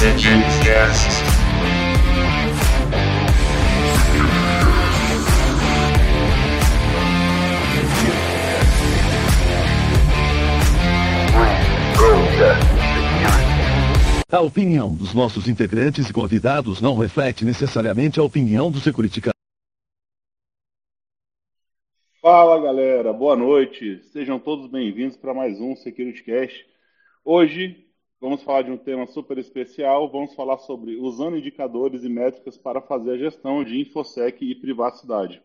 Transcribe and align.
Cast. 0.00 1.10
A 14.32 14.40
opinião 14.40 14.94
dos 14.94 15.12
nossos 15.12 15.46
integrantes 15.46 16.08
e 16.08 16.12
convidados 16.14 16.80
não 16.80 16.96
reflete 16.96 17.44
necessariamente 17.44 18.18
a 18.18 18.22
opinião 18.22 18.70
do 18.70 18.80
Securitica. 18.80 19.32
Fala 22.22 22.58
galera, 22.58 23.12
boa 23.12 23.36
noite. 23.36 24.02
Sejam 24.04 24.38
todos 24.38 24.66
bem-vindos 24.66 25.18
para 25.18 25.34
mais 25.34 25.60
um 25.60 25.76
Security 25.76 26.22
Cast. 26.22 26.66
Hoje 27.22 27.89
vamos 28.20 28.42
falar 28.42 28.62
de 28.62 28.70
um 28.70 28.76
tema 28.76 29.06
super 29.06 29.38
especial. 29.38 30.10
Vamos 30.10 30.34
falar 30.34 30.58
sobre 30.58 30.96
usando 30.96 31.38
indicadores 31.38 32.04
e 32.04 32.08
métricas 32.08 32.58
para 32.58 32.82
fazer 32.82 33.12
a 33.12 33.18
gestão 33.18 33.64
de 33.64 33.80
InfoSec 33.80 34.44
e 34.44 34.54
privacidade. 34.54 35.42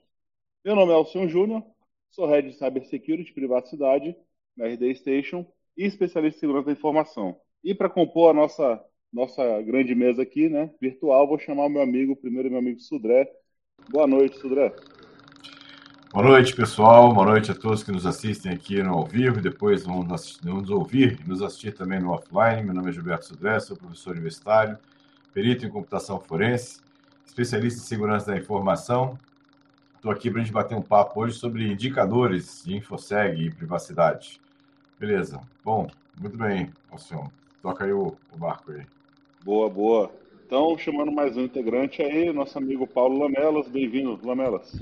Meu 0.64 0.76
nome 0.76 0.92
é 0.92 0.96
Alcion 0.96 1.28
Júnior, 1.28 1.64
sou 2.10 2.28
Head 2.28 2.50
de 2.50 2.58
Cybersecurity 2.58 3.34
Privacidade 3.34 4.16
na 4.58 4.68
RD 4.68 4.96
Station 4.96 5.46
e 5.78 5.86
especialista 5.86 6.38
em 6.38 6.40
segurança 6.40 6.68
da 6.68 6.72
informação. 6.74 7.40
E 7.64 7.74
para 7.74 7.90
compor 7.90 8.32
a 8.32 8.34
nossa, 8.34 8.84
nossa 9.12 9.62
grande 9.62 9.94
mesa 9.94 10.24
aqui, 10.24 10.50
né, 10.50 10.74
virtual, 10.82 11.28
vou 11.28 11.40
chamar 11.40 11.66
o 11.66 11.70
meu 11.70 11.82
amigo, 11.82 12.16
primeiro 12.16 12.50
meu 12.50 12.60
amigo 12.60 12.80
Sudré. 12.80 13.32
Boa 13.90 14.08
noite, 14.08 14.38
Sudré. 14.38 14.74
Boa 16.16 16.28
noite, 16.28 16.56
pessoal. 16.56 17.14
Boa 17.14 17.26
noite 17.26 17.52
a 17.52 17.54
todos 17.54 17.84
que 17.84 17.92
nos 17.92 18.06
assistem 18.06 18.54
aqui 18.54 18.82
no 18.82 18.94
ao 18.94 19.06
vivo, 19.06 19.42
depois 19.42 19.84
vão 19.84 20.02
nos, 20.02 20.40
nos 20.40 20.70
ouvir 20.70 21.20
e 21.20 21.28
nos 21.28 21.42
assistir 21.42 21.74
também 21.74 22.00
no 22.00 22.10
offline. 22.12 22.64
Meu 22.64 22.74
nome 22.74 22.88
é 22.90 22.94
Gilberto 22.94 23.26
Sudré, 23.26 23.60
sou 23.60 23.76
professor 23.76 24.12
universitário, 24.12 24.78
perito 25.34 25.66
em 25.66 25.70
computação 25.70 26.18
forense, 26.18 26.80
especialista 27.26 27.82
em 27.82 27.84
segurança 27.84 28.28
da 28.28 28.38
informação. 28.38 29.20
Estou 29.98 30.10
aqui 30.10 30.32
para 30.32 30.40
a 30.40 30.44
gente 30.46 30.54
bater 30.54 30.74
um 30.74 30.82
papo 30.82 31.20
hoje 31.20 31.38
sobre 31.38 31.70
indicadores 31.70 32.64
de 32.64 32.78
InfoSeg 32.78 33.48
e 33.48 33.54
privacidade. 33.54 34.40
Beleza. 34.98 35.42
Bom, 35.66 35.86
muito 36.18 36.38
bem, 36.38 36.70
Alcione. 36.90 37.30
Toca 37.62 37.84
aí 37.84 37.92
o, 37.92 38.16
o 38.32 38.38
barco 38.38 38.72
aí. 38.72 38.86
Boa, 39.44 39.70
boa. 39.70 40.10
Então, 40.48 40.78
chamando 40.78 41.12
mais 41.12 41.36
um 41.36 41.42
integrante 41.42 42.02
aí, 42.02 42.32
nosso 42.32 42.58
amigo 42.58 42.88
Paulo 42.88 43.20
Lamelas. 43.20 43.68
Bem-vindo, 43.68 44.18
Lamelas. 44.24 44.82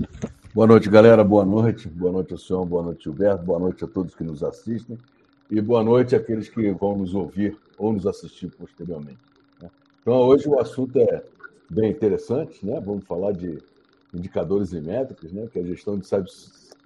Boa 0.54 0.68
noite, 0.68 0.88
galera. 0.88 1.24
Boa 1.24 1.44
noite. 1.44 1.88
Boa 1.88 2.12
noite 2.12 2.32
ao 2.32 2.38
senhor, 2.38 2.64
boa 2.64 2.84
noite, 2.84 3.02
Gilberto. 3.02 3.44
Boa 3.44 3.58
noite 3.58 3.82
a 3.82 3.88
todos 3.88 4.14
que 4.14 4.22
nos 4.22 4.40
assistem. 4.44 4.96
E 5.50 5.60
boa 5.60 5.82
noite 5.82 6.14
àqueles 6.14 6.48
que 6.48 6.70
vão 6.70 6.96
nos 6.96 7.12
ouvir 7.12 7.58
ou 7.76 7.92
nos 7.92 8.06
assistir 8.06 8.46
posteriormente. 8.56 9.18
Né? 9.60 9.68
Então, 10.00 10.14
hoje 10.14 10.48
o 10.48 10.56
assunto 10.60 10.96
é 10.96 11.24
bem 11.68 11.90
interessante, 11.90 12.64
né? 12.64 12.80
Vamos 12.80 13.04
falar 13.04 13.32
de 13.32 13.58
indicadores 14.14 14.72
e 14.72 14.80
métricas, 14.80 15.32
né? 15.32 15.48
Que 15.52 15.58
a 15.58 15.64
gestão 15.64 15.98
de, 15.98 16.06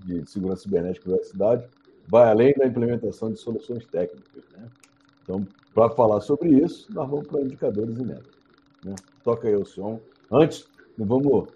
de 0.03 0.31
segurança 0.31 0.63
cibernética 0.63 1.07
e 1.07 1.13
privacidade 1.13 1.67
vai 2.07 2.27
além 2.31 2.55
da 2.55 2.67
implementação 2.67 3.31
de 3.31 3.39
soluções 3.39 3.85
técnicas, 3.85 4.45
né? 4.57 4.67
Então, 5.23 5.47
para 5.75 5.91
falar 5.91 6.23
sobre 6.23 6.49
isso, 6.49 6.91
nós 6.91 7.07
vamos 7.07 7.27
para 7.27 7.43
indicadores 7.43 7.99
e 7.99 8.03
métricas. 8.03 8.41
Né? 8.83 8.95
Toca 9.23 9.47
aí 9.47 9.55
o 9.55 9.67
som. 9.67 10.01
Antes, 10.33 10.67
vamos 10.97 11.49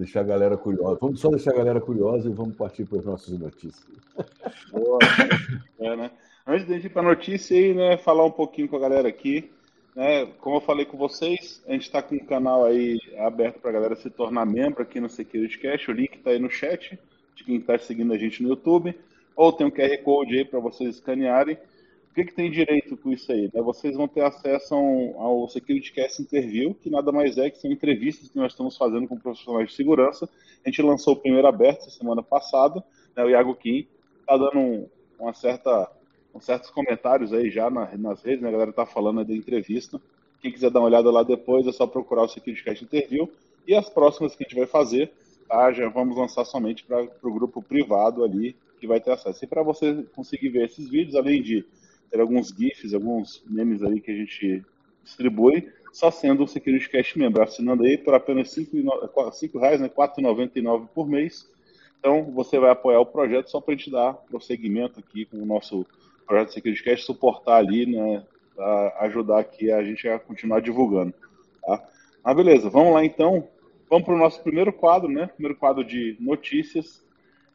deixar 0.00 0.20
a 0.20 0.24
galera 0.24 0.56
curiosa. 0.56 0.98
Vamos 1.00 1.20
só 1.20 1.28
deixar 1.28 1.52
a 1.52 1.56
galera 1.56 1.80
curiosa 1.80 2.28
e 2.28 2.32
vamos 2.32 2.56
partir 2.56 2.84
para 2.84 2.98
as 2.98 3.04
nossas 3.04 3.38
notícias. 3.38 3.86
Boa, 4.72 4.98
é, 5.78 5.96
né? 5.96 6.10
Antes 6.46 6.66
de 6.66 6.86
ir 6.86 6.90
para 6.90 7.02
a 7.02 7.14
notícia 7.14 7.56
aí, 7.56 7.74
né, 7.74 7.96
falar 7.98 8.24
um 8.24 8.30
pouquinho 8.30 8.68
com 8.68 8.76
a 8.76 8.80
galera 8.80 9.08
aqui. 9.08 9.50
Né, 9.94 10.26
como 10.40 10.56
eu 10.56 10.60
falei 10.60 10.86
com 10.86 10.96
vocês, 10.96 11.62
a 11.66 11.72
gente 11.72 11.82
está 11.82 12.02
com 12.02 12.14
um 12.14 12.24
canal 12.24 12.64
aí 12.64 12.98
aberto 13.18 13.60
para 13.60 13.70
a 13.70 13.74
galera 13.74 13.96
se 13.96 14.08
tornar 14.08 14.46
membro 14.46 14.82
aqui 14.82 15.00
no 15.00 15.08
Security 15.08 15.58
Cash. 15.58 15.88
O 15.88 15.92
link 15.92 16.16
está 16.16 16.30
aí 16.30 16.38
no 16.38 16.50
chat 16.50 16.98
de 17.34 17.44
quem 17.44 17.56
está 17.56 17.78
seguindo 17.78 18.12
a 18.12 18.18
gente 18.18 18.42
no 18.42 18.48
YouTube. 18.48 18.98
Ou 19.36 19.52
tem 19.52 19.66
um 19.66 19.70
QR 19.70 19.96
Code 20.02 20.38
aí 20.38 20.44
para 20.44 20.60
vocês 20.60 20.96
escanearem 20.96 21.58
o 22.10 22.14
que, 22.14 22.24
que 22.24 22.34
tem 22.34 22.50
direito 22.50 22.96
com 22.96 23.12
isso 23.12 23.30
aí? 23.30 23.48
Né? 23.54 23.62
Vocês 23.62 23.96
vão 23.96 24.08
ter 24.08 24.22
acesso 24.22 24.74
ao 25.16 25.48
Security 25.48 25.92
Cast 25.92 26.20
Interview, 26.20 26.74
que 26.74 26.90
nada 26.90 27.12
mais 27.12 27.38
é 27.38 27.48
que 27.48 27.58
são 27.58 27.70
entrevistas 27.70 28.28
que 28.28 28.36
nós 28.36 28.50
estamos 28.52 28.76
fazendo 28.76 29.06
com 29.06 29.16
profissionais 29.16 29.68
de 29.68 29.74
segurança. 29.74 30.28
A 30.64 30.68
gente 30.68 30.82
lançou 30.82 31.14
o 31.14 31.16
primeiro 31.16 31.46
aberto 31.46 31.88
semana 31.88 32.20
passada, 32.20 32.82
né? 33.16 33.24
o 33.24 33.30
Iago 33.30 33.54
Kim 33.54 33.86
está 34.20 34.36
dando 34.36 34.58
um, 34.58 34.88
uma 35.20 35.32
certa, 35.32 35.88
um 36.34 36.40
certos 36.40 36.68
comentários 36.70 37.32
aí 37.32 37.48
já 37.48 37.70
na, 37.70 37.96
nas 37.96 38.22
redes, 38.24 38.42
né? 38.42 38.48
a 38.48 38.52
galera 38.52 38.70
está 38.70 38.84
falando 38.84 39.24
da 39.24 39.32
entrevista. 39.32 40.00
Quem 40.42 40.50
quiser 40.50 40.70
dar 40.70 40.80
uma 40.80 40.86
olhada 40.86 41.12
lá 41.12 41.22
depois 41.22 41.64
é 41.68 41.72
só 41.72 41.86
procurar 41.86 42.24
o 42.24 42.28
Security 42.28 42.64
Cast 42.64 42.84
Interview. 42.84 43.30
E 43.68 43.74
as 43.74 43.88
próximas 43.88 44.34
que 44.34 44.42
a 44.42 44.48
gente 44.48 44.58
vai 44.58 44.66
fazer, 44.66 45.12
tá? 45.48 45.70
já 45.72 45.88
vamos 45.88 46.16
lançar 46.16 46.44
somente 46.44 46.82
para 46.82 47.06
o 47.22 47.32
grupo 47.32 47.62
privado 47.62 48.24
ali, 48.24 48.56
que 48.80 48.86
vai 48.88 49.00
ter 49.00 49.12
acesso. 49.12 49.44
E 49.44 49.46
para 49.46 49.62
você 49.62 50.02
conseguir 50.12 50.48
ver 50.48 50.64
esses 50.64 50.88
vídeos, 50.88 51.14
além 51.14 51.40
de 51.40 51.64
ter 52.10 52.20
alguns 52.20 52.48
GIFs, 52.48 52.94
alguns 52.94 53.42
memes 53.46 53.82
aí 53.82 54.00
que 54.00 54.10
a 54.10 54.14
gente 54.14 54.64
distribui, 55.04 55.70
só 55.92 56.10
sendo 56.10 56.44
o 56.44 56.48
Security 56.48 56.88
Cash 56.88 57.14
membro, 57.14 57.42
assinando 57.42 57.84
aí 57.84 57.98
por 57.98 58.14
apenas 58.14 58.54
R$ 58.56 58.64
5,00, 58.64 59.78
né, 59.78 59.88
4,99 59.88 60.88
por 60.94 61.08
mês. 61.08 61.48
Então, 61.98 62.24
você 62.32 62.58
vai 62.58 62.70
apoiar 62.70 63.00
o 63.00 63.06
projeto 63.06 63.50
só 63.50 63.60
para 63.60 63.74
a 63.74 63.76
gente 63.76 63.90
dar 63.90 64.14
prosseguimento 64.14 65.00
aqui 65.00 65.26
com 65.26 65.36
o 65.36 65.46
nosso 65.46 65.86
projeto 66.26 66.52
Security 66.52 66.82
Cash, 66.82 67.04
suportar 67.04 67.56
ali, 67.56 67.86
né, 67.86 68.24
ajudar 69.00 69.40
aqui 69.40 69.70
a 69.70 69.82
gente 69.82 70.08
a 70.08 70.18
continuar 70.18 70.60
divulgando. 70.60 71.14
Tá? 71.62 71.82
Mas 72.24 72.36
beleza, 72.36 72.70
vamos 72.70 72.94
lá 72.94 73.04
então. 73.04 73.48
Vamos 73.88 74.04
para 74.04 74.14
o 74.14 74.18
nosso 74.18 74.42
primeiro 74.42 74.72
quadro, 74.72 75.10
né? 75.10 75.26
Primeiro 75.26 75.58
quadro 75.58 75.82
de 75.82 76.16
notícias. 76.20 77.02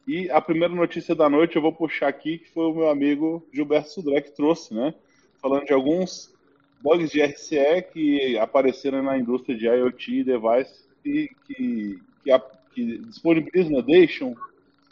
E 0.06 0.30
a 0.30 0.40
primeira 0.40 0.72
notícia 0.72 1.14
da 1.14 1.28
noite 1.28 1.56
eu 1.56 1.62
vou 1.62 1.72
puxar 1.72 2.08
aqui, 2.08 2.38
que 2.38 2.48
foi 2.50 2.66
o 2.66 2.74
meu 2.74 2.88
amigo 2.88 3.44
Gilberto 3.52 3.90
Sudré 3.90 4.20
que 4.20 4.30
trouxe, 4.30 4.72
né? 4.72 4.94
Falando 5.42 5.64
de 5.64 5.72
alguns 5.72 6.32
bugs 6.80 7.10
de 7.10 7.20
RCE 7.20 7.82
que 7.92 8.38
apareceram 8.38 9.02
na 9.02 9.18
indústria 9.18 9.56
de 9.56 9.66
IoT 9.66 10.20
e 10.20 10.24
device 10.24 10.84
que, 11.02 11.30
que, 11.46 12.02
que, 12.22 12.40
que 12.72 12.98
disponibilizam, 12.98 13.72
né, 13.72 13.82
deixam, 13.82 14.36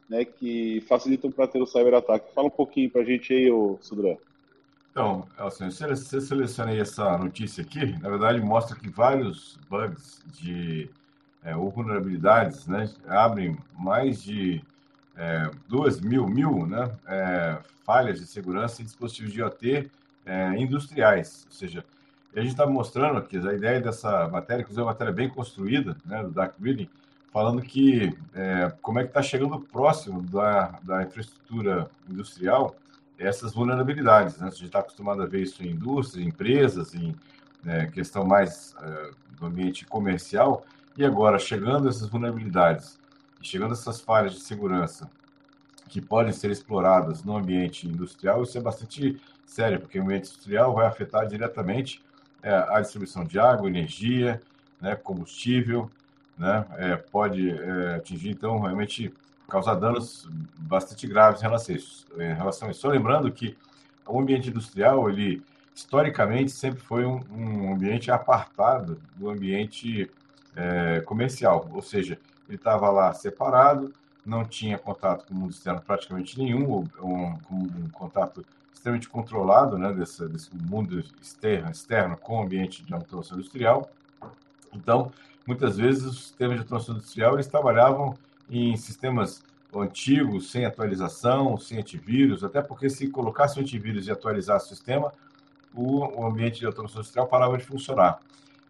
né, 0.09 0.25
que 0.25 0.83
facilitam 0.89 1.31
para 1.31 1.47
ter 1.47 1.63
o 1.63 1.67
cyberataque. 1.67 2.35
Fala 2.35 2.49
um 2.49 2.51
pouquinho 2.51 2.91
para 2.91 3.03
a 3.03 3.05
gente 3.05 3.33
aí, 3.33 3.49
ô 3.51 3.79
Sudré. 3.81 4.19
Então, 4.91 5.27
assim, 5.39 5.71
você 5.71 6.21
selecionei 6.21 6.81
essa 6.81 7.17
notícia 7.19 7.63
aqui, 7.63 8.01
na 8.01 8.09
verdade 8.09 8.41
mostra 8.41 8.77
que 8.77 8.89
vários 8.89 9.59
bugs 9.69 10.23
de 10.41 10.89
é, 11.45 11.55
ou 11.55 11.71
vulnerabilidades 11.71 12.67
né, 12.67 12.89
abrem 13.07 13.57
mais 13.77 14.23
de 14.23 14.63
é, 15.17 15.51
duas 15.69 16.01
mil, 16.01 16.27
mil 16.27 16.67
né, 16.67 16.91
é, 17.07 17.59
falhas 17.85 18.19
de 18.19 18.27
segurança 18.27 18.83
em 18.83 18.85
dispositivos 18.85 19.33
de 19.33 19.41
IoT 19.41 19.91
é, 20.27 20.57
industriais. 20.57 21.47
Ou 21.47 21.53
seja, 21.53 21.85
a 22.35 22.41
gente 22.41 22.51
está 22.51 22.67
mostrando 22.67 23.19
aqui 23.19 23.37
a 23.37 23.53
ideia 23.53 23.81
dessa 23.81 24.29
matéria, 24.29 24.65
que 24.65 24.73
é 24.73 24.77
uma 24.77 24.87
matéria 24.87 25.13
bem 25.13 25.29
construída, 25.29 25.97
né, 26.05 26.23
do 26.23 26.31
Dark 26.31 26.55
Reading, 26.61 26.89
falando 27.33 27.63
que 27.63 28.17
é, 28.35 28.73
como 28.83 28.99
é 28.99 29.03
que 29.03 29.11
está 29.11 29.23
chegando 29.23 29.61
próximo 29.61 30.23
da, 30.23 30.79
da 30.83 31.03
infraestrutura 31.03 31.91
industrial 32.09 32.77
essas 33.19 33.53
vulnerabilidades. 33.53 34.39
Né? 34.39 34.49
A 34.49 34.51
gente 34.51 34.67
está 34.67 34.81
acostumado 34.81 35.23
a 35.23 35.27
ver 35.27 35.43
isso 35.43 35.63
em 35.63 35.71
indústrias, 35.71 36.25
em 36.25 36.29
empresas, 36.29 36.95
em 36.95 37.15
é, 37.67 37.87
questão 37.87 38.25
mais 38.25 38.75
é, 38.83 39.11
do 39.39 39.47
ambiente 39.47 39.85
comercial, 39.85 40.67
e 40.97 41.05
agora 41.05 41.39
chegando 41.39 41.89
essas 41.89 42.09
vulnerabilidades 42.09 42.99
chegando 43.49 43.73
essas 43.73 44.01
falhas 44.01 44.33
de 44.33 44.41
segurança 44.41 45.11
que 45.89 46.01
podem 46.01 46.33
ser 46.33 46.51
exploradas 46.51 47.23
no 47.23 47.37
ambiente 47.37 47.87
industrial, 47.87 48.43
isso 48.43 48.57
é 48.57 48.61
bastante 48.61 49.21
sério, 49.45 49.81
porque 49.81 49.99
o 49.99 50.03
ambiente 50.03 50.29
industrial 50.29 50.75
vai 50.75 50.87
afetar 50.87 51.27
diretamente 51.27 52.03
é, 52.43 52.53
a 52.53 52.81
distribuição 52.81 53.25
de 53.25 53.39
água, 53.39 53.69
energia, 53.69 54.41
né, 54.81 54.97
combustível, 54.97 55.91
né, 56.37 56.67
é, 56.77 56.97
pode 56.97 57.51
é, 57.51 57.97
atingir, 57.97 58.31
então, 58.31 58.61
realmente 58.61 59.15
causar 59.49 59.75
danos 59.75 60.29
bastante 60.59 61.07
graves 61.07 61.41
em 61.41 61.45
relação 61.45 61.75
a 61.75 61.79
isso. 61.79 62.07
Em 62.17 62.35
relação 62.35 62.69
a 62.69 62.71
isso. 62.71 62.81
Só 62.81 62.89
lembrando 62.89 63.31
que 63.31 63.57
o 64.07 64.21
ambiente 64.21 64.49
industrial, 64.49 65.09
ele 65.09 65.43
historicamente 65.75 66.51
sempre 66.51 66.81
foi 66.81 67.05
um, 67.05 67.21
um 67.31 67.73
ambiente 67.73 68.11
apartado 68.11 69.01
do 69.17 69.29
ambiente 69.29 70.11
é, 70.55 71.01
comercial, 71.01 71.69
ou 71.73 71.83
seja, 71.83 72.19
ele 72.49 72.57
estava 72.57 72.91
lá 72.91 73.13
separado, 73.13 73.93
não 74.25 74.45
tinha 74.45 74.79
contato 74.79 75.27
com 75.27 75.35
o 75.35 75.37
mundo 75.37 75.51
externo 75.51 75.83
praticamente 75.83 76.39
nenhum, 76.39 76.87
um, 77.01 77.39
um 77.51 77.89
contato 77.93 78.45
extremamente 78.73 79.09
controlado 79.09 79.79
né, 79.79 79.93
desse, 79.93 80.27
desse 80.29 80.55
mundo 80.55 81.03
externo, 81.21 81.71
externo 81.71 82.17
com 82.17 82.39
o 82.39 82.43
ambiente 82.43 82.85
de 82.85 82.93
automação 82.93 83.39
industrial. 83.39 83.91
Então, 84.73 85.11
muitas 85.47 85.77
vezes 85.77 86.05
os 86.05 86.19
sistemas 86.25 86.57
de 86.57 86.63
automação 86.63 86.95
industrial 86.95 87.35
eles 87.35 87.47
trabalhavam 87.47 88.15
em 88.51 88.77
sistemas 88.77 89.43
antigos, 89.75 90.51
sem 90.51 90.65
atualização, 90.65 91.57
sem 91.57 91.79
antivírus, 91.79 92.45
até 92.45 92.61
porque 92.63 92.89
se 92.89 93.09
colocasse 93.09 93.59
o 93.59 93.63
antivírus 93.63 94.07
e 94.07 94.11
atualizasse 94.11 94.67
o 94.67 94.77
sistema, 94.77 95.13
o, 95.75 96.21
o 96.21 96.27
ambiente 96.27 96.61
de 96.61 96.67
automação 96.67 97.01
industrial 97.01 97.27
parava 97.27 97.59
de 97.59 97.65
funcionar. 97.65 98.21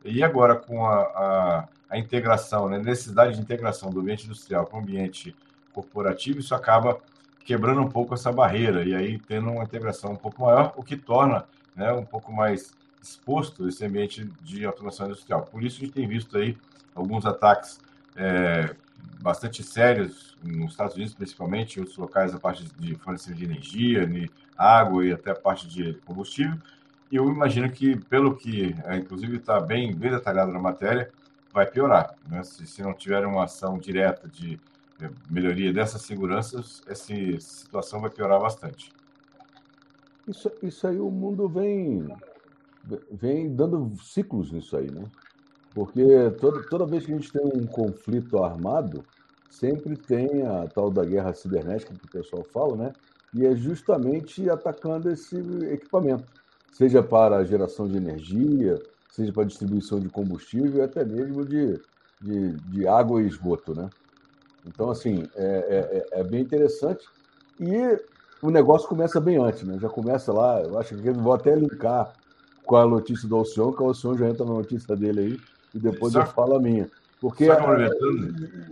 E 0.05 0.23
agora, 0.23 0.57
com 0.57 0.87
a, 0.87 1.01
a, 1.01 1.69
a 1.89 1.99
integração, 1.99 2.69
né, 2.69 2.79
necessidade 2.79 3.35
de 3.35 3.41
integração 3.41 3.91
do 3.91 4.01
ambiente 4.01 4.27
industrial 4.27 4.67
com 4.67 4.79
o 4.79 4.81
ambiente 4.81 5.35
corporativo, 5.73 6.39
isso 6.41 6.55
acaba 6.55 6.99
quebrando 7.45 7.81
um 7.81 7.89
pouco 7.89 8.15
essa 8.15 8.33
barreira 8.33 8.85
e 8.85 8.95
aí 8.95 9.19
tendo 9.19 9.51
uma 9.51 9.65
integração 9.65 10.13
um 10.13 10.17
pouco 10.17 10.43
maior, 10.43 10.73
o 10.77 10.83
que 10.83 10.97
torna 10.97 11.45
né, 11.77 11.93
um 11.93 12.05
pouco 12.05 12.33
mais 12.33 12.73
exposto 13.03 13.69
esse 13.69 13.85
ambiente 13.85 14.25
de 14.43 14.65
automação 14.65 15.07
industrial. 15.07 15.43
Por 15.43 15.63
isso 15.63 15.77
a 15.77 15.85
gente 15.85 15.93
tem 15.93 16.09
visto 16.09 16.39
aí 16.39 16.57
alguns 16.95 17.27
ataques 17.27 17.79
é, 18.17 18.75
bastante 19.21 19.63
sérios 19.63 20.37
nos 20.43 20.73
Estados 20.73 20.95
Unidos, 20.95 21.15
principalmente, 21.15 21.77
em 21.77 21.81
outros 21.81 21.99
locais, 21.99 22.35
a 22.35 22.39
parte 22.39 22.65
de 22.79 22.95
fornecimento 22.97 23.39
de 23.39 23.45
energia, 23.45 24.07
de 24.07 24.31
água 24.57 25.05
e 25.05 25.13
até 25.13 25.31
a 25.31 25.35
parte 25.35 25.67
de 25.67 25.95
combustível. 26.05 26.57
E 27.11 27.17
eu 27.17 27.29
imagino 27.29 27.71
que, 27.71 27.97
pelo 27.97 28.37
que, 28.37 28.75
é, 28.85 28.97
inclusive, 28.97 29.37
está 29.37 29.61
bem, 29.61 29.95
bem 29.95 30.11
detalhado 30.11 30.53
na 30.53 30.59
matéria, 30.59 31.11
vai 31.55 31.71
piorar. 31.71 32.17
Né? 32.29 32.43
Se, 32.43 32.67
se 32.67 32.83
não 32.83 32.93
tiver 32.93 33.25
uma 33.25 33.45
ação 33.45 33.79
direta 33.79 34.29
de 34.29 34.61
é, 35.01 35.09
melhoria 35.31 35.73
dessas 35.73 36.03
seguranças, 36.03 36.83
essa 36.89 37.15
situação 37.39 38.01
vai 38.01 38.11
piorar 38.11 38.41
bastante. 38.41 38.93
Isso, 40.27 40.51
isso 40.63 40.87
aí 40.89 40.99
o 40.99 41.11
mundo 41.11 41.49
vem, 41.49 42.09
vem 43.13 43.55
dando 43.55 43.95
ciclos 44.03 44.51
nisso 44.51 44.77
aí, 44.77 44.91
né? 44.91 45.05
Porque 45.73 46.03
toda, 46.41 46.63
toda 46.69 46.87
vez 46.87 47.05
que 47.05 47.13
a 47.13 47.17
gente 47.17 47.31
tem 47.31 47.43
um 47.45 47.67
conflito 47.67 48.43
armado, 48.43 49.05
sempre 49.51 49.97
tem 49.97 50.43
a 50.43 50.67
tal 50.67 50.91
da 50.91 51.05
guerra 51.05 51.35
cibernética 51.35 51.95
que 51.95 52.07
o 52.07 52.11
pessoal 52.11 52.43
fala, 52.45 52.77
né? 52.77 52.93
E 53.35 53.45
é 53.45 53.55
justamente 53.55 54.49
atacando 54.49 55.11
esse 55.11 55.37
equipamento, 55.71 56.25
seja 56.73 57.03
para 57.03 57.37
a 57.37 57.45
geração 57.45 57.87
de 57.87 57.97
energia, 57.97 58.81
seja 59.15 59.33
para 59.33 59.45
distribuição 59.45 60.01
de 60.01 60.09
combustível 60.09 60.81
e 60.81 60.81
até 60.83 61.05
mesmo 61.05 61.45
de, 61.45 61.81
de, 62.21 62.53
de 62.53 62.89
água 62.89 63.23
e 63.23 63.27
esgoto, 63.27 63.73
né? 63.73 63.89
Então, 64.67 64.91
assim, 64.91 65.29
é, 65.37 66.07
é, 66.13 66.21
é, 66.21 66.25
bem 66.25 66.41
interessante. 66.41 67.07
E 67.61 67.99
o 68.43 68.51
negócio 68.51 68.89
começa 68.89 69.21
bem 69.21 69.37
antes, 69.37 69.63
né? 69.63 69.79
Já 69.81 69.89
começa 69.89 70.33
lá, 70.33 70.61
eu 70.63 70.77
acho 70.79 70.97
que 70.97 71.07
eu 71.07 71.15
vou 71.15 71.33
até 71.33 71.55
linkar 71.55 72.13
com 72.67 72.75
a 72.75 72.87
notícia 72.87 73.29
do 73.29 73.37
Alcion, 73.37 73.73
que 73.73 73.83
o 73.83 73.87
Alcion 73.87 74.17
já 74.17 74.29
entra 74.29 74.45
na 74.45 74.55
notícia 74.55 74.97
dele 74.97 75.21
aí, 75.21 75.41
e 75.75 75.79
depois 75.79 76.13
só, 76.13 76.21
eu 76.21 76.27
falo 76.27 76.57
a 76.57 76.61
minha. 76.61 76.91
Porque 77.21 77.49
a, 77.49 77.57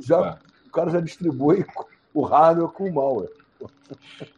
já, 0.01 0.19
ah. 0.19 0.39
o 0.67 0.71
cara 0.73 0.91
já 0.91 1.01
distribui 1.01 1.65
o 2.13 2.23
hardware 2.23 2.73
com 2.73 2.89
o 2.89 2.93
malware. 2.93 3.31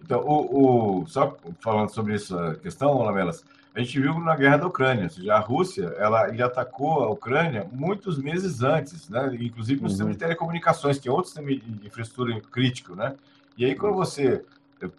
Então, 0.03 0.21
o, 0.21 1.01
o, 1.03 1.07
só 1.07 1.35
falando 1.61 1.89
sobre 1.89 2.17
essa 2.17 2.57
questão, 2.57 3.03
Lamelas, 3.03 3.43
a 3.75 3.81
gente 3.81 4.01
viu 4.01 4.19
na 4.21 4.37
guerra 4.37 4.59
da 4.59 4.67
Ucrânia, 4.67 5.05
ou 5.05 5.11
seja, 5.11 5.35
a 5.35 5.41
Rússia 5.41 5.95
ela, 5.99 6.29
ele 6.29 6.43
atacou 6.43 7.03
a 7.03 7.11
Ucrânia 7.11 7.67
muitos 7.73 8.19
meses 8.19 8.63
antes, 8.63 9.09
né? 9.09 9.37
inclusive 9.41 9.81
no 9.81 9.87
uhum. 9.87 9.89
sistema 9.89 10.11
de 10.11 10.17
telecomunicações, 10.17 10.99
que 10.99 11.09
é 11.09 11.13
outro 11.13 11.27
sistema 11.27 11.49
de 11.49 11.87
infraestrutura 11.87 12.41
crítico. 12.53 12.95
Né? 12.95 13.15
E 13.59 13.65
aí, 13.65 13.75
quando 13.75 13.97
você 13.97 14.45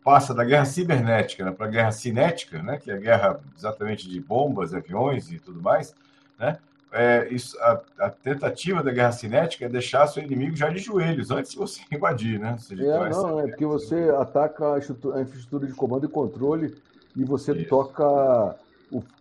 passa 0.04 0.33
da 0.33 0.44
guerra 0.44 0.66
cibernética 0.66 1.45
né, 1.45 1.51
para 1.51 1.68
a 1.68 1.69
guerra 1.69 1.92
cinética, 1.92 2.62
né, 2.62 2.77
que 2.77 2.92
é 2.92 2.95
a 2.95 3.00
guerra 3.00 3.39
exatamente 3.57 4.10
de 4.10 4.19
bombas, 4.19 4.74
aviões 4.74 5.31
e 5.31 5.39
tudo 5.39 5.62
mais, 5.62 5.94
né, 6.38 6.57
é, 6.92 7.28
isso, 7.30 7.57
a, 7.60 7.81
a, 8.00 8.10
tentativa 8.10 8.81
da 8.81 8.92
guerra 8.92 9.12
cinética 9.12 9.66
é 9.66 9.69
deixar 9.69 10.07
seu 10.07 10.24
inimigo 10.24 10.56
já 10.56 10.69
de 10.69 10.80
joelhos 10.80 11.30
antes 11.30 11.51
de 11.51 11.57
você 11.57 11.81
invadir, 11.92 12.39
né? 12.39 12.56
É, 12.71 13.10
não, 13.10 13.39
é 13.42 13.48
porque 13.48 13.66
você 13.66 14.10
ataca 14.18 14.75
a, 14.75 14.80
infraestrutura 14.80 15.68
de 15.68 15.74
comando 15.74 16.06
e 16.06 16.10
controle 16.10 16.75
e 17.16 17.24
você 17.25 17.51
isso. 17.51 17.68
toca 17.68 18.56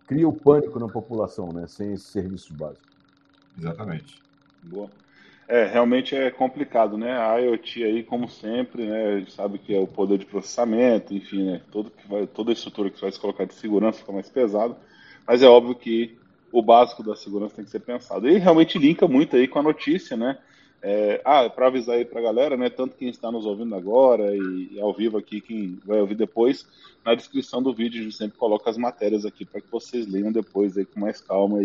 cria 0.06 0.28
o 0.28 0.32
pânico 0.32 0.78
na 0.78 0.88
população, 0.88 1.52
né? 1.52 1.66
Sem 1.66 1.92
esses 1.92 2.06
serviços 2.06 2.50
básicos. 2.50 2.88
Exatamente. 3.58 4.20
Boa. 4.62 4.90
É, 5.46 5.66
realmente 5.66 6.16
é 6.16 6.30
complicado, 6.30 6.96
né? 6.96 7.18
A 7.18 7.36
IoT 7.36 7.84
aí, 7.84 8.02
como 8.02 8.28
sempre, 8.28 8.86
né? 8.86 9.14
A 9.14 9.18
gente 9.18 9.32
sabe 9.32 9.58
que 9.58 9.74
é 9.74 9.78
o 9.78 9.86
poder 9.86 10.18
de 10.18 10.24
processamento, 10.24 11.12
enfim, 11.12 11.44
né? 11.44 11.60
Todo 11.70 11.90
que 11.90 12.08
vai, 12.08 12.26
toda 12.26 12.50
a 12.50 12.54
estrutura 12.54 12.90
que 12.90 13.00
vai 13.00 13.12
se 13.12 13.20
colocar 13.20 13.44
de 13.44 13.54
segurança 13.54 13.98
fica 13.98 14.12
mais 14.12 14.28
pesado. 14.30 14.76
Mas 15.26 15.42
é 15.42 15.46
óbvio 15.46 15.74
que 15.74 16.18
o 16.50 16.62
básico 16.62 17.02
da 17.02 17.14
segurança 17.14 17.56
tem 17.56 17.64
que 17.64 17.70
ser 17.70 17.80
pensado. 17.80 18.28
E 18.28 18.38
realmente 18.38 18.78
linka 18.78 19.06
muito 19.06 19.36
aí 19.36 19.46
com 19.46 19.58
a 19.58 19.62
notícia, 19.62 20.16
né? 20.16 20.38
É, 20.86 21.18
ah, 21.24 21.48
para 21.48 21.68
avisar 21.68 21.96
aí 21.96 22.04
para 22.04 22.20
a 22.20 22.22
galera, 22.22 22.58
né? 22.58 22.68
Tanto 22.68 22.94
quem 22.94 23.08
está 23.08 23.32
nos 23.32 23.46
ouvindo 23.46 23.74
agora 23.74 24.36
e, 24.36 24.68
e, 24.72 24.78
ao 24.78 24.92
vivo 24.92 25.16
aqui, 25.16 25.40
quem 25.40 25.80
vai 25.82 25.98
ouvir 25.98 26.14
depois, 26.14 26.66
na 27.02 27.14
descrição 27.14 27.62
do 27.62 27.72
vídeo 27.72 28.02
a 28.02 28.04
gente 28.04 28.14
sempre 28.14 28.36
coloca 28.36 28.68
as 28.68 28.76
matérias 28.76 29.24
aqui 29.24 29.46
para 29.46 29.62
que 29.62 29.70
vocês 29.70 30.06
leiam 30.06 30.30
depois 30.30 30.76
aí 30.76 30.84
com 30.84 31.00
mais 31.00 31.22
calma 31.22 31.60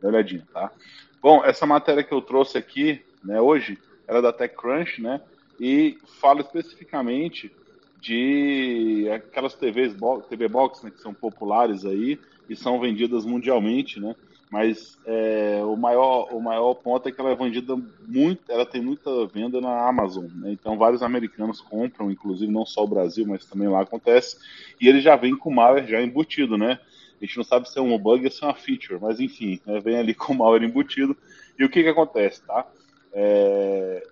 dá 0.00 0.08
olhadinha, 0.08 0.42
tá? 0.54 0.72
Bom, 1.20 1.44
essa 1.44 1.66
matéria 1.66 2.02
que 2.02 2.14
eu 2.14 2.22
trouxe 2.22 2.56
aqui, 2.56 3.02
né, 3.22 3.38
hoje, 3.38 3.78
era 4.08 4.22
da 4.22 4.32
TechCrunch, 4.32 5.02
né? 5.02 5.20
E 5.60 5.98
fala 6.18 6.40
especificamente 6.40 7.52
de 8.00 9.06
aquelas 9.14 9.54
TVs, 9.54 9.94
TV 10.30 10.48
Box, 10.48 10.82
né, 10.82 10.90
que 10.90 11.02
são 11.02 11.12
populares 11.12 11.84
aí 11.84 12.18
e 12.48 12.56
são 12.56 12.80
vendidas 12.80 13.26
mundialmente, 13.26 14.00
né? 14.00 14.16
Mas 14.50 14.96
é, 15.04 15.60
o, 15.64 15.76
maior, 15.76 16.28
o 16.32 16.40
maior 16.40 16.74
ponto 16.74 17.08
é 17.08 17.12
que 17.12 17.20
ela 17.20 17.30
é 17.30 17.34
vendida 17.34 17.76
muito, 18.06 18.40
ela 18.48 18.64
tem 18.64 18.80
muita 18.80 19.26
venda 19.26 19.60
na 19.60 19.88
Amazon, 19.88 20.26
né? 20.34 20.52
então 20.52 20.78
vários 20.78 21.02
americanos 21.02 21.60
compram, 21.60 22.10
inclusive 22.10 22.50
não 22.50 22.64
só 22.64 22.84
o 22.84 22.88
Brasil, 22.88 23.26
mas 23.26 23.44
também 23.44 23.68
lá 23.68 23.82
acontece, 23.82 24.38
e 24.80 24.88
ele 24.88 25.00
já 25.00 25.16
vem 25.16 25.36
com 25.36 25.52
malware 25.52 25.88
já 25.88 26.00
embutido, 26.00 26.56
né? 26.56 26.78
A 27.20 27.24
gente 27.24 27.36
não 27.38 27.44
sabe 27.44 27.68
se 27.68 27.78
é 27.78 27.82
um 27.82 27.98
bug 27.98 28.24
ou 28.24 28.30
se 28.30 28.44
é 28.44 28.46
uma 28.46 28.54
feature, 28.54 29.00
mas 29.00 29.20
enfim, 29.20 29.60
né? 29.66 29.80
vem 29.80 29.96
ali 29.96 30.14
com 30.14 30.34
malware 30.34 30.64
embutido. 30.64 31.16
E 31.58 31.64
o 31.64 31.68
que 31.70 31.82
que 31.82 31.88
acontece, 31.88 32.42
tá? 32.42 32.66
É... 33.12 34.06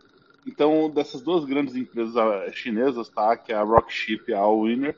Então, 0.46 0.90
dessas 0.90 1.20
duas 1.20 1.44
grandes 1.44 1.74
empresas 1.74 2.14
chinesas, 2.54 3.08
tá? 3.08 3.36
Que 3.36 3.52
é 3.52 3.56
a 3.56 3.62
Rockchip 3.62 4.30
e 4.30 4.34
a 4.34 4.38
Allwinner, 4.38 4.96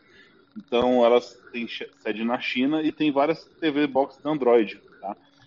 então 0.57 1.05
elas 1.05 1.38
têm 1.52 1.69
sede 1.99 2.25
na 2.25 2.40
China 2.40 2.83
e 2.83 2.90
tem 2.90 3.12
várias 3.12 3.45
TV 3.61 3.87
box 3.87 4.19
da 4.23 4.31
Android, 4.31 4.81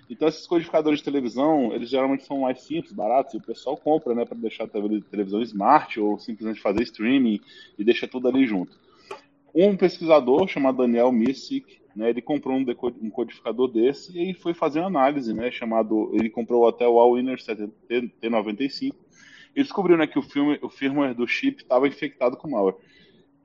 então 0.10 0.28
esses 0.28 0.48
codificadores 0.48 1.00
de 1.00 1.06
televisão, 1.06 1.72
eles 1.74 1.90
geralmente 1.90 2.24
são 2.24 2.40
mais 2.40 2.62
simples, 2.62 2.92
baratos, 2.92 3.34
e 3.36 3.38
o 3.38 3.42
pessoal 3.42 3.78
compra, 3.78 4.16
né, 4.16 4.26
para 4.26 4.38
deixar 4.38 4.64
a 4.64 4.68
televisão 4.68 5.42
smart 5.42 6.00
ou 6.00 6.18
simplesmente 6.18 6.60
fazer 6.60 6.82
streaming 6.84 7.40
e 7.78 7.84
deixa 7.84 8.08
tudo 8.08 8.28
ali 8.28 8.48
junto. 8.48 8.76
Um 9.54 9.78
pesquisador 9.78 10.48
chamado 10.48 10.78
Daniel 10.78 11.12
Missick, 11.12 11.80
né, 11.96 12.10
ele 12.10 12.22
comprou 12.22 12.58
um, 12.58 13.10
codificador 13.12 13.68
desse 13.68 14.20
e 14.20 14.34
foi 14.34 14.54
fazer 14.54 14.80
uma 14.80 14.88
análise, 14.88 15.32
né, 15.34 15.52
chamado, 15.52 16.10
ele 16.14 16.30
comprou 16.30 16.68
até 16.68 16.88
o 16.88 17.00
Allwinner 17.00 17.38
T95 17.38 18.96
e 19.56 19.62
descobriu, 19.62 19.98
né, 19.98 20.08
que 20.08 20.18
o, 20.18 20.24
filme, 20.24 20.58
o 20.62 20.70
firmware 20.70 21.14
do 21.14 21.28
chip 21.28 21.62
estava 21.62 21.88
infectado 21.88 22.36
com 22.36 22.50
malware. 22.50 22.78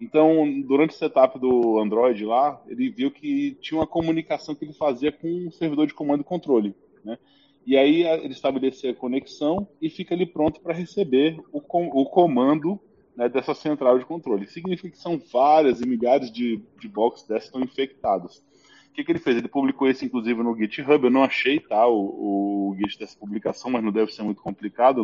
Então, 0.05 0.61
durante 0.61 0.91
o 0.91 0.99
setup 0.99 1.39
do 1.39 1.79
Android 1.79 2.27
lá, 2.27 2.63
ele 2.69 2.91
viu 2.91 3.11
que 3.11 3.57
tinha 3.63 3.81
uma 3.81 3.87
comunicação 3.87 4.55
que 4.55 4.63
ele 4.63 4.75
fazia 4.75 5.11
com 5.11 5.49
o 5.49 5.51
servidor 5.51 5.87
de 5.87 5.95
comando 5.95 6.21
e 6.21 6.25
controle, 6.25 6.75
né? 7.03 7.19
E 7.67 7.75
aí 7.75 8.03
ele 8.03 8.35
estabelecia 8.35 8.91
a 8.91 8.95
conexão 8.95 9.67
e 9.81 9.89
fica 9.89 10.15
ali 10.15 10.27
pronto 10.27 10.61
para 10.61 10.75
receber 10.75 11.41
o, 11.51 11.59
com, 11.59 11.87
o 11.87 12.05
comando 12.05 12.79
né, 13.17 13.27
dessa 13.31 13.55
central 13.55 13.99
de 13.99 14.05
controle. 14.05 14.47
Significa 14.47 14.91
que 14.91 14.99
são 14.99 15.19
várias 15.33 15.81
e 15.81 15.89
milhares 15.89 16.31
de, 16.31 16.61
de 16.79 16.87
boxes 16.87 17.27
dessas 17.27 17.45
estão 17.45 17.63
infectadas. 17.63 18.45
O 18.91 18.93
que, 18.93 19.03
que, 19.03 19.11
ele 19.11 19.19
fez? 19.19 19.39
Ele 19.39 19.49
publicou 19.49 19.89
isso, 19.89 20.05
inclusive, 20.05 20.43
no 20.43 20.55
GitHub. 20.55 21.03
Eu 21.03 21.11
não 21.11 21.25
achei 21.25 21.59
tá, 21.59 21.89
o, 21.89 22.73
o 22.73 22.77
Git 22.77 22.99
dessa 22.99 23.19
publicação, 23.19 23.71
mas 23.71 23.83
não 23.83 23.91
deve 23.91 24.13
ser 24.13 24.23
muito 24.23 24.43
complicado. 24.43 25.03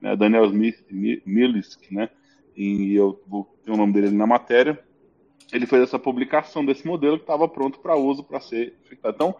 Né, 0.00 0.14
Daniel 0.14 0.44
Smith, 0.44 0.84
Milisk, 1.26 1.90
né? 1.90 2.08
E 2.56 2.94
eu 2.94 3.22
vou 3.26 3.44
ter 3.64 3.70
o 3.70 3.76
nome 3.76 3.92
dele 3.92 4.10
na 4.10 4.26
matéria, 4.26 4.78
ele 5.52 5.66
fez 5.66 5.82
essa 5.82 5.98
publicação 5.98 6.64
desse 6.64 6.86
modelo 6.86 7.16
que 7.16 7.24
estava 7.24 7.48
pronto 7.48 7.78
para 7.78 7.96
uso 7.96 8.24
para 8.24 8.40
ser 8.40 8.74
infectado. 8.84 9.14
Então, 9.14 9.34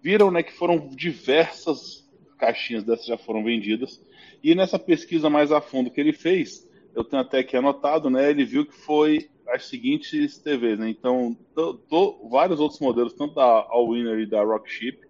viram 0.00 0.30
né, 0.30 0.42
que 0.42 0.52
foram 0.52 0.88
diversas 0.88 2.08
caixinhas 2.38 2.84
dessas 2.84 3.06
já 3.06 3.16
foram 3.18 3.42
vendidas. 3.42 4.00
E 4.42 4.54
nessa 4.54 4.78
pesquisa 4.78 5.30
mais 5.30 5.50
a 5.50 5.60
fundo 5.60 5.90
que 5.90 6.00
ele 6.00 6.12
fez, 6.12 6.68
eu 6.94 7.02
tenho 7.02 7.22
até 7.22 7.40
aqui 7.40 7.56
anotado, 7.56 8.08
né, 8.10 8.30
ele 8.30 8.44
viu 8.44 8.66
que 8.66 8.74
foi 8.74 9.28
as 9.48 9.66
seguintes 9.66 10.38
TVs. 10.38 10.78
Né? 10.78 10.90
Então, 10.90 11.36
vários 12.30 12.60
outros 12.60 12.80
modelos, 12.80 13.14
tanto 13.14 13.34
da 13.34 13.66
Allwinner 13.70 14.18
e 14.20 14.26
da 14.26 14.42
Rockchip, 14.42 15.00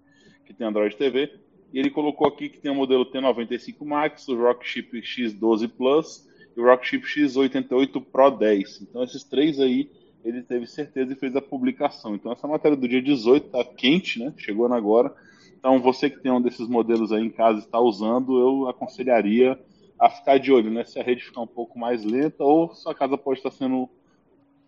que 0.44 0.54
tem 0.54 0.66
Android 0.66 0.96
TV, 0.96 1.32
e 1.72 1.78
ele 1.78 1.90
colocou 1.90 2.28
aqui 2.28 2.48
que 2.48 2.58
tem 2.58 2.70
o 2.70 2.74
modelo 2.74 3.10
T95 3.10 3.84
Max, 3.84 4.28
o 4.28 4.36
Rockchip 4.36 5.00
X12 5.00 5.68
Plus 5.68 6.26
e 6.56 6.60
o 6.60 6.64
Rockchip 6.64 7.04
X88 7.04 8.02
Pro 8.04 8.30
10. 8.30 8.82
Então 8.82 9.02
esses 9.02 9.22
três 9.22 9.60
aí 9.60 9.90
ele 10.24 10.42
teve 10.42 10.66
certeza 10.66 11.12
e 11.12 11.16
fez 11.16 11.36
a 11.36 11.42
publicação. 11.42 12.14
Então 12.14 12.32
essa 12.32 12.48
matéria 12.48 12.76
do 12.76 12.88
dia 12.88 13.02
18 13.02 13.46
está 13.46 13.64
quente, 13.64 14.18
né? 14.18 14.32
Chegou 14.36 14.66
agora. 14.72 15.14
Então 15.58 15.78
você 15.80 16.10
que 16.10 16.20
tem 16.20 16.32
um 16.32 16.40
desses 16.40 16.68
modelos 16.68 17.12
aí 17.12 17.22
em 17.22 17.30
casa 17.30 17.60
e 17.60 17.62
está 17.62 17.78
usando, 17.78 18.38
eu 18.38 18.68
aconselharia 18.68 19.58
a 19.98 20.10
ficar 20.10 20.38
de 20.38 20.52
olho, 20.52 20.70
né? 20.70 20.84
Se 20.84 20.98
a 20.98 21.02
rede 21.02 21.24
ficar 21.24 21.42
um 21.42 21.46
pouco 21.46 21.78
mais 21.78 22.04
lenta 22.04 22.42
ou 22.42 22.74
sua 22.74 22.94
casa 22.94 23.16
pode 23.16 23.38
estar 23.38 23.50
sendo 23.50 23.88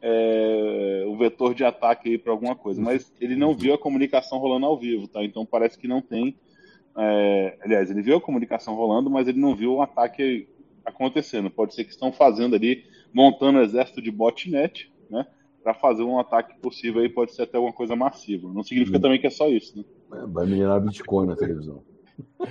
é, 0.01 1.05
o 1.07 1.17
vetor 1.17 1.55
de 1.55 1.65
ataque 1.65 2.11
aí 2.11 2.19
para 2.19 2.33
alguma 2.33 2.55
coisa. 2.55 2.81
Mas 2.81 3.13
ele 3.21 3.35
não 3.35 3.55
viu 3.55 3.75
a 3.75 3.79
comunicação 3.79 4.39
rolando 4.39 4.67
ao 4.67 4.79
vivo, 4.79 5.09
tá? 5.09 5.25
Então 5.25 5.45
parece 5.45 5.79
que 5.79 5.89
não 5.89 6.01
tem 6.01 6.37
é, 7.01 7.57
aliás, 7.63 7.91
ele 7.93 8.03
viu 8.03 8.17
a 8.17 8.21
comunicação 8.21 8.75
rolando, 8.75 9.09
mas 9.09 9.29
ele 9.29 9.39
não 9.39 9.55
viu 9.55 9.75
o 9.75 9.83
ataque 9.83 10.49
acontecendo. 10.89 11.51
Pode 11.51 11.75
ser 11.75 11.85
que 11.85 11.91
estão 11.91 12.13
fazendo 12.13 12.55
ali, 12.55 12.85
montando 13.13 13.59
um 13.59 13.63
exército 13.63 14.03
de 14.03 14.11
botnet, 14.11 14.93
né? 15.11 15.27
Para 15.63 15.75
fazer 15.75 16.03
um 16.03 16.19
ataque 16.19 16.59
possível 16.61 17.03
aí, 17.03 17.09
pode 17.09 17.35
ser 17.35 17.43
até 17.43 17.57
alguma 17.57 17.73
coisa 17.73 17.95
massiva. 17.95 18.49
Não 18.53 18.63
significa 18.63 18.97
uhum. 18.97 19.03
também 19.03 19.21
que 19.21 19.27
é 19.27 19.31
só 19.31 19.49
isso, 19.49 19.77
né? 19.77 19.85
É, 20.15 20.27
vai 20.27 20.47
minerar 20.47 20.81
Bitcoin 20.81 21.27
na 21.27 21.37
televisão. 21.37 21.83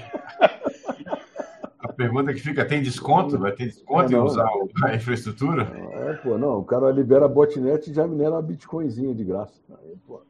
A 1.79 1.94
pergunta 1.94 2.34
que 2.34 2.39
fica: 2.39 2.65
tem 2.65 2.82
desconto? 2.82 3.38
Vai 3.38 3.51
ter 3.51 3.67
desconto 3.67 4.13
é, 4.13 4.17
em 4.17 4.20
usar 4.20 4.50
a 4.84 4.96
infraestrutura? 4.96 5.63
É, 5.94 6.13
pô, 6.13 6.38
não. 6.38 6.60
O 6.60 6.63
cara 6.63 6.91
libera 6.91 7.27
botnet 7.27 7.89
e 7.89 7.94
já 7.94 8.08
minera 8.08 8.32
uma 8.32 8.41
Bitcoinzinha 8.41 9.13
de 9.13 9.24
graça. 9.24 9.62
Aí, 9.70 9.96
pô, 10.06 10.22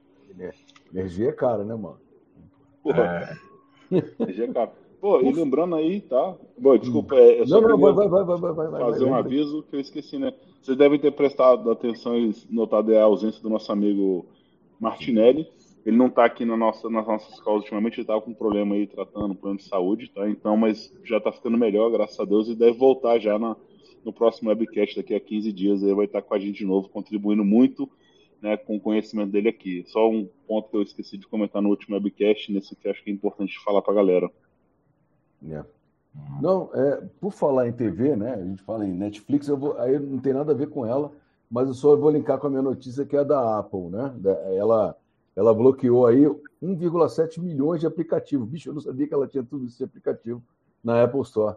energia 0.94 1.30
é 1.30 1.32
cara, 1.32 1.64
né, 1.64 1.74
mano? 1.74 2.00
Porra. 2.84 3.38
É. 3.92 3.96
energia 4.20 4.46
é 4.46 4.54
cara. 4.54 4.72
Pô, 5.00 5.22
e 5.22 5.32
lembrando 5.32 5.76
aí, 5.76 6.02
tá? 6.02 6.36
Bom, 6.58 6.78
desculpa, 6.78 7.16
é, 7.16 7.46
não, 7.46 7.62
não, 7.62 7.78
vai, 7.78 7.94
vai, 7.94 8.08
vai, 8.08 8.24
vai, 8.24 8.38
vai, 8.38 8.68
vai, 8.68 8.82
fazer 8.82 9.06
um 9.06 9.14
aviso 9.14 9.64
que 9.70 9.76
eu 9.76 9.80
esqueci, 9.80 10.18
né? 10.18 10.34
Vocês 10.62 10.78
devem 10.78 11.00
ter 11.00 11.12
prestado 11.12 11.70
atenção 11.70 12.18
e 12.18 12.34
notado 12.50 12.96
a 12.96 13.04
ausência 13.04 13.42
do 13.42 13.50
nosso 13.50 13.72
amigo 13.72 14.26
Martinelli. 14.80 15.48
Ele 15.86 15.96
não 15.96 16.08
está 16.08 16.26
aqui 16.26 16.44
na 16.44 16.58
nossa, 16.58 16.90
nas 16.90 17.08
nossas 17.08 17.34
escolas 17.36 17.62
ultimamente, 17.62 17.94
ele 17.96 18.02
estava 18.02 18.22
com 18.22 18.32
um 18.32 18.34
problema 18.34 18.76
aí 18.76 18.88
tratando 18.88 19.32
um 19.32 19.36
plano 19.36 19.58
de 19.58 19.64
saúde, 19.64 20.10
tá? 20.10 20.28
Então, 20.30 20.58
mas 20.58 20.92
já 21.04 21.18
está 21.18 21.32
ficando 21.32 21.58
melhor, 21.58 21.92
graças 21.92 22.20
a 22.20 22.26
Deus, 22.26 22.50
e 22.50 22.56
deve 22.56 22.78
voltar 22.78 23.20
já 23.20 23.38
na, 23.38 23.56
no 24.04 24.12
próximo 24.12 24.50
webcast 24.50 24.96
daqui 24.98 25.14
a 25.14 25.20
15 25.20 25.54
dias. 25.54 25.84
Aí 25.84 25.94
vai 25.94 26.06
estar 26.06 26.22
com 26.22 26.34
a 26.34 26.40
gente 26.40 26.58
de 26.58 26.66
novo, 26.66 26.90
contribuindo 26.90 27.46
muito 27.46 27.90
né, 28.42 28.58
com 28.58 28.76
o 28.76 28.80
conhecimento 28.80 29.32
dele 29.32 29.50
aqui. 29.50 29.84
Só 29.88 30.10
um 30.10 30.28
ponto 30.48 30.70
que 30.70 30.78
eu 30.78 30.82
esqueci 30.82 31.18
de 31.18 31.28
comentar 31.28 31.62
no 31.62 31.70
último 31.70 31.96
webcast, 31.96 32.52
nesse 32.52 32.76
que 32.76 32.90
acho 32.90 33.04
que 33.04 33.10
é 33.10 33.14
importante 33.14 33.58
falar 33.64 33.82
para 33.82 33.94
a 33.94 33.96
galera. 33.96 34.32
Yeah. 35.44 35.68
É. 36.16 36.42
Não, 36.42 36.70
é, 36.74 37.04
por 37.20 37.32
falar 37.32 37.68
em 37.68 37.74
TV, 37.74 38.16
né? 38.16 38.34
A 38.34 38.44
gente 38.44 38.62
fala 38.64 38.86
em 38.86 38.94
Netflix, 38.94 39.48
eu 39.48 39.58
vou, 39.58 39.78
aí 39.78 40.00
não 40.00 40.20
tem 40.20 40.34
nada 40.34 40.52
a 40.52 40.56
ver 40.56 40.68
com 40.68 40.86
ela, 40.86 41.12
mas 41.50 41.68
eu 41.68 41.74
só 41.74 41.96
vou 41.96 42.10
linkar 42.10 42.40
com 42.40 42.48
a 42.48 42.50
minha 42.50 42.62
notícia 42.62 43.06
que 43.06 43.16
é 43.16 43.24
da 43.24 43.60
Apple, 43.60 43.90
né? 43.90 44.14
Ela 44.56 44.96
ela 45.38 45.54
bloqueou 45.54 46.08
aí 46.08 46.26
1,7 46.64 47.40
milhões 47.40 47.80
de 47.80 47.86
aplicativos. 47.86 48.50
Bicho, 48.50 48.70
eu 48.70 48.74
não 48.74 48.82
sabia 48.82 49.08
que 49.08 49.14
ela 49.14 49.28
tinha 49.28 49.44
tudo 49.44 49.66
isso 49.66 49.78
de 49.78 49.84
aplicativo 49.84 50.42
na 50.84 51.04
Apple 51.04 51.22
Store. 51.22 51.56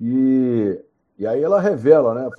E, 0.00 0.80
e 1.18 1.26
aí 1.26 1.42
ela 1.42 1.60
revela, 1.60 2.14
né, 2.14 2.30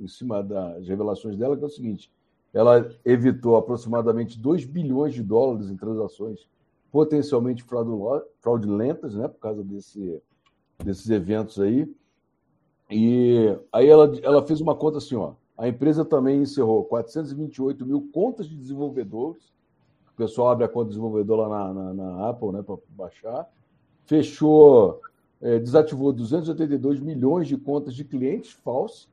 em 0.00 0.08
cima 0.08 0.42
das 0.42 0.88
revelações 0.88 1.36
dela, 1.36 1.56
que 1.56 1.62
é 1.62 1.66
o 1.66 1.70
seguinte: 1.70 2.10
ela 2.52 2.90
evitou 3.04 3.56
aproximadamente 3.56 4.36
2 4.36 4.64
bilhões 4.64 5.14
de 5.14 5.22
dólares 5.22 5.70
em 5.70 5.76
transações 5.76 6.48
potencialmente 6.96 7.62
fraudulentas, 8.40 9.14
né, 9.14 9.28
por 9.28 9.38
causa 9.38 9.62
desse, 9.62 10.22
desses 10.82 11.10
eventos 11.10 11.60
aí. 11.60 11.86
E 12.90 13.54
aí 13.70 13.86
ela, 13.86 14.10
ela 14.22 14.46
fez 14.46 14.62
uma 14.62 14.74
conta 14.74 14.96
assim, 14.96 15.14
ó. 15.14 15.34
A 15.58 15.68
empresa 15.68 16.06
também 16.06 16.40
encerrou 16.40 16.84
428 16.84 17.84
mil 17.84 18.08
contas 18.12 18.48
de 18.48 18.56
desenvolvedores 18.56 19.54
o 20.10 20.16
pessoal 20.16 20.48
abre 20.48 20.64
a 20.64 20.68
conta 20.68 20.86
do 20.86 20.88
desenvolvedor 20.88 21.46
lá 21.46 21.48
na, 21.48 21.74
na, 21.74 21.92
na 21.92 22.28
Apple, 22.30 22.50
né, 22.50 22.62
para 22.62 22.76
baixar. 22.88 23.46
Fechou, 24.06 24.98
é, 25.42 25.58
desativou 25.58 26.10
282 26.10 27.00
milhões 27.00 27.46
de 27.46 27.58
contas 27.58 27.94
de 27.94 28.02
clientes 28.02 28.52
falsos 28.52 29.10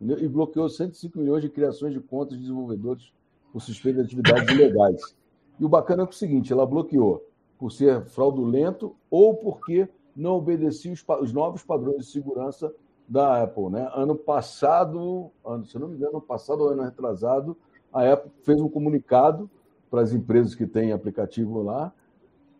e 0.00 0.26
bloqueou 0.26 0.68
105 0.68 1.16
milhões 1.20 1.42
de 1.42 1.48
criações 1.48 1.94
de 1.94 2.00
contas 2.00 2.34
de 2.34 2.40
desenvolvedores 2.40 3.12
por 3.52 3.62
suspeita 3.62 4.02
de 4.02 4.06
atividades 4.06 4.50
ilegais. 4.52 5.00
E 5.60 5.64
o 5.64 5.68
bacana 5.68 6.02
é, 6.02 6.06
o 6.06 6.12
seguinte: 6.12 6.52
ela 6.52 6.64
bloqueou 6.64 7.22
por 7.58 7.70
ser 7.70 8.06
fraudulento 8.06 8.96
ou 9.10 9.34
porque 9.36 9.86
não 10.16 10.36
obedecia 10.36 10.92
os, 10.92 11.04
os 11.20 11.32
novos 11.32 11.62
padrões 11.62 12.06
de 12.06 12.10
segurança 12.10 12.74
da 13.06 13.42
Apple. 13.42 13.68
Né? 13.68 13.88
Ano 13.94 14.16
passado, 14.16 15.30
ano, 15.44 15.64
se 15.66 15.78
não 15.78 15.88
me 15.88 15.96
engano, 15.96 16.12
ano 16.12 16.22
passado 16.22 16.62
ou 16.62 16.70
ano 16.70 16.82
retrasado, 16.82 17.56
a 17.92 18.10
Apple 18.10 18.30
fez 18.42 18.60
um 18.60 18.68
comunicado 18.68 19.50
para 19.90 20.00
as 20.00 20.12
empresas 20.12 20.54
que 20.54 20.66
têm 20.66 20.92
aplicativo 20.92 21.62
lá. 21.62 21.92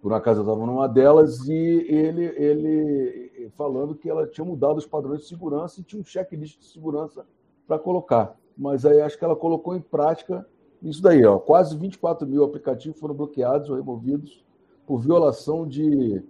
Por 0.03 0.13
acaso 0.13 0.41
eu 0.41 0.45
estava 0.45 0.67
numa 0.67 0.89
delas 0.89 1.47
e 1.49 1.55
ele, 1.55 2.25
ele 2.37 3.51
falando 3.57 3.95
que 3.95 4.09
ela 4.09 4.27
tinha 4.27 4.45
mudado 4.45 4.79
os 4.79 4.87
padrões 4.87 5.21
de 5.21 5.29
segurança 5.29 5.81
e 5.81 5.85
tinha 5.85 6.01
um 6.01 6.05
checklist 6.05 6.59
de 6.59 6.67
segurança 6.67 7.25
para 7.67 7.79
colocar. 7.79 8.37
Mas 8.57 8.85
aí 8.85 9.01
acho 9.01 9.19
que 9.19 9.25
ela 9.25 9.37
colocou 9.37 9.77
em 9.77 9.81
prática 9.81 10.47
isso 10.83 11.03
daí. 11.03 11.25
Ó. 11.25 11.39
Quase 11.39 11.77
24 11.77 12.27
mil 12.27 12.45
aplicativos 12.45 12.99
foram 12.99 13.15
bloqueados 13.15 13.69
ou 13.69 13.77
removidos 13.77 14.45
por 14.87 14.99
violação 15.01 15.67
de 15.67 16.23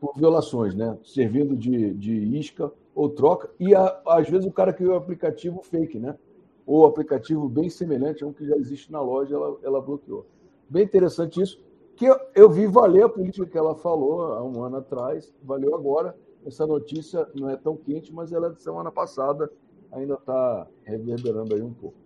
por 0.00 0.14
violações, 0.16 0.74
né? 0.74 0.98
Servindo 1.04 1.56
de, 1.56 1.94
de 1.94 2.12
isca 2.36 2.72
ou 2.94 3.08
troca. 3.08 3.50
E 3.60 3.74
a, 3.74 4.00
às 4.06 4.28
vezes 4.28 4.46
o 4.46 4.52
cara 4.52 4.72
criou 4.72 4.94
o 4.94 4.96
aplicativo 4.96 5.62
fake, 5.62 5.98
né? 5.98 6.16
ou 6.66 6.84
aplicativo 6.84 7.48
bem 7.48 7.68
semelhante 7.68 8.22
a 8.22 8.26
um 8.26 8.32
que 8.32 8.46
já 8.46 8.56
existe 8.56 8.90
na 8.90 9.00
loja, 9.00 9.34
ela, 9.34 9.58
ela 9.62 9.80
bloqueou. 9.80 10.26
Bem 10.68 10.84
interessante 10.84 11.40
isso, 11.40 11.60
que 11.96 12.06
eu, 12.06 12.16
eu 12.34 12.50
vi 12.50 12.66
valer 12.66 13.04
a 13.04 13.08
política 13.08 13.46
que 13.46 13.58
ela 13.58 13.74
falou 13.74 14.32
há 14.32 14.42
um 14.42 14.62
ano 14.62 14.76
atrás, 14.76 15.32
valeu 15.42 15.74
agora. 15.74 16.16
Essa 16.44 16.66
notícia 16.66 17.28
não 17.34 17.48
é 17.48 17.56
tão 17.56 17.76
quente, 17.76 18.12
mas 18.12 18.32
ela 18.32 18.48
é 18.48 18.50
de 18.50 18.62
semana 18.62 18.90
passada, 18.90 19.50
ainda 19.90 20.14
está 20.14 20.66
reverberando 20.82 21.54
aí 21.54 21.62
um 21.62 21.72
pouco. 21.72 21.96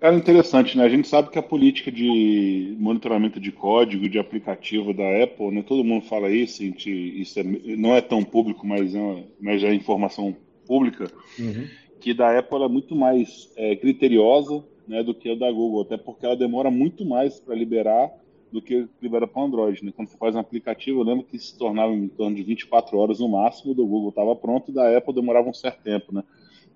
É 0.00 0.12
interessante, 0.14 0.78
né? 0.78 0.84
A 0.84 0.88
gente 0.88 1.06
sabe 1.06 1.30
que 1.30 1.38
a 1.38 1.42
política 1.42 1.92
de 1.92 2.74
monitoramento 2.78 3.38
de 3.38 3.52
código, 3.52 4.08
de 4.08 4.18
aplicativo 4.18 4.94
da 4.94 5.22
Apple, 5.22 5.50
né? 5.50 5.62
todo 5.62 5.84
mundo 5.84 6.06
fala 6.06 6.30
isso, 6.30 6.62
gente, 6.62 6.90
isso 6.90 7.38
é, 7.38 7.42
não 7.42 7.94
é 7.94 8.00
tão 8.00 8.24
público, 8.24 8.66
mas 8.66 8.94
é, 8.94 9.24
mas 9.38 9.62
é 9.62 9.74
informação 9.74 10.34
pública. 10.66 11.10
Uhum 11.38 11.66
que 12.00 12.14
da 12.14 12.36
Apple 12.36 12.62
é 12.64 12.68
muito 12.68 12.96
mais 12.96 13.52
é, 13.56 13.76
criteriosa 13.76 14.64
né, 14.88 15.02
do 15.02 15.14
que 15.14 15.30
a 15.30 15.34
da 15.34 15.52
Google, 15.52 15.82
até 15.82 15.96
porque 15.96 16.24
ela 16.24 16.36
demora 16.36 16.70
muito 16.70 17.04
mais 17.04 17.38
para 17.38 17.54
liberar 17.54 18.10
do 18.50 18.60
que 18.60 18.88
libera 19.00 19.28
para 19.28 19.42
o 19.42 19.44
Android. 19.44 19.84
Né? 19.84 19.92
Quando 19.94 20.08
você 20.08 20.16
faz 20.16 20.34
um 20.34 20.40
aplicativo, 20.40 21.00
eu 21.00 21.04
lembro 21.04 21.24
que 21.24 21.38
se 21.38 21.56
tornava 21.56 21.92
em 21.92 22.08
torno 22.08 22.34
de 22.34 22.42
24 22.42 22.98
horas 22.98 23.20
no 23.20 23.28
máximo, 23.28 23.74
do 23.74 23.86
Google 23.86 24.08
estava 24.08 24.34
pronto, 24.34 24.70
e 24.70 24.74
da 24.74 24.96
Apple 24.96 25.14
demorava 25.14 25.48
um 25.48 25.54
certo 25.54 25.82
tempo. 25.82 26.12
Né? 26.12 26.24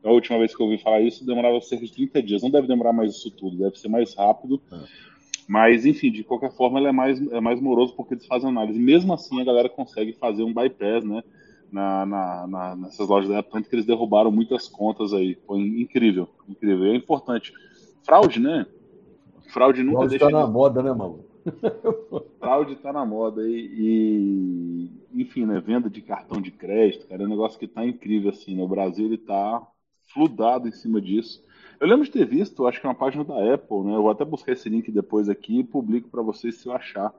A 0.05 0.11
última 0.11 0.39
vez 0.39 0.55
que 0.55 0.63
eu 0.63 0.67
ouvi 0.67 0.79
falar 0.79 1.01
isso, 1.01 1.27
demorava 1.27 1.61
cerca 1.61 1.85
de 1.85 1.93
30 1.93 2.23
dias. 2.23 2.43
Não 2.43 2.51
deve 2.51 2.67
demorar 2.67 2.93
mais 2.93 3.13
isso 3.13 3.31
tudo, 3.31 3.57
deve 3.57 3.79
ser 3.79 3.89
mais 3.89 4.15
rápido. 4.15 4.61
É. 4.73 4.77
Mas, 5.49 5.85
enfim, 5.85 6.11
de 6.11 6.23
qualquer 6.25 6.53
forma, 6.53 6.79
ela 6.79 6.89
é 6.89 6.93
mais, 6.93 7.21
é 7.33 7.41
mais 7.41 7.61
moroso 7.61 7.95
porque 7.95 8.15
eles 8.15 8.27
fazem 8.27 8.49
análise. 8.49 8.79
Mesmo 8.79 9.13
assim, 9.13 9.41
a 9.41 9.45
galera 9.45 9.69
consegue 9.69 10.13
fazer 10.13 10.43
um 10.43 10.53
bypass, 10.53 11.05
né? 11.05 11.23
na, 11.75 12.07
na, 12.07 12.47
na, 12.47 12.77
nessas 12.77 13.09
lojas 13.09 13.29
da 13.29 13.41
Apple, 13.41 13.53
tanto 13.53 13.69
que 13.69 13.75
eles 13.75 13.85
derrubaram 13.85 14.31
muitas 14.31 14.69
contas 14.69 15.13
aí. 15.13 15.37
Foi 15.45 15.59
incrível, 15.59 16.29
incrível. 16.49 16.85
É 16.87 16.95
importante. 16.95 17.53
Fraude, 18.05 18.39
né? 18.39 18.65
Fraude 19.49 19.83
nunca 19.83 19.99
Fraude 19.99 20.11
deixa. 20.11 20.25
Tá 20.27 20.31
na 20.31 20.47
de... 20.47 20.53
moda, 20.53 20.83
né, 20.83 20.93
maluco? 20.93 21.25
Fraude 22.39 22.77
tá 22.77 22.93
na 22.93 23.05
moda 23.05 23.43
e, 23.43 24.91
e, 25.13 25.21
enfim, 25.21 25.45
né? 25.47 25.61
Venda 25.61 25.91
de 25.91 26.01
cartão 26.01 26.41
de 26.41 26.53
crédito, 26.53 27.09
cara, 27.09 27.25
é 27.25 27.27
um 27.27 27.31
negócio 27.31 27.59
que 27.59 27.67
tá 27.67 27.85
incrível 27.85 28.31
assim. 28.31 28.55
No 28.55 28.69
Brasil 28.69 29.07
ele 29.07 29.19
tá 29.19 29.67
fludado 30.07 30.69
em 30.69 30.73
cima 30.73 31.01
disso. 31.01 31.43
Eu 31.81 31.89
lembro 31.89 32.05
de 32.05 32.11
ter 32.11 32.25
visto, 32.25 32.67
acho 32.67 32.81
que 32.81 32.87
é 32.87 32.89
uma 32.89 32.95
página 32.95 33.25
da 33.25 33.55
Apple, 33.55 33.83
né? 33.83 33.95
Eu 33.95 34.03
vou 34.03 34.11
até 34.11 34.25
buscar 34.25 34.53
esse 34.53 34.69
link 34.69 34.91
depois 34.91 35.29
aqui 35.29 35.61
e 35.61 35.65
publico 35.65 36.09
para 36.09 36.23
vocês 36.23 36.57
se 36.57 36.67
eu 36.67 36.73
achar 36.73 37.13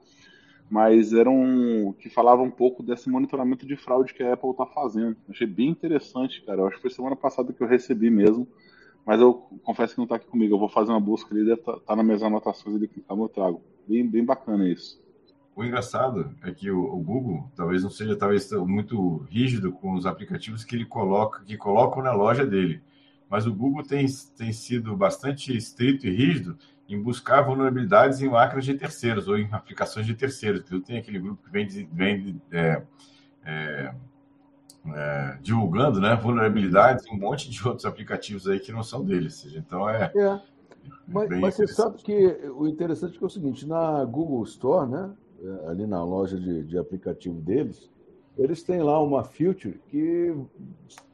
mas 0.69 1.13
eram 1.13 1.95
que 1.99 2.09
falavam 2.09 2.45
um 2.45 2.51
pouco 2.51 2.81
desse 2.81 3.09
monitoramento 3.09 3.65
de 3.65 3.75
fraude 3.75 4.13
que 4.13 4.23
a 4.23 4.33
Apple 4.33 4.49
está 4.49 4.65
fazendo. 4.65 5.15
Achei 5.29 5.47
bem 5.47 5.69
interessante, 5.69 6.41
cara. 6.43 6.61
Eu 6.61 6.67
acho 6.67 6.77
que 6.77 6.81
foi 6.81 6.91
semana 6.91 7.15
passada 7.15 7.53
que 7.53 7.61
eu 7.61 7.67
recebi 7.67 8.09
mesmo, 8.09 8.47
mas 9.05 9.21
eu 9.21 9.33
confesso 9.63 9.93
que 9.93 9.99
não 9.99 10.05
está 10.05 10.15
aqui 10.15 10.27
comigo. 10.27 10.55
Eu 10.55 10.59
vou 10.59 10.69
fazer 10.69 10.91
uma 10.91 10.99
busca 10.99 11.33
ali, 11.33 11.45
deve 11.45 11.59
estar 11.59 11.73
tá, 11.73 11.79
tá 11.79 11.95
nas 11.95 12.05
minhas 12.05 12.23
anotações 12.23 12.75
ali 12.75 12.87
que 12.87 13.03
eu 13.07 13.29
trago. 13.29 13.61
Bem, 13.87 14.07
bem 14.07 14.25
bacana 14.25 14.67
isso. 14.67 14.99
O 15.55 15.63
engraçado 15.63 16.35
é 16.43 16.51
que 16.51 16.69
o, 16.69 16.83
o, 16.83 16.99
Google 16.99 17.49
talvez 17.55 17.81
não 17.81 17.89
seja 17.89 18.15
talvez 18.15 18.51
muito 18.51 19.25
rígido 19.29 19.71
com 19.71 19.93
os 19.93 20.05
aplicativos 20.05 20.65
que 20.65 20.75
ele 20.75 20.85
coloca, 20.85 21.43
que 21.45 21.55
colocam 21.55 22.03
na 22.03 22.11
loja 22.11 22.45
dele, 22.45 22.81
mas 23.29 23.47
o 23.47 23.53
Google 23.53 23.81
tem, 23.83 24.05
tem 24.37 24.51
sido 24.51 24.95
bastante 24.97 25.55
estrito 25.55 26.05
e 26.07 26.11
rígido 26.15 26.57
em 26.89 27.01
buscar 27.01 27.41
vulnerabilidades 27.41 28.21
em 28.21 28.29
máquinas 28.29 28.65
de 28.65 28.73
terceiros 28.73 29.27
ou 29.27 29.37
em 29.37 29.47
aplicações 29.51 30.05
de 30.05 30.13
terceiros. 30.13 30.61
Então, 30.61 30.81
tem 30.81 30.97
aquele 30.97 31.19
grupo 31.19 31.43
que 31.43 31.51
vem, 31.51 31.67
vem 31.91 32.41
é, 32.51 32.83
é, 33.45 33.95
é, 34.93 35.37
divulgando 35.41 35.99
né, 35.99 36.15
vulnerabilidades 36.15 37.07
em 37.07 37.15
um 37.15 37.19
monte 37.19 37.49
de 37.49 37.65
outros 37.67 37.85
aplicativos 37.85 38.47
aí 38.47 38.59
que 38.59 38.71
não 38.71 38.83
são 38.83 39.03
deles. 39.03 39.45
Então 39.55 39.89
é. 39.89 40.11
é. 40.15 40.41
Mas, 41.07 41.29
mas 41.39 41.55
você 41.55 41.67
sabe 41.67 41.97
que 41.97 42.13
o 42.55 42.67
interessante 42.67 43.17
é 43.21 43.25
o 43.25 43.29
seguinte: 43.29 43.65
na 43.65 44.03
Google 44.05 44.43
Store, 44.43 44.89
né, 44.89 45.11
é, 45.11 45.24
ali 45.67 45.85
na 45.85 46.03
loja 46.03 46.39
de, 46.39 46.63
de 46.63 46.77
aplicativo 46.77 47.39
deles, 47.41 47.89
eles 48.37 48.63
têm 48.63 48.81
lá 48.81 49.01
uma 49.01 49.23
feature 49.23 49.79
que 49.87 50.35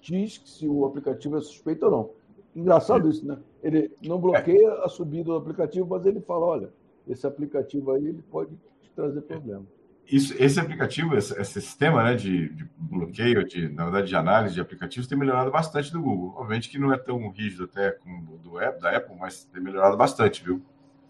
diz 0.01 0.37
que 0.37 0.49
se 0.49 0.67
o 0.67 0.85
aplicativo 0.85 1.37
é 1.37 1.41
suspeito 1.41 1.85
ou 1.85 1.91
não. 1.91 2.09
Engraçado 2.55 3.09
isso, 3.09 3.25
né? 3.25 3.37
Ele 3.63 3.91
não 4.01 4.19
bloqueia 4.19 4.73
a 4.83 4.89
subida 4.89 5.25
do 5.25 5.35
aplicativo, 5.35 5.87
mas 5.87 6.05
ele 6.05 6.19
fala, 6.19 6.45
olha, 6.45 6.73
esse 7.07 7.25
aplicativo 7.25 7.91
aí 7.91 8.07
ele 8.07 8.23
pode 8.29 8.51
te 8.81 8.89
trazer 8.95 9.21
problema. 9.21 9.63
isso, 10.07 10.35
esse 10.37 10.59
aplicativo, 10.59 11.15
esse, 11.15 11.39
esse 11.39 11.61
sistema 11.61 12.03
né, 12.03 12.15
de, 12.15 12.49
de, 12.49 12.67
bloqueio, 12.77 13.45
de, 13.45 13.69
na 13.69 13.83
verdade, 13.83 14.07
de 14.07 14.15
análise 14.15 14.55
de 14.55 14.61
aplicativos, 14.61 15.07
tem 15.07 15.17
melhorado 15.17 15.51
bastante 15.51 15.91
do 15.91 16.01
Google. 16.01 16.33
Obviamente 16.35 16.69
que 16.69 16.79
não 16.79 16.91
é 16.91 16.97
tão 16.97 17.29
rígido 17.29 17.65
até 17.65 17.91
como 17.91 18.37
do 18.39 18.57
Apple, 18.57 18.81
da 18.81 18.97
Apple, 18.97 19.15
mas 19.17 19.45
tem 19.45 19.61
melhorado 19.61 19.95
bastante, 19.95 20.43
viu? 20.43 20.61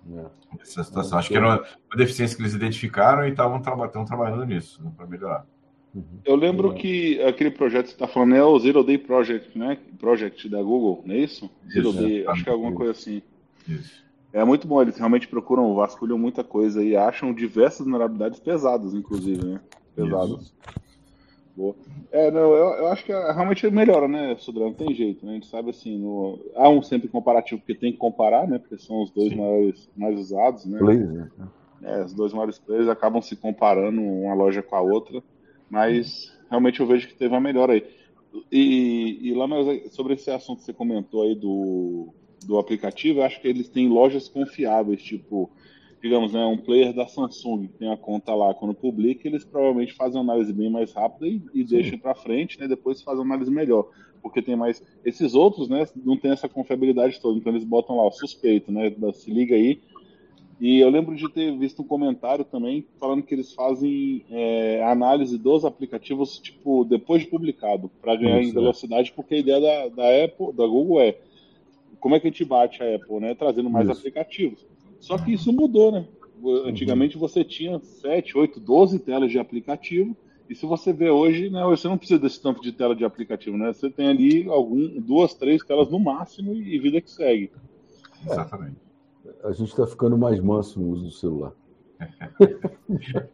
É. 0.09 0.25
Essa 0.61 0.83
situação. 0.83 1.17
Acho 1.17 1.29
que 1.29 1.37
era 1.37 1.45
uma, 1.45 1.57
uma, 1.57 1.97
deficiência 1.97 2.35
que 2.35 2.41
eles 2.41 2.53
identificaram 2.53 3.25
e 3.27 3.31
estavam 3.31 3.61
traba 3.61 3.87
trabalhando 3.87 4.45
nisso 4.45 4.83
né, 4.83 4.91
para 4.95 5.05
melhorar. 5.05 5.45
Uhum. 5.93 6.19
Eu 6.23 6.35
lembro 6.35 6.73
que 6.73 7.21
aquele 7.21 7.51
projeto 7.51 7.83
que 7.83 7.89
você 7.89 7.95
está 7.95 8.07
falando 8.07 8.35
é 8.35 8.43
o 8.43 8.57
Zero 8.59 8.83
Day 8.83 8.97
Project, 8.97 9.57
né? 9.57 9.77
Project 9.99 10.47
da 10.49 10.61
Google, 10.61 11.03
não 11.05 11.13
é 11.13 11.19
isso? 11.19 11.49
Zero 11.71 11.89
isso, 11.89 12.01
Day, 12.01 12.23
é. 12.23 12.29
acho 12.29 12.43
que 12.43 12.49
é 12.49 12.53
alguma 12.53 12.73
coisa 12.73 12.91
assim. 12.91 13.21
Isso. 13.67 14.01
É 14.33 14.43
muito 14.45 14.65
bom, 14.65 14.81
eles 14.81 14.97
realmente 14.97 15.27
procuram, 15.27 15.75
vasculham 15.75 16.17
muita 16.17 16.43
coisa 16.43 16.81
e 16.81 16.95
acham 16.95 17.33
diversas 17.33 17.85
vulnerabilidades 17.85 18.39
pesadas, 18.39 18.93
inclusive, 18.93 19.45
né? 19.45 19.61
Pesadas. 19.93 20.53
Boa. 21.61 21.75
É, 22.11 22.31
não, 22.31 22.55
eu, 22.55 22.73
eu, 22.73 22.87
acho 22.87 23.05
que 23.05 23.11
realmente 23.11 23.69
melhora, 23.69 24.07
né, 24.07 24.35
Sudrão? 24.39 24.67
Não 24.69 24.73
tem 24.73 24.95
jeito, 24.95 25.23
né? 25.23 25.33
A 25.33 25.35
gente 25.35 25.45
sabe 25.45 25.69
assim, 25.69 25.95
no... 25.95 26.39
há 26.55 26.67
um 26.67 26.81
sempre 26.81 27.07
comparativo, 27.07 27.61
porque 27.61 27.75
tem 27.75 27.91
que 27.91 27.99
comparar, 27.99 28.47
né? 28.47 28.57
Porque 28.57 28.79
são 28.79 29.03
os 29.03 29.11
dois 29.11 29.29
Sim. 29.29 29.37
maiores 29.37 29.87
mais 29.95 30.19
usados, 30.19 30.65
né? 30.65 30.81
né? 30.81 31.29
É, 31.83 32.03
os 32.03 32.15
dois 32.15 32.33
maiores 32.33 32.57
players 32.57 32.89
acabam 32.89 33.21
se 33.21 33.35
comparando 33.35 34.01
uma 34.01 34.33
loja 34.33 34.63
com 34.63 34.75
a 34.75 34.81
outra, 34.81 35.21
mas 35.69 36.35
realmente 36.49 36.79
eu 36.79 36.87
vejo 36.87 37.07
que 37.07 37.13
teve 37.13 37.31
uma 37.31 37.39
melhora 37.39 37.73
aí. 37.73 37.85
E, 38.51 39.19
e 39.29 39.33
lá 39.35 39.45
sobre 39.91 40.15
esse 40.15 40.31
assunto 40.31 40.59
que 40.59 40.65
você 40.65 40.73
comentou 40.73 41.21
aí 41.21 41.35
do, 41.35 42.11
do 42.43 42.57
aplicativo, 42.57 43.19
eu 43.19 43.23
acho 43.23 43.39
que 43.39 43.47
eles 43.47 43.69
têm 43.69 43.87
lojas 43.87 44.27
confiáveis, 44.27 45.03
tipo, 45.03 45.51
digamos, 46.01 46.33
né, 46.33 46.43
um 46.45 46.57
player 46.57 46.93
da 46.93 47.07
Samsung 47.07 47.67
que 47.67 47.77
tem 47.77 47.91
a 47.91 47.97
conta 47.97 48.33
lá, 48.33 48.53
quando 48.53 48.73
publica, 48.73 49.27
eles 49.27 49.45
provavelmente 49.45 49.93
fazem 49.93 50.19
uma 50.19 50.33
análise 50.33 50.51
bem 50.51 50.69
mais 50.69 50.91
rápida 50.91 51.27
e, 51.27 51.41
e 51.53 51.63
deixam 51.63 51.99
para 51.99 52.15
frente, 52.15 52.59
né, 52.59 52.67
depois 52.67 53.01
fazem 53.01 53.21
uma 53.21 53.35
análise 53.35 53.51
melhor, 53.51 53.87
porque 54.21 54.41
tem 54.41 54.55
mais, 54.55 54.83
esses 55.05 55.35
outros, 55.35 55.69
né, 55.69 55.85
não 56.03 56.17
tem 56.17 56.31
essa 56.31 56.49
confiabilidade 56.49 57.21
toda, 57.21 57.37
então 57.37 57.53
eles 57.53 57.63
botam 57.63 57.97
lá 57.97 58.07
o 58.07 58.11
suspeito, 58.11 58.71
né, 58.71 58.91
se 59.13 59.31
liga 59.31 59.55
aí, 59.55 59.79
e 60.59 60.79
eu 60.79 60.89
lembro 60.89 61.15
de 61.15 61.27
ter 61.27 61.57
visto 61.57 61.81
um 61.81 61.87
comentário 61.87 62.45
também 62.45 62.85
falando 62.99 63.23
que 63.23 63.33
eles 63.33 63.51
fazem 63.51 64.23
é, 64.29 64.83
análise 64.83 65.35
dos 65.35 65.65
aplicativos, 65.65 66.37
tipo, 66.37 66.83
depois 66.83 67.23
de 67.23 67.29
publicado, 67.29 67.89
para 67.99 68.15
ganhar 68.15 68.43
em 68.43 68.49
é. 68.49 68.53
velocidade, 68.53 69.11
porque 69.11 69.33
a 69.33 69.39
ideia 69.39 69.59
da, 69.59 69.87
da 69.95 70.25
Apple, 70.25 70.53
da 70.53 70.67
Google 70.67 71.01
é 71.01 71.17
como 71.99 72.13
é 72.13 72.19
que 72.19 72.27
a 72.27 72.29
gente 72.29 72.45
bate 72.45 72.83
a 72.83 72.95
Apple, 72.95 73.19
né? 73.19 73.33
Trazendo 73.33 73.71
mais 73.71 73.89
isso. 73.89 73.97
aplicativos. 73.97 74.63
Só 75.01 75.17
que 75.17 75.33
isso 75.33 75.51
mudou, 75.51 75.91
né? 75.91 76.07
Antigamente 76.65 77.17
você 77.17 77.43
tinha 77.43 77.79
7, 77.79 78.37
8, 78.37 78.59
12 78.59 78.99
telas 78.99 79.29
de 79.29 79.39
aplicativo. 79.39 80.15
E 80.49 80.55
se 80.55 80.65
você 80.65 80.93
vê 80.93 81.09
hoje, 81.09 81.49
né, 81.49 81.63
você 81.63 81.87
não 81.87 81.97
precisa 81.97 82.19
desse 82.19 82.41
tanto 82.41 82.61
de 82.61 82.71
tela 82.71 82.95
de 82.95 83.03
aplicativo, 83.03 83.57
né? 83.57 83.73
Você 83.73 83.89
tem 83.89 84.07
ali 84.07 84.47
algum, 84.47 84.99
duas, 84.99 85.33
três 85.33 85.63
telas 85.63 85.89
no 85.89 85.99
máximo 85.99 86.53
e 86.53 86.77
vida 86.77 87.01
que 87.01 87.09
segue. 87.09 87.51
Exatamente. 88.25 88.77
A 89.43 89.51
gente 89.51 89.69
está 89.69 89.87
ficando 89.87 90.17
mais 90.17 90.39
manso 90.39 90.79
no 90.79 90.89
uso 90.89 91.05
do 91.05 91.11
celular. 91.11 91.53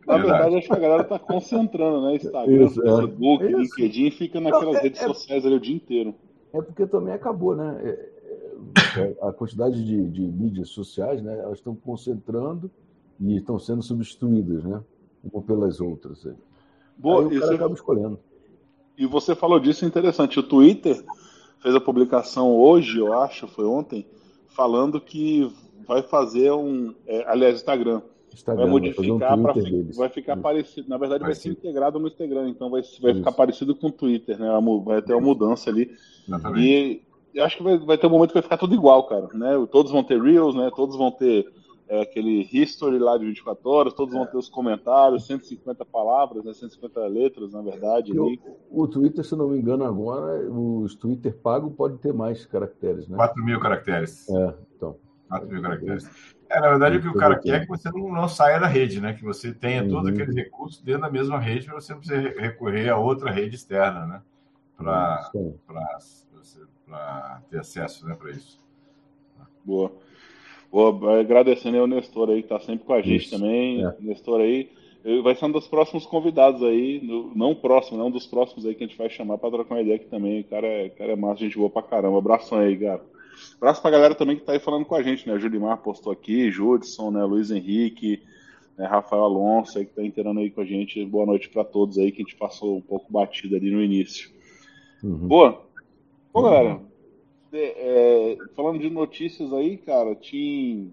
Na 0.06 0.18
verdade, 0.18 0.58
acho 0.58 0.68
que 0.68 0.74
a 0.74 0.80
galera 0.80 1.02
está 1.04 1.20
concentrando, 1.20 2.02
né? 2.02 2.15
Instagram, 2.15 2.65
Isso, 2.65 2.82
é. 2.82 2.96
Facebook, 2.98 3.44
é. 3.44 3.48
LinkedIn, 3.48 4.12
fica 4.12 4.39
naquelas 4.39 4.74
não, 4.74 4.80
é, 4.80 4.84
redes 4.84 5.02
é, 5.02 5.08
sociais 5.08 5.46
ali 5.46 5.56
o 5.56 5.60
dia 5.60 5.76
inteiro. 5.76 6.15
É 6.54 6.62
porque 6.62 6.86
também 6.86 7.13
acabou, 7.13 7.56
né? 7.56 7.98
É, 8.98 9.28
a 9.28 9.32
quantidade 9.32 9.84
de, 9.84 10.10
de 10.10 10.22
mídias 10.22 10.70
sociais, 10.70 11.22
né, 11.22 11.39
elas 11.39 11.60
estão 11.60 11.76
concentrando 11.76 12.70
e 13.20 13.38
estão 13.38 13.58
sendo 13.60 13.82
substituídas, 13.82 14.63
né, 14.63 14.82
uma 15.24 15.41
pelas 15.41 15.80
outras. 15.80 16.28
Boa, 16.98 17.30
Aí 17.30 17.38
o 17.38 17.41
cara 17.41 17.56
acaba 17.56 17.74
escolhendo. 17.74 18.20
E 18.98 19.06
você 19.06 19.36
falou 19.36 19.60
disso 19.60 19.86
interessante. 19.86 20.39
O 20.39 20.43
Twitter 20.43 21.04
fez 21.60 21.76
a 21.76 21.80
publicação 21.80 22.56
hoje, 22.56 22.98
eu 22.98 23.13
acho, 23.13 23.48
foi 23.48 23.65
ontem, 23.65 24.08
falando 24.48 25.00
que 25.00 25.52
vai 25.88 26.02
fazer 26.02 26.52
um, 26.52 26.93
é, 27.06 27.24
aliás, 27.28 27.58
Instagram, 27.58 28.02
Instagram 28.34 28.63
vai 28.63 28.72
modificar 28.72 29.39
para 29.39 29.54
vai 29.96 30.10
ficar 30.10 30.34
Isso. 30.34 30.41
parecido. 30.41 30.89
Na 30.89 30.98
verdade, 30.98 31.22
vai, 31.22 31.32
vai 31.32 31.36
ser 31.36 31.50
integrado 31.50 32.00
no 32.00 32.08
Instagram, 32.08 32.50
então 32.50 32.70
vai, 32.70 32.82
vai 33.02 33.13
ficar 33.13 33.32
parecido 33.32 33.76
com 33.76 33.88
o 33.88 33.91
Twitter, 33.91 34.38
né? 34.39 34.48
Vai 34.84 35.02
ter 35.02 35.13
uma 35.13 35.22
mudança 35.22 35.70
ali. 35.70 35.91
Exatamente. 36.28 36.65
E 36.65 37.02
eu 37.38 37.45
acho 37.45 37.58
que 37.58 37.63
vai, 37.63 37.78
vai, 37.78 37.97
ter 37.97 38.08
um 38.08 38.10
momento 38.10 38.30
que 38.30 38.36
vai 38.36 38.43
ficar 38.43 38.58
tudo 38.58 38.73
igual, 38.73 39.08
cara. 39.08 39.28
Né? 39.34 39.67
Todos 39.71 39.91
vão 39.91 40.04
ter 40.04 40.19
Reels, 40.19 40.56
né? 40.56 40.71
Todos 40.76 40.97
vão 40.97 41.12
ter 41.12 41.45
é, 41.88 42.02
aquele 42.02 42.47
history 42.52 42.97
lá 42.97 43.15
de 43.17 43.26
24 43.26 43.69
horas, 43.69 43.93
todos 43.93 44.13
é. 44.15 44.17
vão 44.17 44.26
ter 44.26 44.38
os 44.38 44.50
comentários, 44.50 45.28
150 45.28 45.86
palavras, 45.86 46.43
né? 46.43 46.52
150 46.52 47.00
letras, 47.08 47.54
na 47.54 47.62
verdade. 47.62 48.17
O, 48.19 48.36
o, 48.71 48.88
Twitter, 48.88 49.23
se 49.23 49.36
não 49.36 49.50
me 49.50 49.60
engano, 49.60 49.86
agora, 49.86 50.50
os 50.50 50.95
Twitter 50.95 51.38
pago 51.38 51.69
pode 51.69 51.97
ter 52.00 52.13
mais 52.13 52.43
caracteres, 52.45 53.08
né? 53.08 53.15
4 53.15 53.43
mil 53.43 53.60
caracteres. 53.60 54.28
É, 54.30 54.54
então. 54.76 54.97
4 55.30 55.47
mil 55.47 55.62
caracteres. 55.62 56.36
É, 56.50 56.60
na 56.60 56.69
verdade, 56.69 56.97
o 56.97 57.02
que 57.02 57.08
o 57.10 57.13
cara 57.13 57.38
quer 57.38 57.56
é 57.56 57.60
que 57.60 57.67
você 57.67 57.91
não, 57.91 58.12
não 58.12 58.28
saia 58.28 58.60
da 58.60 58.67
rede, 58.67 59.00
né? 59.00 59.13
Que 59.13 59.23
você 59.23 59.54
tenha 59.54 59.84
uhum. 59.84 59.89
todos 59.89 60.10
aqueles 60.10 60.36
recursos 60.36 60.82
dentro 60.82 61.02
da 61.02 61.12
mesma 61.12 61.38
rede, 61.38 61.67
para 61.67 61.80
você 61.80 61.93
não 61.93 62.00
precisa 62.00 62.19
recorrer 62.39 62.89
a 62.89 62.97
outra 62.97 63.30
rede 63.30 63.56
externa, 63.56 64.06
né? 64.08 64.21
Para 64.76 65.30
para 66.88 67.41
ter 67.50 67.60
acesso 67.60 68.06
né, 68.08 68.15
para 68.15 68.32
isso. 68.32 68.60
Boa. 69.63 69.91
Boa, 70.71 71.19
agradecendo 71.19 71.78
ao 71.78 71.88
Nestor 71.88 72.30
aí, 72.30 72.41
que 72.41 72.54
está 72.54 72.60
sempre 72.60 72.86
com 72.86 72.93
a 72.93 73.02
gente 73.02 73.26
isso. 73.26 73.38
também. 73.38 73.86
É. 73.86 73.95
Nestor 74.00 74.41
aí 74.41 74.69
vai 75.23 75.36
ser 75.36 75.45
um 75.45 75.52
dos 75.52 75.67
próximos 75.67 76.06
convidados 76.06 76.62
aí, 76.63 77.02
não 77.34 77.56
próximo, 77.56 77.97
não, 77.97 78.08
um 78.08 78.12
dos 78.12 78.28
próximos 78.28 78.65
aí 78.65 78.76
que 78.76 78.84
a 78.84 78.88
gente 78.88 78.97
vai 78.97 79.10
chamar 79.10 79.38
para 79.38 79.52
trocar 79.52 79.76
uma 79.76 79.82
ideia 79.82 79.95
aqui 79.95 80.06
também. 80.06 80.41
O 80.41 80.43
cara 80.43 80.67
é, 80.67 80.89
cara 80.89 81.13
é 81.13 81.15
massa, 81.15 81.39
gente 81.39 81.58
boa 81.58 81.69
pra 81.69 81.82
caramba. 81.82 82.17
Abração 82.17 82.60
aí, 82.60 82.78
cara. 82.78 83.02
Abraço 83.56 83.82
pra 83.82 83.91
galera 83.91 84.15
também 84.15 84.36
que 84.36 84.43
tá 84.43 84.54
aí 84.54 84.60
falando 84.60 84.86
com 84.86 84.95
a 84.95 85.04
gente, 85.04 85.28
né? 85.28 85.34
O 85.34 85.39
Julimar 85.39 85.78
postou 85.78 86.12
aqui, 86.12 86.52
Judson, 86.52 87.12
né? 87.12 87.23
Luiz 87.23 87.52
Henrique, 87.52 88.21
né? 88.78 88.86
Rafael 88.86 89.23
Alonso 89.23 89.78
aí 89.78 89.86
que 89.86 89.93
tá 89.93 90.04
inteirando 90.04 90.39
aí 90.39 90.50
com 90.50 90.62
a 90.62 90.65
gente. 90.65 91.06
Boa 91.06 91.26
noite 91.26 91.47
para 91.50 91.63
todos 91.63 91.97
aí, 91.97 92.12
que 92.12 92.21
a 92.21 92.26
gente 92.26 92.36
passou 92.36 92.78
um 92.78 92.82
pouco 92.82 93.12
batido 93.12 93.56
ali 93.56 93.71
no 93.71 93.82
início. 93.82 94.30
Uhum. 95.04 95.28
Boa. 95.28 95.67
Bom, 96.34 96.44
galera, 96.44 96.82
é, 97.52 98.34
é, 98.34 98.38
falando 98.56 98.80
de 98.80 98.90
notícias 98.90 99.52
aí, 99.54 99.78
cara, 99.78 100.16
tinha. 100.16 100.90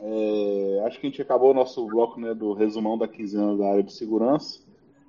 É, 0.00 0.82
acho 0.86 0.98
que 0.98 1.06
a 1.06 1.10
gente 1.10 1.22
acabou 1.22 1.50
o 1.50 1.54
nosso 1.54 1.86
bloco 1.86 2.18
né, 2.18 2.34
do 2.34 2.54
resumão 2.54 2.96
da 2.96 3.06
quinzena 3.06 3.56
da 3.56 3.70
área 3.70 3.82
de 3.82 3.92
segurança. 3.92 4.60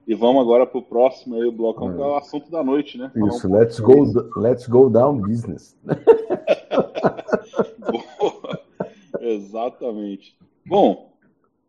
E 0.07 0.15
vamos 0.15 0.41
agora 0.41 0.65
para 0.65 0.79
o 0.79 0.83
próximo 0.83 1.35
aí, 1.35 1.45
o 1.45 1.51
bloco, 1.51 1.93
que 1.93 2.01
é 2.01 2.05
o 2.05 2.15
assunto 2.15 2.49
da 2.49 2.63
noite, 2.63 2.97
né? 2.97 3.11
Falar 3.13 3.27
Isso, 3.27 3.47
um 3.47 3.53
let's, 3.53 3.79
go, 3.79 4.03
let's 4.35 4.67
go 4.67 4.89
down 4.89 5.21
business. 5.21 5.77
Exatamente. 9.21 10.35
Bom, 10.65 11.10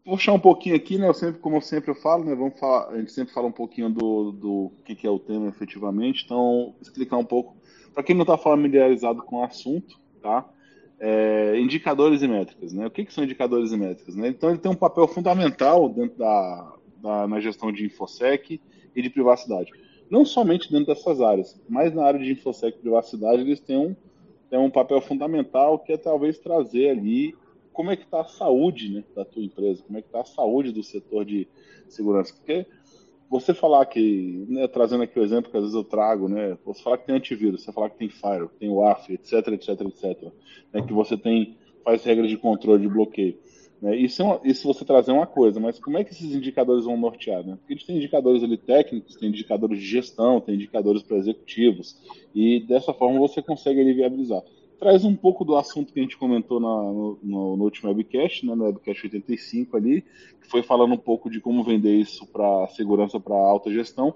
puxar 0.05 0.33
um 0.33 0.39
pouquinho 0.39 0.77
aqui, 0.77 0.99
né? 0.99 1.09
Eu 1.09 1.15
sempre, 1.15 1.41
como 1.41 1.57
eu 1.57 1.61
sempre 1.61 1.91
eu 1.91 1.95
falo, 1.95 2.25
né? 2.25 2.35
Vamos 2.35 2.59
falar, 2.59 2.89
a 2.89 2.99
gente 2.99 3.13
sempre 3.13 3.33
fala 3.33 3.47
um 3.47 3.53
pouquinho 3.53 3.91
do, 3.91 4.33
do 4.33 4.73
que, 4.85 4.95
que 4.95 5.07
é 5.07 5.11
o 5.11 5.19
tema 5.19 5.49
efetivamente. 5.49 6.25
Então, 6.25 6.75
explicar 6.81 7.17
um 7.17 7.25
pouco 7.25 7.57
para 7.95 8.03
quem 8.03 8.15
não 8.15 8.23
está 8.23 8.37
familiarizado 8.37 9.23
com 9.23 9.37
o 9.37 9.45
assunto, 9.45 9.99
tá? 10.21 10.49
É, 10.99 11.59
indicadores 11.59 12.23
e 12.23 12.29
métricas, 12.29 12.73
né? 12.73 12.87
O 12.87 12.91
que, 12.91 13.05
que 13.05 13.13
são 13.13 13.25
indicadores 13.25 13.73
e 13.73 13.77
métricas? 13.77 14.15
Né? 14.15 14.29
Então 14.29 14.51
ele 14.51 14.59
tem 14.59 14.71
um 14.71 14.77
papel 14.77 15.09
fundamental 15.09 15.89
dentro 15.89 16.17
da, 16.17 16.75
da, 16.99 17.27
na 17.27 17.41
gestão 17.41 17.73
de 17.73 17.85
infosec 17.85 18.61
e 18.95 19.03
de 19.03 19.11
privacidade. 19.11 19.73
Não 20.09 20.25
somente 20.25 20.71
dentro 20.71 20.95
dessas 20.95 21.21
áreas, 21.21 21.61
mas 21.69 21.93
na 21.93 22.05
área 22.05 22.21
de 22.21 22.31
infosec 22.31 22.77
e 22.77 22.81
privacidade 22.81 23.43
eles 23.43 23.59
têm 23.59 23.77
um, 23.77 23.97
têm 24.49 24.61
um 24.61 24.71
papel 24.71 25.01
fundamental 25.01 25.79
que 25.79 25.93
é 25.93 25.97
talvez 25.97 26.39
trazer 26.39 26.91
ali 26.91 27.35
como 27.73 27.91
é 27.91 27.97
que 27.97 28.05
está 28.05 28.21
a 28.21 28.25
saúde 28.25 28.89
né, 28.91 29.05
da 29.15 29.25
tua 29.25 29.43
empresa, 29.43 29.83
como 29.83 29.99
é 29.99 30.03
que 30.03 30.09
está 30.09 30.21
a 30.21 30.25
saúde 30.25 30.73
do 30.73 30.83
setor 30.83 31.25
de 31.25 31.49
segurança, 31.89 32.35
porque 32.35 32.67
você 33.33 33.55
falar 33.55 33.87
que, 33.87 34.45
né, 34.49 34.69
trazendo 34.69 35.05
aqui 35.05 35.19
o 35.19 35.23
exemplo 35.23 35.51
que 35.51 35.57
às 35.57 35.63
vezes 35.63 35.75
eu 35.75 35.83
trago, 35.83 36.29
né, 36.29 36.59
você 36.67 36.83
falar 36.83 36.99
que 36.99 37.07
tem 37.07 37.17
antivírus, 37.17 37.63
você 37.63 37.73
falar 37.73 37.89
que 37.89 37.97
tem 37.97 38.11
Fire, 38.11 38.49
tem 38.61 38.69
WAF, 38.69 39.11
etc, 39.15 39.49
etc, 39.49 39.81
etc, 39.81 40.33
né, 40.73 40.83
que 40.83 40.93
você 40.93 41.17
tem, 41.17 41.57
faz 41.83 42.05
regras 42.05 42.29
de 42.29 42.37
controle, 42.37 42.83
de 42.83 42.89
bloqueio. 42.89 43.39
Né, 43.81 43.97
isso, 43.97 44.21
é 44.21 44.25
uma, 44.25 44.41
isso 44.45 44.69
você 44.69 44.85
trazer 44.85 45.13
uma 45.13 45.27
coisa, 45.27 45.59
mas 45.59 45.79
como 45.79 45.97
é 45.97 46.05
que 46.05 46.13
esses 46.13 46.35
indicadores 46.35 46.85
vão 46.85 46.97
nortear? 46.97 47.43
Né? 47.45 47.57
Porque 47.57 47.73
a 47.73 47.77
gente 47.77 47.87
tem 47.87 47.97
indicadores 47.97 48.43
ali 48.43 48.59
técnicos, 48.59 49.17
tem 49.17 49.31
indicadores 49.31 49.79
de 49.79 49.87
gestão, 49.87 50.39
tem 50.39 50.55
indicadores 50.55 51.03
para 51.03 51.17
executivos, 51.17 51.97
e 52.35 52.61
dessa 52.61 52.93
forma 52.93 53.19
você 53.19 53.41
consegue 53.41 53.81
ali 53.81 53.95
viabilizar 53.95 54.43
traz 54.83 55.05
um 55.05 55.15
pouco 55.15 55.45
do 55.45 55.55
assunto 55.57 55.93
que 55.93 56.01
a 56.01 56.03
gente 56.03 56.17
comentou 56.17 56.59
na, 56.59 56.67
no, 56.67 57.19
no, 57.23 57.57
no, 57.57 57.63
último 57.63 57.89
webcast, 57.89 58.45
né, 58.45 58.53
no 58.53 58.65
webcast 58.65 59.07
85 59.07 59.77
ali, 59.77 60.03
que 60.41 60.49
foi 60.49 60.61
falando 60.61 60.95
um 60.95 60.99
pouco 60.99 61.31
de 61.31 61.41
como 61.41 61.63
vender 61.63 61.95
isso 61.95 62.27
para 62.27 62.67
segurança 62.67 63.21
para 63.21 63.37
alta 63.37 63.71
gestão, 63.71 64.13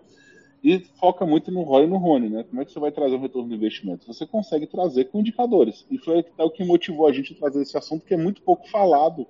e 0.64 0.80
foca 0.98 1.24
muito 1.24 1.52
no 1.52 1.62
ROI 1.62 1.84
e 1.84 1.86
no 1.86 1.98
RONE, 1.98 2.28
né? 2.28 2.42
Como 2.50 2.60
é 2.60 2.64
que 2.64 2.72
você 2.72 2.80
vai 2.80 2.90
trazer 2.90 3.14
um 3.14 3.20
retorno 3.20 3.48
do 3.48 3.54
investimento? 3.54 4.08
Você 4.08 4.26
consegue 4.26 4.66
trazer 4.66 5.04
com 5.04 5.20
indicadores. 5.20 5.86
E 5.88 5.98
foi 5.98 6.24
o 6.36 6.50
que 6.50 6.64
motivou 6.64 7.06
a 7.06 7.12
gente 7.12 7.32
a 7.32 7.36
trazer 7.36 7.62
esse 7.62 7.78
assunto, 7.78 8.04
que 8.04 8.14
é 8.14 8.16
muito 8.16 8.42
pouco 8.42 8.68
falado 8.68 9.24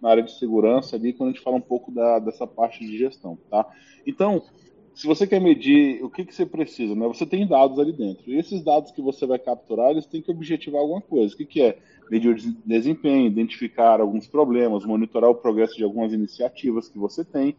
na 0.00 0.08
área 0.08 0.22
de 0.22 0.32
segurança 0.38 0.96
ali, 0.96 1.12
quando 1.12 1.28
a 1.28 1.32
gente 1.32 1.42
fala 1.42 1.56
um 1.56 1.60
pouco 1.60 1.92
da, 1.92 2.18
dessa 2.18 2.46
parte 2.46 2.86
de 2.86 2.96
gestão, 2.96 3.36
tá? 3.50 3.68
Então, 4.06 4.42
se 4.98 5.06
você 5.06 5.28
quer 5.28 5.40
medir 5.40 6.02
o 6.02 6.10
que, 6.10 6.24
que 6.24 6.34
você 6.34 6.44
precisa, 6.44 6.92
né? 6.92 7.06
Você 7.06 7.24
tem 7.24 7.46
dados 7.46 7.78
ali 7.78 7.92
dentro. 7.92 8.32
E 8.32 8.36
esses 8.36 8.64
dados 8.64 8.90
que 8.90 9.00
você 9.00 9.26
vai 9.26 9.38
capturar, 9.38 9.92
eles 9.92 10.06
têm 10.06 10.20
que 10.20 10.28
objetivar 10.28 10.80
alguma 10.80 11.00
coisa. 11.00 11.32
O 11.32 11.36
que, 11.36 11.44
que 11.44 11.62
é? 11.62 11.78
Medir 12.10 12.32
o 12.32 12.34
desempenho, 12.66 13.28
identificar 13.28 14.00
alguns 14.00 14.26
problemas, 14.26 14.84
monitorar 14.84 15.30
o 15.30 15.36
progresso 15.36 15.76
de 15.76 15.84
algumas 15.84 16.12
iniciativas 16.12 16.88
que 16.88 16.98
você 16.98 17.24
tem. 17.24 17.54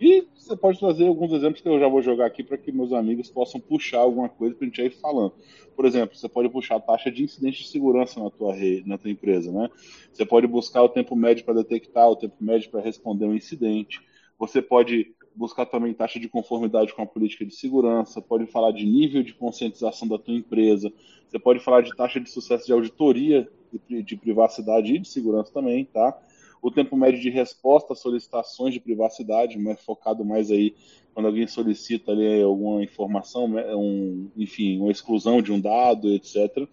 E 0.00 0.24
você 0.36 0.56
pode 0.56 0.78
trazer 0.78 1.08
alguns 1.08 1.32
exemplos 1.32 1.60
que 1.60 1.68
eu 1.68 1.80
já 1.80 1.88
vou 1.88 2.00
jogar 2.00 2.26
aqui 2.26 2.44
para 2.44 2.56
que 2.56 2.70
meus 2.70 2.92
amigos 2.92 3.28
possam 3.28 3.60
puxar 3.60 3.98
alguma 3.98 4.28
coisa 4.28 4.54
para 4.54 4.64
a 4.64 4.68
gente 4.68 4.80
ir 4.80 4.90
falando. 4.90 5.32
Por 5.74 5.86
exemplo, 5.86 6.16
você 6.16 6.28
pode 6.28 6.48
puxar 6.48 6.76
a 6.76 6.80
taxa 6.80 7.10
de 7.10 7.24
incidente 7.24 7.64
de 7.64 7.70
segurança 7.70 8.22
na 8.22 8.30
tua 8.30 8.54
rede, 8.54 8.88
na 8.88 8.96
tua 8.96 9.10
empresa, 9.10 9.50
né? 9.50 9.68
Você 10.12 10.24
pode 10.24 10.46
buscar 10.46 10.84
o 10.84 10.88
tempo 10.88 11.16
médio 11.16 11.44
para 11.44 11.54
detectar, 11.54 12.08
o 12.08 12.14
tempo 12.14 12.36
médio 12.38 12.70
para 12.70 12.80
responder 12.80 13.26
um 13.26 13.34
incidente. 13.34 14.00
Você 14.38 14.62
pode 14.62 15.12
buscar 15.34 15.66
também 15.66 15.92
taxa 15.92 16.20
de 16.20 16.28
conformidade 16.28 16.94
com 16.94 17.02
a 17.02 17.06
política 17.06 17.44
de 17.44 17.54
segurança, 17.54 18.22
pode 18.22 18.46
falar 18.46 18.72
de 18.72 18.86
nível 18.86 19.22
de 19.22 19.34
conscientização 19.34 20.06
da 20.06 20.18
tua 20.18 20.34
empresa, 20.34 20.92
você 21.28 21.38
pode 21.38 21.60
falar 21.60 21.80
de 21.80 21.94
taxa 21.96 22.20
de 22.20 22.30
sucesso 22.30 22.66
de 22.66 22.72
auditoria 22.72 23.48
de, 23.88 24.02
de 24.02 24.16
privacidade 24.16 24.94
e 24.94 24.98
de 24.98 25.08
segurança 25.08 25.52
também, 25.52 25.84
tá? 25.84 26.16
o 26.64 26.70
tempo 26.70 26.96
médio 26.96 27.20
de 27.20 27.28
resposta 27.28 27.92
a 27.92 27.96
solicitações 27.96 28.72
de 28.72 28.80
privacidade, 28.80 29.58
mas 29.58 29.78
focado 29.82 30.24
mais 30.24 30.50
aí 30.50 30.74
quando 31.12 31.26
alguém 31.26 31.46
solicita 31.46 32.10
ali 32.10 32.40
alguma 32.40 32.82
informação, 32.82 33.46
né, 33.46 33.76
um, 33.76 34.30
enfim, 34.34 34.80
uma 34.80 34.90
exclusão 34.90 35.42
de 35.42 35.52
um 35.52 35.60
dado, 35.60 36.08
etc. 36.08 36.66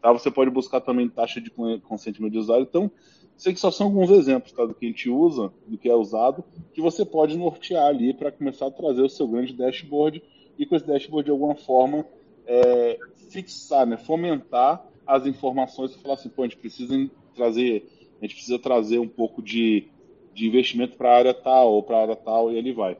Tá? 0.00 0.10
Você 0.12 0.30
pode 0.30 0.50
buscar 0.50 0.80
também 0.80 1.10
taxa 1.10 1.42
de 1.42 1.50
consentimento 1.82 2.32
de 2.32 2.38
usuário. 2.38 2.66
Então, 2.66 2.90
sei 3.36 3.52
que 3.52 3.60
só 3.60 3.70
são 3.70 3.86
alguns 3.86 4.10
exemplos 4.10 4.52
tá, 4.52 4.64
do 4.64 4.74
que 4.74 4.86
a 4.86 4.88
gente 4.88 5.08
usa, 5.08 5.52
do 5.66 5.76
que 5.76 5.88
é 5.88 5.94
usado, 5.94 6.44
que 6.72 6.80
você 6.80 7.04
pode 7.04 7.36
nortear 7.36 7.86
ali 7.86 8.14
para 8.14 8.32
começar 8.32 8.66
a 8.66 8.70
trazer 8.70 9.02
o 9.02 9.08
seu 9.08 9.26
grande 9.26 9.52
dashboard 9.52 10.22
e 10.58 10.66
com 10.66 10.76
esse 10.76 10.86
dashboard 10.86 11.26
de 11.26 11.30
alguma 11.30 11.54
forma 11.54 12.06
é, 12.46 12.98
fixar, 13.30 13.86
né, 13.86 13.96
fomentar 13.96 14.86
as 15.06 15.26
informações 15.26 15.94
e 15.94 15.98
falar 15.98 16.14
assim, 16.14 16.28
pô, 16.28 16.42
a 16.42 16.46
gente 16.46 16.56
precisa 16.56 17.10
trazer 17.34 17.86
a 18.20 18.26
gente 18.26 18.36
precisa 18.36 18.58
trazer 18.58 18.98
um 18.98 19.08
pouco 19.08 19.42
de, 19.42 19.88
de 20.32 20.46
investimento 20.46 20.96
para 20.96 21.10
a 21.10 21.16
área 21.16 21.34
tal 21.34 21.74
ou 21.74 21.82
para 21.82 21.98
a 21.98 22.02
área 22.02 22.16
tal 22.16 22.50
e 22.50 22.56
ele 22.56 22.72
vai. 22.72 22.96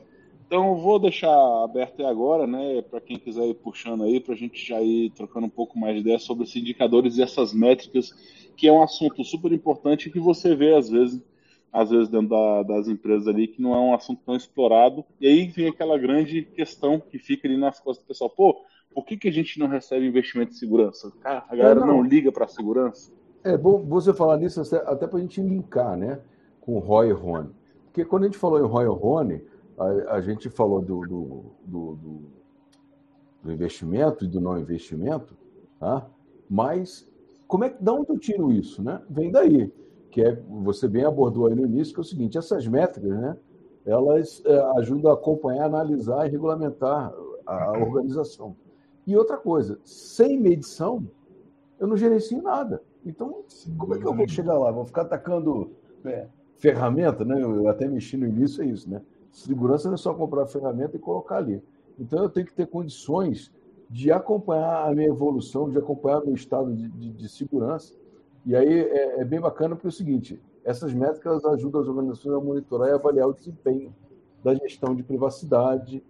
Então 0.47 0.77
vou 0.77 0.99
deixar 0.99 1.35
aberto 1.65 2.01
aí 2.01 2.07
agora, 2.07 2.47
né, 2.47 2.83
para 2.83 3.01
quem 3.01 3.19
quiser 3.19 3.47
ir 3.49 3.55
puxando 3.55 4.05
aí, 4.05 4.21
para 4.21 4.35
a 4.35 4.37
gente 4.37 4.65
já 4.65 4.81
ir 4.83 5.11
trocando 5.11 5.47
um 5.47 5.51
pouco 5.51 5.79
mais 5.79 5.95
de 5.95 6.01
ideia 6.01 6.19
sobre 6.19 6.45
esses 6.45 6.57
indicadores 6.57 7.17
e 7.17 7.23
essas 7.23 7.55
métricas, 7.55 8.13
que 8.57 8.69
é 8.69 8.73
um 8.73 8.83
assunto 8.83 9.23
super 9.25 9.53
importante 9.53 10.11
que 10.11 10.21
você 10.21 10.55
vê 10.55 10.75
às 10.75 10.89
vezes, 10.89 11.21
às 11.73 11.91
vezes 11.91 12.09
dentro 12.09 12.29
da, 12.29 12.63
das 12.63 12.89
empresas 12.89 13.27
ali, 13.27 13.49
que 13.49 13.61
não 13.61 13.75
é 13.75 13.79
um 13.79 13.95
assunto 13.95 14.23
tão 14.25 14.37
explorado. 14.37 15.05
E 15.21 15.27
aí 15.27 15.47
vem 15.47 15.69
aquela 15.69 15.99
grande 15.99 16.43
questão 16.43 17.01
que 17.01 17.19
fica 17.19 17.49
ali 17.49 17.57
nas 17.57 17.81
costas 17.81 18.05
do 18.05 18.09
pessoal, 18.09 18.31
pô, 18.31 18.63
por 18.95 19.05
que, 19.05 19.17
que 19.17 19.29
a 19.29 19.33
gente 19.33 19.59
não 19.59 19.67
recebe 19.67 20.07
investimento 20.07 20.53
em 20.53 20.57
segurança? 20.57 21.13
Cara, 21.21 21.45
a 21.49 21.57
galera 21.57 21.81
é, 21.81 21.87
não. 21.87 21.99
não 21.99 22.03
liga 22.03 22.31
para 22.31 22.45
a 22.45 22.49
segurança. 22.49 23.13
É 23.43 23.59
bom 23.59 23.83
você 23.85 24.15
falar 24.15 24.39
nisso 24.39 24.61
até 24.61 25.07
para 25.07 25.19
a 25.19 25.21
gente 25.21 25.41
linkar 25.41 25.97
né, 25.97 26.21
com 26.61 26.79
Roy 26.79 27.13
Rony. 27.13 27.51
Porque 27.87 28.05
quando 28.05 28.23
a 28.23 28.27
gente 28.27 28.39
falou 28.39 28.59
em 28.59 28.67
Roy 28.67 28.87
Rony, 28.87 29.43
a, 29.77 30.15
a 30.15 30.21
gente 30.21 30.49
falou 30.49 30.81
do, 30.81 31.01
do, 31.01 31.45
do, 31.65 31.99
do, 33.43 33.53
investimento 33.53 34.25
e 34.25 34.29
do 34.29 34.41
não 34.41 34.59
investimento, 34.59 35.37
tá? 35.79 36.07
mas 36.49 37.09
como 37.55 37.63
é 37.63 37.71
que, 37.71 37.81
da 37.81 37.93
onde 37.93 38.11
eu 38.11 38.19
tiro 38.19 38.51
isso? 38.51 38.83
Né? 38.83 39.01
Vem 39.09 39.31
daí, 39.31 39.73
que 40.11 40.21
é, 40.21 40.35
você 40.61 40.89
bem 40.89 41.05
abordou 41.05 41.47
aí 41.47 41.55
no 41.55 41.65
início, 41.65 41.95
que 41.95 42.01
é 42.01 42.03
o 42.03 42.05
seguinte, 42.05 42.37
essas 42.37 42.67
métricas, 42.67 43.17
né, 43.17 43.37
elas 43.87 44.43
é, 44.45 44.59
ajudam 44.79 45.13
a 45.13 45.15
acompanhar, 45.15 45.67
analisar 45.67 46.27
e 46.27 46.31
regulamentar 46.31 47.15
a 47.47 47.79
organização. 47.79 48.57
E 49.07 49.17
outra 49.17 49.37
coisa, 49.37 49.79
sem 49.85 50.37
medição, 50.37 51.07
eu 51.79 51.87
não 51.87 51.97
gerencio 51.97 52.43
nada. 52.43 52.83
Então, 53.07 53.45
como 53.79 53.95
é 53.95 54.01
que 54.01 54.05
eu 54.05 54.17
vou 54.17 54.27
chegar 54.27 54.59
lá? 54.59 54.73
Vou 54.73 54.85
ficar 54.85 55.03
atacando 55.03 55.71
é, 56.05 56.27
ferramenta, 56.57 57.25
né? 57.25 57.41
Eu 57.41 57.69
até 57.69 57.87
mexi 57.87 58.17
no 58.17 58.27
início, 58.27 58.65
é 58.65 58.67
isso, 58.67 58.91
né? 58.91 59.01
Segurança 59.31 59.87
não 59.87 59.95
é 59.95 59.99
só 59.99 60.13
comprar 60.13 60.45
ferramenta 60.47 60.97
e 60.97 60.99
colocar 60.99 61.37
ali. 61.37 61.63
Então, 62.01 62.21
eu 62.21 62.29
tenho 62.29 62.47
que 62.47 62.55
ter 62.55 62.67
condições 62.67 63.53
de 63.89 64.11
acompanhar 64.11 64.89
a 64.89 64.95
minha 64.95 65.09
evolução, 65.09 65.71
de 65.71 65.79
acompanhar 65.79 66.21
o 66.23 66.27
meu 66.27 66.35
estado 66.35 66.75
de, 66.75 66.89
de, 66.89 67.13
de 67.13 67.29
segurança. 67.29 67.95
E 68.47 68.55
aí 68.55 68.81
é, 68.81 69.21
é, 69.21 69.25
bem 69.25 69.41
bacana 69.41 69.75
porque 69.75 69.87
é 69.87 69.91
o 69.91 69.93
seguinte: 69.93 70.41
essas 70.65 70.93
métricas 70.93 71.45
ajudam 71.45 71.81
as 71.81 71.89
organizações 71.89 72.35
a 72.35 72.41
monitorar 72.41 72.89
e 72.89 72.93
avaliar 72.93 73.29
o 73.29 73.35
desempenho 73.35 73.95
da 74.43 74.55
gestão 74.55 74.95
de 74.95 75.03
privacidade, 75.03 76.03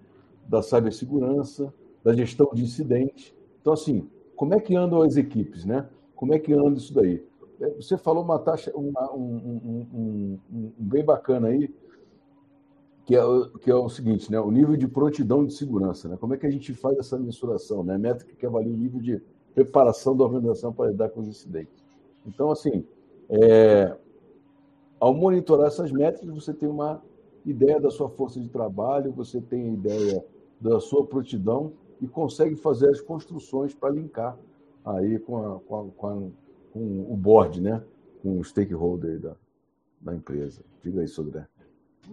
da 0.48 0.62
cibersegurança, 0.62 1.72
da 2.02 2.12
gestão 2.12 2.50
de 2.52 2.64
incidentes. 2.64 3.34
Então, 3.60 3.72
assim, 3.72 4.08
como 4.37 4.54
é 4.54 4.60
que 4.60 4.74
andam 4.74 5.02
as 5.02 5.16
equipes, 5.16 5.64
né? 5.64 5.88
Como 6.14 6.34
é 6.34 6.38
que 6.38 6.52
anda 6.52 6.76
isso 6.76 6.92
daí? 6.92 7.24
É, 7.60 7.70
você 7.70 7.96
falou 7.96 8.24
uma 8.24 8.38
taxa, 8.38 8.72
uma, 8.74 9.12
um, 9.12 9.37
um, 9.37 9.87
um, 9.94 10.38
um, 10.52 10.72
bem 10.78 11.04
bacana 11.04 11.48
aí, 11.48 11.72
que 13.04 13.14
é, 13.14 13.20
que 13.60 13.70
é 13.70 13.74
o 13.74 13.88
seguinte, 13.88 14.30
né? 14.32 14.40
o 14.40 14.50
nível 14.50 14.76
de 14.76 14.88
prontidão 14.88 15.44
de 15.44 15.52
segurança. 15.52 16.08
Né? 16.08 16.16
Como 16.18 16.34
é 16.34 16.38
que 16.38 16.46
a 16.46 16.50
gente 16.50 16.72
faz 16.72 16.98
essa 16.98 17.18
mensuração? 17.18 17.84
Né? 17.84 17.98
Métrica 17.98 18.34
que 18.34 18.46
avalia 18.46 18.72
o 18.72 18.76
nível 18.76 19.00
de 19.00 19.20
preparação 19.54 20.16
da 20.16 20.24
organização 20.24 20.72
para 20.72 20.90
lidar 20.90 21.10
com 21.10 21.20
os 21.20 21.28
incidentes. 21.28 21.84
Então, 22.26 22.50
assim, 22.50 22.84
é, 23.28 23.94
ao 24.98 25.14
monitorar 25.14 25.66
essas 25.66 25.92
métricas, 25.92 26.34
você 26.34 26.52
tem 26.52 26.68
uma 26.68 27.02
ideia 27.44 27.78
da 27.78 27.90
sua 27.90 28.08
força 28.08 28.40
de 28.40 28.48
trabalho, 28.48 29.12
você 29.12 29.40
tem 29.40 29.74
ideia 29.74 30.24
da 30.58 30.80
sua 30.80 31.06
prontidão 31.06 31.72
e 32.00 32.08
consegue 32.08 32.56
fazer 32.56 32.88
as 32.88 33.00
construções 33.02 33.74
para 33.74 33.90
linkar 33.90 34.36
aí 34.84 35.18
com, 35.18 35.36
a, 35.36 35.60
com, 35.60 35.76
a, 35.78 35.84
com, 35.90 36.06
a, 36.08 36.14
com, 36.72 37.12
o 37.12 37.16
board, 37.16 37.60
né? 37.60 37.82
com 38.22 38.40
o 38.40 38.44
stakeholder 38.44 39.20
da, 39.20 39.36
da 40.00 40.14
empresa. 40.14 40.62
Diga 40.82 41.02
aí, 41.02 41.08
Sodré. 41.08 41.46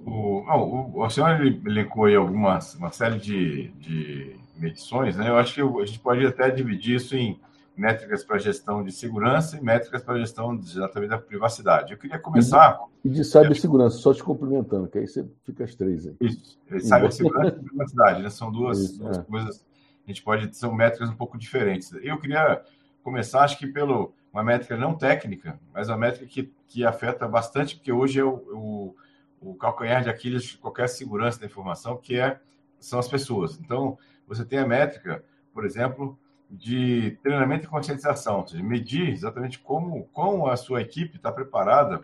O, 0.05 0.43
não, 0.45 0.61
o, 0.61 1.03
o 1.03 1.09
senhor 1.09 1.41
elencou 1.45 2.05
aí 2.05 2.15
algumas, 2.15 2.75
uma 2.75 2.91
série 2.91 3.19
de, 3.19 3.69
de 3.79 4.35
medições, 4.57 5.15
né? 5.15 5.29
Eu 5.29 5.37
acho 5.37 5.53
que 5.53 5.61
a 5.61 5.85
gente 5.85 5.99
pode 5.99 6.25
até 6.25 6.49
dividir 6.49 6.95
isso 6.95 7.15
em 7.15 7.39
métricas 7.75 8.23
para 8.23 8.37
gestão 8.37 8.83
de 8.83 8.91
segurança 8.91 9.57
e 9.57 9.61
métricas 9.63 10.03
para 10.03 10.19
gestão 10.19 10.53
exatamente 10.55 11.09
da 11.09 11.17
privacidade. 11.17 11.91
Eu 11.93 11.97
queria 11.97 12.19
começar. 12.19 12.79
E 13.03 13.09
de 13.09 13.23
cibersegurança, 13.23 13.97
só 13.97 14.13
te 14.13 14.23
cumprimentando, 14.23 14.87
que 14.87 14.99
aí 14.99 15.07
você 15.07 15.25
fica 15.43 15.63
as 15.63 15.73
três 15.73 16.05
aí. 16.05 16.15
Isso, 16.21 16.59
cibersegurança 16.79 17.57
e 17.57 17.63
privacidade, 17.63 18.21
né? 18.21 18.29
São 18.29 18.51
duas, 18.51 18.79
isso, 18.79 18.99
duas 18.99 19.17
é. 19.17 19.21
coisas 19.23 19.71
a 20.05 20.11
gente 20.11 20.23
pode 20.23 20.55
são 20.55 20.73
métricas 20.73 21.09
um 21.09 21.15
pouco 21.15 21.37
diferentes. 21.37 21.91
Eu 22.01 22.17
queria 22.19 22.61
começar, 23.03 23.43
acho 23.43 23.57
que 23.57 23.67
pelo 23.67 24.13
uma 24.33 24.43
métrica 24.43 24.77
não 24.77 24.95
técnica, 24.95 25.59
mas 25.73 25.89
uma 25.89 25.97
métrica 25.97 26.25
que, 26.25 26.53
que 26.67 26.85
afeta 26.85 27.27
bastante, 27.27 27.75
porque 27.75 27.91
hoje 27.91 28.19
é 28.19 28.23
o, 28.23 28.35
o, 28.53 28.95
o 29.41 29.55
calcanhar 29.55 30.03
de 30.03 30.09
Aquiles 30.09 30.43
de 30.43 30.57
qualquer 30.57 30.87
segurança 30.87 31.39
da 31.39 31.47
informação, 31.47 31.97
que 31.97 32.19
é 32.19 32.39
são 32.79 32.99
as 32.99 33.07
pessoas. 33.07 33.59
Então, 33.59 33.97
você 34.27 34.45
tem 34.45 34.59
a 34.59 34.65
métrica, 34.65 35.23
por 35.53 35.65
exemplo, 35.65 36.17
de 36.49 37.17
treinamento 37.23 37.65
e 37.65 37.69
conscientização, 37.69 38.39
ou 38.39 38.47
seja, 38.47 38.63
medir 38.63 39.09
exatamente 39.09 39.59
como, 39.59 40.05
como 40.13 40.47
a 40.47 40.57
sua 40.57 40.81
equipe 40.81 41.17
está 41.17 41.31
preparada 41.31 42.03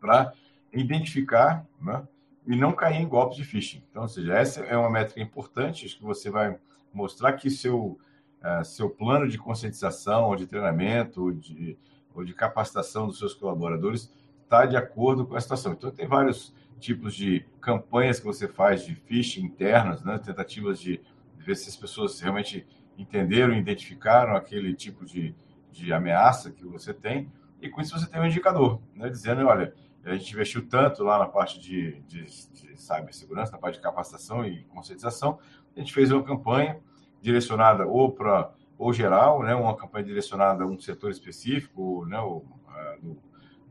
para 0.00 0.32
identificar 0.72 1.64
né, 1.80 2.06
e 2.46 2.56
não 2.56 2.72
cair 2.72 3.00
em 3.00 3.08
golpes 3.08 3.36
de 3.36 3.44
phishing. 3.44 3.82
Então, 3.90 4.02
ou 4.02 4.08
seja, 4.08 4.34
essa 4.34 4.60
é 4.60 4.76
uma 4.76 4.90
métrica 4.90 5.20
importante, 5.20 5.86
acho 5.86 5.96
que 5.96 6.04
você 6.04 6.30
vai 6.30 6.58
mostrar 6.92 7.32
que 7.34 7.48
seu, 7.48 7.98
uh, 8.42 8.64
seu 8.64 8.90
plano 8.90 9.28
de 9.28 9.38
conscientização, 9.38 10.24
ou 10.24 10.36
de 10.36 10.46
treinamento, 10.46 11.22
ou 11.22 11.32
de, 11.32 11.78
ou 12.14 12.24
de 12.24 12.34
capacitação 12.34 13.06
dos 13.06 13.18
seus 13.18 13.34
colaboradores 13.34 14.10
está 14.54 14.66
de 14.66 14.76
acordo 14.76 15.26
com 15.26 15.36
a 15.36 15.40
situação. 15.40 15.72
Então, 15.72 15.90
tem 15.90 16.06
vários 16.06 16.54
tipos 16.78 17.14
de 17.14 17.44
campanhas 17.60 18.18
que 18.18 18.26
você 18.26 18.46
faz 18.46 18.84
de 18.84 18.94
phishing 18.94 19.44
internas, 19.44 20.02
né? 20.02 20.18
tentativas 20.18 20.78
de 20.78 21.00
ver 21.36 21.56
se 21.56 21.68
as 21.68 21.76
pessoas 21.76 22.20
realmente 22.20 22.66
entenderam 22.96 23.54
identificaram 23.54 24.36
aquele 24.36 24.74
tipo 24.74 25.04
de, 25.04 25.34
de 25.70 25.92
ameaça 25.92 26.50
que 26.50 26.64
você 26.64 26.94
tem, 26.94 27.30
e 27.60 27.68
com 27.68 27.80
isso 27.80 27.98
você 27.98 28.08
tem 28.08 28.20
um 28.20 28.26
indicador, 28.26 28.80
né? 28.94 29.08
dizendo, 29.08 29.46
olha, 29.46 29.74
a 30.04 30.14
gente 30.14 30.32
investiu 30.32 30.66
tanto 30.68 31.02
lá 31.02 31.18
na 31.18 31.26
parte 31.26 31.58
de, 31.58 32.00
de, 32.02 32.24
de 32.24 32.76
cibersegurança, 32.76 33.52
na 33.52 33.58
parte 33.58 33.76
de 33.76 33.82
capacitação 33.82 34.44
e 34.44 34.64
conscientização, 34.64 35.38
a 35.74 35.80
gente 35.80 35.92
fez 35.92 36.10
uma 36.12 36.22
campanha 36.22 36.78
direcionada 37.20 37.86
ou 37.86 38.12
para 38.12 38.52
ou 38.76 38.92
geral, 38.92 39.40
né, 39.42 39.54
uma 39.54 39.76
campanha 39.76 40.04
direcionada 40.04 40.64
a 40.64 40.66
um 40.66 40.78
setor 40.78 41.12
específico, 41.12 42.04
né, 42.06 42.18
o, 42.18 42.44
a, 42.66 42.96
do, 43.00 43.16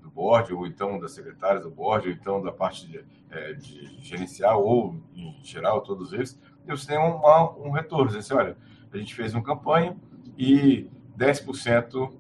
do 0.04 0.12
board, 0.12 0.54
ou 0.54 0.68
então 0.68 1.00
das 1.00 1.14
secretárias 1.14 1.64
do 1.64 1.72
board, 1.72 2.10
ou 2.10 2.14
então 2.14 2.44
da 2.44 2.52
parte 2.52 2.86
de, 2.86 3.04
é, 3.32 3.54
de 3.54 3.98
gerencial, 4.02 4.64
ou 4.64 4.96
em 5.16 5.40
geral, 5.44 5.82
todos 5.82 6.12
eles, 6.12 6.40
e 6.68 6.70
você 6.70 6.88
tem 6.88 7.00
um, 7.00 7.22
um 7.66 7.72
retorno. 7.72 8.16
Assim, 8.16 8.34
olha, 8.34 8.58
a 8.92 8.98
gente 8.98 9.16
fez 9.16 9.34
uma 9.34 9.42
campanha 9.42 9.98
e 10.38 10.90
10% 11.18 12.14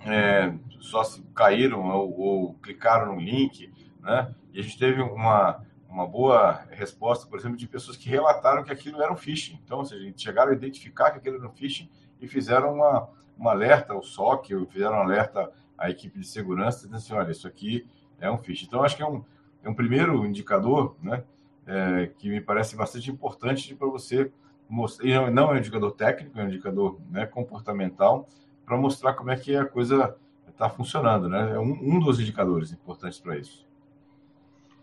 é, 0.00 0.54
só 0.78 1.02
se 1.02 1.22
caíram 1.34 1.88
ou, 1.88 2.18
ou 2.18 2.54
clicaram 2.54 3.14
no 3.14 3.20
link, 3.20 3.72
né? 4.00 4.34
E 4.52 4.60
a 4.60 4.62
gente 4.62 4.78
teve 4.78 5.00
uma, 5.00 5.64
uma 5.88 6.06
boa 6.06 6.64
resposta, 6.70 7.26
por 7.26 7.38
exemplo, 7.38 7.56
de 7.56 7.66
pessoas 7.66 7.96
que 7.96 8.08
relataram 8.08 8.62
que 8.62 8.72
aquilo 8.72 9.00
era 9.02 9.12
um 9.12 9.16
phishing. 9.16 9.58
Então, 9.64 9.78
ou 9.78 9.84
seja, 9.84 10.12
chegaram 10.16 10.50
a 10.50 10.54
identificar 10.54 11.10
que 11.10 11.18
aquilo 11.18 11.36
era 11.36 11.46
um 11.46 11.52
phishing 11.52 11.88
e 12.20 12.26
fizeram 12.26 12.74
uma, 12.74 13.08
uma 13.36 13.52
alerta 13.52 13.92
ao 13.92 14.02
SOC, 14.02 14.50
fizeram 14.70 14.96
um 14.96 15.02
alerta 15.02 15.50
à 15.80 15.90
equipe 15.90 16.20
de 16.20 16.26
segurança, 16.26 16.86
dizendo 16.86 16.96
assim, 16.96 17.12
olha, 17.14 17.32
isso 17.32 17.48
aqui 17.48 17.86
é 18.20 18.30
um 18.30 18.38
phishing. 18.38 18.66
Então, 18.66 18.84
acho 18.84 18.96
que 18.96 19.02
é 19.02 19.06
um, 19.06 19.24
é 19.64 19.68
um 19.68 19.74
primeiro 19.74 20.24
indicador, 20.24 20.94
né, 21.02 21.24
é, 21.66 22.10
que 22.18 22.28
me 22.28 22.40
parece 22.40 22.76
bastante 22.76 23.10
importante 23.10 23.74
para 23.74 23.88
você 23.88 24.30
mostrar, 24.68 25.08
e 25.08 25.30
não 25.30 25.50
é 25.50 25.54
um 25.54 25.58
indicador 25.58 25.92
técnico, 25.92 26.38
é 26.38 26.44
um 26.44 26.48
indicador 26.48 26.98
né, 27.10 27.26
comportamental, 27.26 28.28
para 28.64 28.76
mostrar 28.76 29.14
como 29.14 29.30
é 29.30 29.36
que 29.36 29.56
a 29.56 29.64
coisa 29.64 30.16
está 30.48 30.68
funcionando, 30.68 31.28
né? 31.28 31.52
É 31.54 31.58
um, 31.58 31.72
um 31.72 31.98
dos 31.98 32.20
indicadores 32.20 32.70
importantes 32.70 33.18
para 33.18 33.36
isso. 33.36 33.66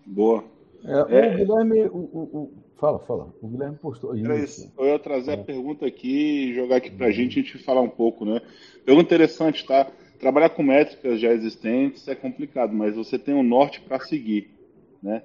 Boa. 0.06 0.44
É, 0.84 0.92
é, 0.92 1.34
o 1.36 1.38
Guilherme, 1.38 1.82
o, 1.86 1.98
o, 1.98 2.20
o, 2.34 2.54
fala, 2.78 3.00
fala. 3.00 3.34
O 3.42 3.48
Guilherme 3.48 3.78
postou 3.78 4.16
isso. 4.16 4.72
Eu 4.78 4.86
ia 4.88 5.00
trazer 5.00 5.32
é. 5.32 5.34
a 5.36 5.44
pergunta 5.44 5.86
aqui 5.86 6.50
e 6.50 6.56
jogar 6.56 6.78
aqui 6.78 6.92
para 6.92 7.08
a 7.08 7.12
gente, 7.12 7.40
a 7.40 7.44
gente 7.44 7.58
falar 7.60 7.82
um 7.82 7.90
pouco, 7.90 8.26
né? 8.26 8.42
Pergunta 8.86 9.06
interessante, 9.06 9.66
tá? 9.66 9.88
Trabalhar 10.20 10.50
com 10.50 10.64
métricas 10.64 11.20
já 11.20 11.32
existentes 11.32 12.08
é 12.08 12.16
complicado, 12.16 12.74
mas 12.74 12.96
você 12.96 13.20
tem 13.20 13.34
um 13.34 13.44
norte 13.44 13.82
para 13.82 14.00
seguir, 14.00 14.50
né? 15.02 15.22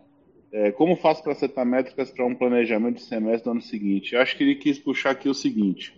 É, 0.52 0.70
como 0.70 0.96
faço 0.96 1.22
para 1.22 1.34
setar 1.34 1.64
métricas 1.64 2.10
para 2.10 2.26
um 2.26 2.34
planejamento 2.34 2.96
de 2.96 3.02
semestre 3.02 3.44
do 3.44 3.52
ano 3.52 3.62
seguinte? 3.62 4.14
Eu 4.14 4.20
acho 4.20 4.36
que 4.36 4.44
ele 4.44 4.54
quis 4.54 4.78
puxar 4.78 5.10
aqui 5.12 5.26
o 5.28 5.34
seguinte: 5.34 5.94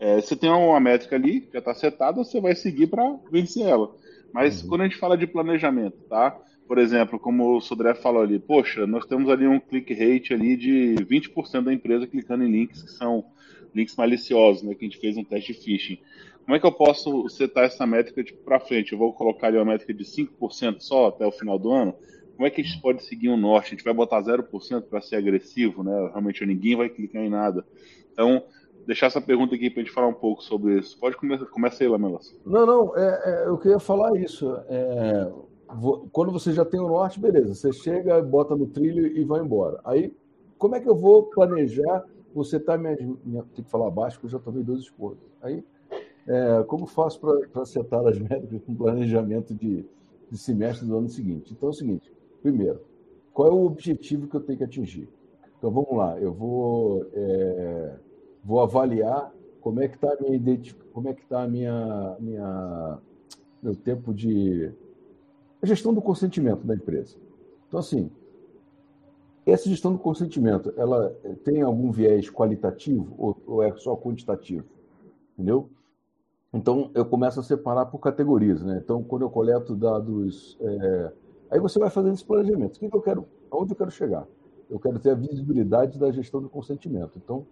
é, 0.00 0.20
você 0.20 0.34
tem 0.34 0.50
uma 0.50 0.80
métrica 0.80 1.14
ali, 1.14 1.42
que 1.42 1.52
já 1.52 1.60
está 1.60 1.74
setada, 1.74 2.24
você 2.24 2.40
vai 2.40 2.56
seguir 2.56 2.88
para 2.88 3.16
vencer 3.30 3.66
ela. 3.66 3.94
Mas 4.32 4.62
uhum. 4.62 4.68
quando 4.68 4.80
a 4.80 4.84
gente 4.84 4.96
fala 4.96 5.16
de 5.16 5.28
planejamento, 5.28 5.96
tá? 6.08 6.36
Por 6.66 6.78
exemplo, 6.78 7.20
como 7.20 7.56
o 7.56 7.60
Sodré 7.60 7.94
falou 7.94 8.22
ali, 8.22 8.38
poxa, 8.38 8.86
nós 8.86 9.06
temos 9.06 9.28
ali 9.28 9.46
um 9.46 9.60
click 9.60 9.94
rate 9.94 10.34
ali 10.34 10.56
de 10.56 10.96
20% 10.98 11.62
da 11.62 11.72
empresa 11.72 12.06
clicando 12.06 12.42
em 12.42 12.50
links 12.50 12.82
que 12.82 12.90
são 12.90 13.24
links 13.72 13.94
maliciosos, 13.94 14.62
né? 14.62 14.74
Que 14.74 14.84
a 14.84 14.88
gente 14.88 15.00
fez 15.00 15.16
um 15.16 15.22
teste 15.22 15.52
de 15.52 15.60
phishing. 15.60 15.98
Como 16.44 16.56
é 16.56 16.60
que 16.60 16.66
eu 16.66 16.72
posso 16.72 17.28
setar 17.28 17.64
essa 17.64 17.86
métrica 17.86 18.22
tipo, 18.22 18.42
para 18.44 18.60
frente? 18.60 18.92
Eu 18.92 18.98
vou 18.98 19.12
colocar 19.14 19.46
ali 19.46 19.56
uma 19.56 19.64
métrica 19.64 19.94
de 19.94 20.04
5% 20.04 20.80
só 20.80 21.08
até 21.08 21.26
o 21.26 21.32
final 21.32 21.58
do 21.58 21.72
ano? 21.72 21.94
Como 22.36 22.46
é 22.46 22.50
que 22.50 22.60
a 22.60 22.64
gente 22.64 22.80
pode 22.82 23.02
seguir 23.04 23.30
um 23.30 23.36
norte? 23.36 23.68
A 23.68 23.70
gente 23.70 23.84
vai 23.84 23.94
botar 23.94 24.20
0% 24.20 24.82
para 24.82 25.00
ser 25.00 25.16
agressivo, 25.16 25.82
né? 25.82 26.10
Realmente 26.10 26.44
ninguém 26.44 26.76
vai 26.76 26.88
clicar 26.88 27.22
em 27.22 27.30
nada. 27.30 27.64
Então, 28.12 28.42
deixar 28.86 29.06
essa 29.06 29.20
pergunta 29.20 29.54
aqui 29.54 29.70
para 29.70 29.80
a 29.80 29.84
gente 29.84 29.94
falar 29.94 30.08
um 30.08 30.14
pouco 30.14 30.42
sobre 30.42 30.78
isso. 30.78 30.98
Pode 30.98 31.16
começar, 31.16 31.46
começa 31.46 31.82
aí, 31.82 31.88
Lamelas. 31.88 32.34
Não, 32.44 32.66
não, 32.66 32.96
é, 32.96 33.22
é, 33.24 33.48
eu 33.48 33.56
queria 33.56 33.78
falar 33.78 34.18
isso. 34.18 34.54
É, 34.68 35.32
quando 36.12 36.30
você 36.30 36.52
já 36.52 36.64
tem 36.64 36.80
o 36.80 36.88
norte, 36.88 37.18
beleza, 37.18 37.54
você 37.54 37.72
chega, 37.72 38.20
bota 38.20 38.54
no 38.54 38.66
trilho 38.66 39.06
e 39.06 39.24
vai 39.24 39.40
embora. 39.40 39.80
Aí, 39.84 40.14
como 40.58 40.76
é 40.76 40.80
que 40.80 40.88
eu 40.88 40.94
vou 40.94 41.24
planejar? 41.24 42.04
Você 42.34 42.56
está 42.56 42.76
me. 42.76 42.96
Tem 42.96 43.64
que 43.64 43.70
falar 43.70 43.90
baixo, 43.90 44.16
porque 44.16 44.26
eu 44.26 44.38
já 44.38 44.44
tomei 44.44 44.62
dois 44.62 44.80
esporros. 44.80 45.18
Aí, 45.40 45.64
é, 46.26 46.62
como 46.64 46.86
faço 46.86 47.20
para 47.20 47.62
acertar 47.62 48.06
as 48.06 48.18
métricas 48.18 48.62
com 48.62 48.74
planejamento 48.74 49.54
de, 49.54 49.84
de 50.30 50.38
semestre 50.38 50.86
do 50.86 50.96
ano 50.96 51.08
seguinte? 51.08 51.52
Então 51.52 51.68
é 51.68 51.72
o 51.72 51.74
seguinte: 51.74 52.12
primeiro, 52.42 52.80
qual 53.32 53.48
é 53.48 53.52
o 53.52 53.64
objetivo 53.64 54.28
que 54.28 54.36
eu 54.36 54.40
tenho 54.40 54.58
que 54.58 54.64
atingir? 54.64 55.08
Então 55.58 55.70
vamos 55.70 55.96
lá, 55.96 56.18
eu 56.20 56.32
vou, 56.32 57.06
é, 57.12 57.96
vou 58.44 58.60
avaliar 58.60 59.32
como 59.60 59.80
é 59.80 59.88
que 59.88 59.96
está 59.96 60.14
minha 60.20 60.60
como 60.92 61.08
é 61.08 61.14
que 61.14 61.22
está 61.22 61.48
minha, 61.48 62.16
minha 62.20 62.98
meu 63.62 63.74
tempo 63.74 64.12
de 64.12 64.70
a 65.62 65.66
gestão 65.66 65.94
do 65.94 66.02
consentimento 66.02 66.66
da 66.66 66.74
empresa. 66.74 67.16
Então, 67.66 67.80
assim, 67.80 68.10
essa 69.46 69.68
gestão 69.68 69.92
do 69.92 69.98
consentimento, 69.98 70.74
ela 70.76 71.10
tem 71.42 71.62
algum 71.62 71.90
viés 71.90 72.30
qualitativo 72.30 73.14
ou, 73.16 73.36
ou 73.46 73.62
é 73.62 73.74
só 73.76 73.96
quantitativo? 73.96 74.66
Entendeu? 75.32 75.70
Então, 76.54 76.90
eu 76.94 77.04
começo 77.04 77.40
a 77.40 77.42
separar 77.42 77.86
por 77.86 77.98
categorias. 77.98 78.62
Né? 78.62 78.80
Então, 78.82 79.02
quando 79.02 79.22
eu 79.22 79.30
coleto 79.30 79.74
dados... 79.74 80.56
É... 80.60 81.12
Aí 81.50 81.60
você 81.60 81.78
vai 81.78 81.90
fazendo 81.90 82.14
esse 82.14 82.24
planejamento. 82.24 82.76
O 82.76 82.80
que, 82.80 82.88
que 82.88 82.96
eu 82.96 83.02
quero? 83.02 83.26
Aonde 83.50 83.72
eu 83.72 83.76
quero 83.76 83.90
chegar? 83.90 84.26
Eu 84.70 84.78
quero 84.78 84.98
ter 84.98 85.10
a 85.10 85.14
visibilidade 85.14 85.98
da 85.98 86.10
gestão 86.10 86.40
do 86.40 86.48
consentimento. 86.48 87.18
Então, 87.22 87.46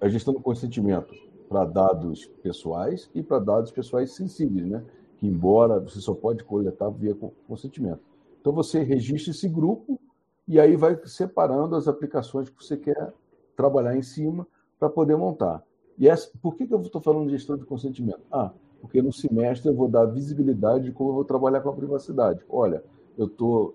a 0.00 0.08
gestão 0.08 0.34
do 0.34 0.40
consentimento 0.40 1.14
para 1.48 1.64
dados 1.64 2.26
pessoais 2.42 3.10
e 3.14 3.22
para 3.22 3.38
dados 3.38 3.70
pessoais 3.70 4.12
sensíveis, 4.12 4.66
né? 4.66 4.84
que 5.18 5.26
embora 5.26 5.80
você 5.80 6.00
só 6.00 6.14
pode 6.14 6.44
coletar 6.44 6.88
via 6.90 7.16
consentimento. 7.46 8.00
Então 8.40 8.52
você 8.52 8.82
registra 8.82 9.32
esse 9.32 9.48
grupo 9.48 10.00
e 10.46 10.60
aí 10.60 10.76
vai 10.76 10.98
separando 11.04 11.74
as 11.74 11.88
aplicações 11.88 12.48
que 12.48 12.62
você 12.64 12.76
quer 12.76 13.12
trabalhar 13.56 13.96
em 13.96 14.02
cima 14.02 14.46
para 14.78 14.88
poder 14.88 15.16
montar. 15.16 15.62
E 15.98 16.08
essa, 16.08 16.30
por 16.40 16.54
que, 16.54 16.66
que 16.66 16.72
eu 16.72 16.80
estou 16.80 17.00
falando 17.00 17.26
de 17.26 17.32
gestão 17.32 17.56
de 17.56 17.64
consentimento? 17.64 18.20
Ah, 18.30 18.52
porque 18.80 19.02
no 19.02 19.12
semestre 19.12 19.68
eu 19.68 19.74
vou 19.74 19.88
dar 19.88 20.06
visibilidade 20.06 20.84
de 20.84 20.92
como 20.92 21.10
eu 21.10 21.14
vou 21.14 21.24
trabalhar 21.24 21.60
com 21.60 21.68
a 21.68 21.72
privacidade. 21.72 22.40
Olha, 22.48 22.84
eu 23.16 23.26
estou 23.26 23.74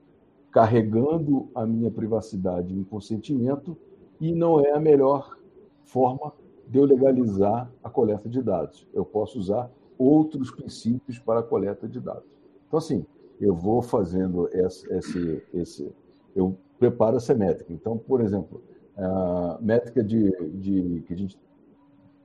carregando 0.52 1.50
a 1.54 1.66
minha 1.66 1.92
privacidade 1.92 2.74
em 2.74 2.84
consentimento 2.84 3.76
e 4.22 4.34
não 4.34 4.62
é 4.62 4.72
a 4.72 4.80
melhor 4.80 5.38
forma 5.84 6.32
de 6.68 6.80
eu 6.80 6.86
legalizar 6.86 7.70
a 7.84 7.90
coleta 7.90 8.30
de 8.30 8.42
dados. 8.42 8.88
Eu 8.94 9.04
posso 9.04 9.38
usar 9.38 9.70
outros 9.98 10.50
princípios 10.52 11.20
para 11.20 11.42
a 11.42 11.44
coleta 11.44 11.88
de 11.88 12.00
dados. 12.00 12.38
Então, 12.68 12.78
assim, 12.78 13.06
eu 13.40 13.54
vou 13.54 13.82
fazendo 13.82 14.48
esse, 14.54 14.92
esse, 14.94 15.44
esse 15.54 15.92
eu 16.36 16.56
preparo 16.80 17.18
essa 17.18 17.34
métrica. 17.34 17.74
Então, 17.74 17.98
por 17.98 18.22
exemplo, 18.22 18.62
a 18.98 19.58
métrica 19.62 20.04
de, 20.04 20.32
de 20.54 21.04
que 21.06 21.14
a 21.14 21.18
gente 21.18 21.38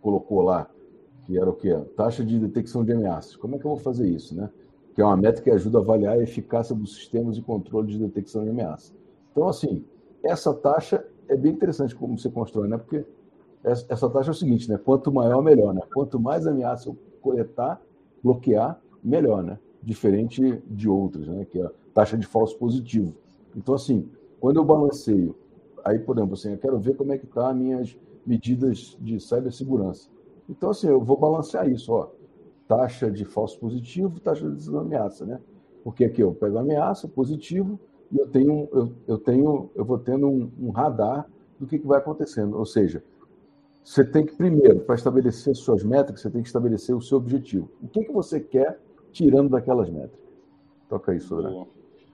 colocou 0.01 0.43
lá, 0.43 0.69
que 1.25 1.39
era 1.39 1.49
o 1.49 1.53
quê? 1.53 1.75
Taxa 1.97 2.25
de 2.25 2.39
detecção 2.39 2.85
de 2.85 2.93
ameaças. 2.93 3.37
Como 3.37 3.55
é 3.55 3.59
que 3.59 3.65
eu 3.65 3.71
vou 3.71 3.79
fazer 3.79 4.09
isso, 4.09 4.35
né? 4.35 4.49
Que 4.95 5.03
é 5.03 5.05
uma 5.05 5.17
métrica 5.17 5.51
que 5.51 5.57
ajuda 5.57 5.79
a 5.79 5.81
avaliar 5.81 6.15
a 6.15 6.23
eficácia 6.23 6.75
dos 6.75 6.95
sistemas 6.95 7.37
de 7.37 7.43
controle 7.43 7.89
de 7.89 7.99
detecção 7.99 8.45
de 8.45 8.51
ameaças. 8.51 8.95
Então, 9.31 9.49
assim, 9.49 9.85
essa 10.23 10.53
taxa 10.55 11.05
é 11.29 11.37
bem 11.37 11.53
interessante 11.53 11.95
como 11.95 12.19
você 12.19 12.31
constrói, 12.31 12.69
né? 12.69 12.79
Porque 12.79 13.05
essa 13.63 14.09
taxa 14.09 14.31
é 14.31 14.33
o 14.33 14.35
seguinte, 14.35 14.69
né? 14.71 14.79
Quanto 14.79 15.13
maior, 15.13 15.43
melhor, 15.43 15.75
né? 15.75 15.83
Quanto 15.93 16.19
mais 16.19 16.47
ameaça 16.47 16.89
eu 16.89 16.97
coletar, 17.21 17.81
bloquear, 18.23 18.81
melhor, 19.03 19.43
né? 19.43 19.59
Diferente 19.83 20.63
de 20.67 20.89
outras, 20.89 21.29
né? 21.29 21.45
Que 21.45 21.61
é 21.61 21.65
a 21.65 21.71
taxa 21.93 22.17
de 22.17 22.27
falso 22.27 22.57
positivo. 22.57 23.15
Então, 23.55 23.75
assim, 23.75 24.09
quando 24.41 24.57
eu 24.57 24.65
balanceio, 24.65 25.37
aí, 25.85 25.99
por 25.99 26.17
exemplo, 26.17 26.35
assim, 26.35 26.53
eu 26.53 26.59
quero 26.59 26.79
ver 26.79 26.97
como 26.97 27.13
é 27.13 27.19
que 27.19 27.27
tá 27.27 27.51
as 27.51 27.57
minhas 27.57 27.99
medidas 28.29 28.97
de 29.01 29.19
cibersegurança. 29.19 30.11
Então, 30.49 30.71
assim, 30.71 30.87
eu 30.87 31.01
vou 31.01 31.17
balancear 31.17 31.69
isso, 31.69 31.93
ó. 31.93 32.11
Taxa 32.69 33.11
de 33.11 33.25
falso 33.25 33.59
positivo, 33.59 34.21
taxa 34.21 34.51
de 34.51 34.77
ameaça, 34.77 35.25
né? 35.25 35.41
Porque 35.83 36.05
aqui 36.05 36.23
eu 36.23 36.35
pego 36.35 36.59
ameaça, 36.59 37.09
positivo, 37.09 37.81
e 38.13 38.19
eu 38.19 38.29
tenho, 38.29 38.69
eu, 38.73 38.93
eu 39.07 39.19
tenho, 39.19 39.71
eu 39.75 39.85
vou 39.85 39.99
tendo 39.99 40.29
um, 40.29 40.51
um 40.61 40.71
radar 40.71 41.27
do 41.59 41.67
que, 41.67 41.79
que 41.79 41.87
vai 41.87 41.99
acontecendo. 41.99 42.59
Ou 42.59 42.67
seja, 42.67 43.03
você 43.83 44.05
tem 44.05 44.27
que, 44.27 44.37
primeiro, 44.37 44.81
para 44.81 44.95
estabelecer 44.95 45.57
suas 45.57 45.83
métricas, 45.83 46.21
você 46.21 46.31
tem 46.31 46.43
que 46.43 46.49
estabelecer 46.49 46.95
o 46.95 47.01
seu 47.01 47.17
objetivo. 47.17 47.71
O 47.83 47.89
que, 47.89 48.05
que 48.05 48.13
você 48.13 48.39
quer 48.39 48.79
tirando 49.11 49.49
daquelas 49.49 49.89
métricas? 49.89 50.29
Toca 50.91 51.15
isso, 51.15 51.35
André. 51.35 51.67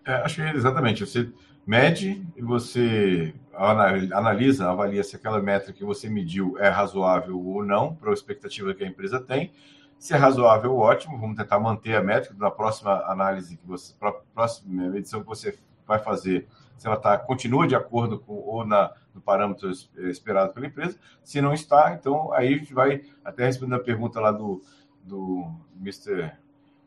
É, 0.06 0.12
acho 0.14 0.36
que 0.36 0.42
é 0.42 0.54
exatamente. 0.54 1.04
Você 1.04 1.28
mede 1.66 2.24
e 2.36 2.42
você 2.42 3.34
analisa, 3.56 4.70
avalia 4.70 5.02
se 5.02 5.16
aquela 5.16 5.40
métrica 5.40 5.72
que 5.72 5.84
você 5.84 6.08
mediu 6.08 6.58
é 6.58 6.68
razoável 6.68 7.38
ou 7.40 7.64
não 7.64 7.94
para 7.94 8.10
a 8.10 8.14
expectativa 8.14 8.74
que 8.74 8.84
a 8.84 8.86
empresa 8.86 9.20
tem. 9.20 9.52
Se 9.98 10.12
é 10.12 10.16
razoável, 10.16 10.76
ótimo. 10.76 11.18
Vamos 11.18 11.36
tentar 11.36 11.58
manter 11.58 11.96
a 11.96 12.02
métrica 12.02 12.36
na 12.38 12.50
próxima 12.50 13.04
análise 13.06 13.56
que 13.56 13.66
você, 13.66 13.94
próxima 14.34 14.90
medição 14.90 15.20
que 15.20 15.26
você 15.26 15.58
vai 15.86 15.98
fazer 15.98 16.46
se 16.76 16.86
ela 16.86 16.96
tá, 16.96 17.16
continua 17.16 17.66
de 17.66 17.74
acordo 17.74 18.18
com 18.18 18.34
ou 18.34 18.66
na, 18.66 18.92
no 19.14 19.20
parâmetro 19.20 19.70
esperado 20.10 20.52
pela 20.52 20.66
empresa. 20.66 20.98
Se 21.22 21.40
não 21.40 21.54
está, 21.54 21.94
então 21.94 22.32
aí 22.32 22.54
a 22.54 22.58
gente 22.58 22.74
vai 22.74 23.02
até 23.24 23.46
responder 23.46 23.76
a 23.76 23.80
pergunta 23.80 24.20
lá 24.20 24.32
do, 24.32 24.62
do 25.02 25.50
Mr. 25.80 26.32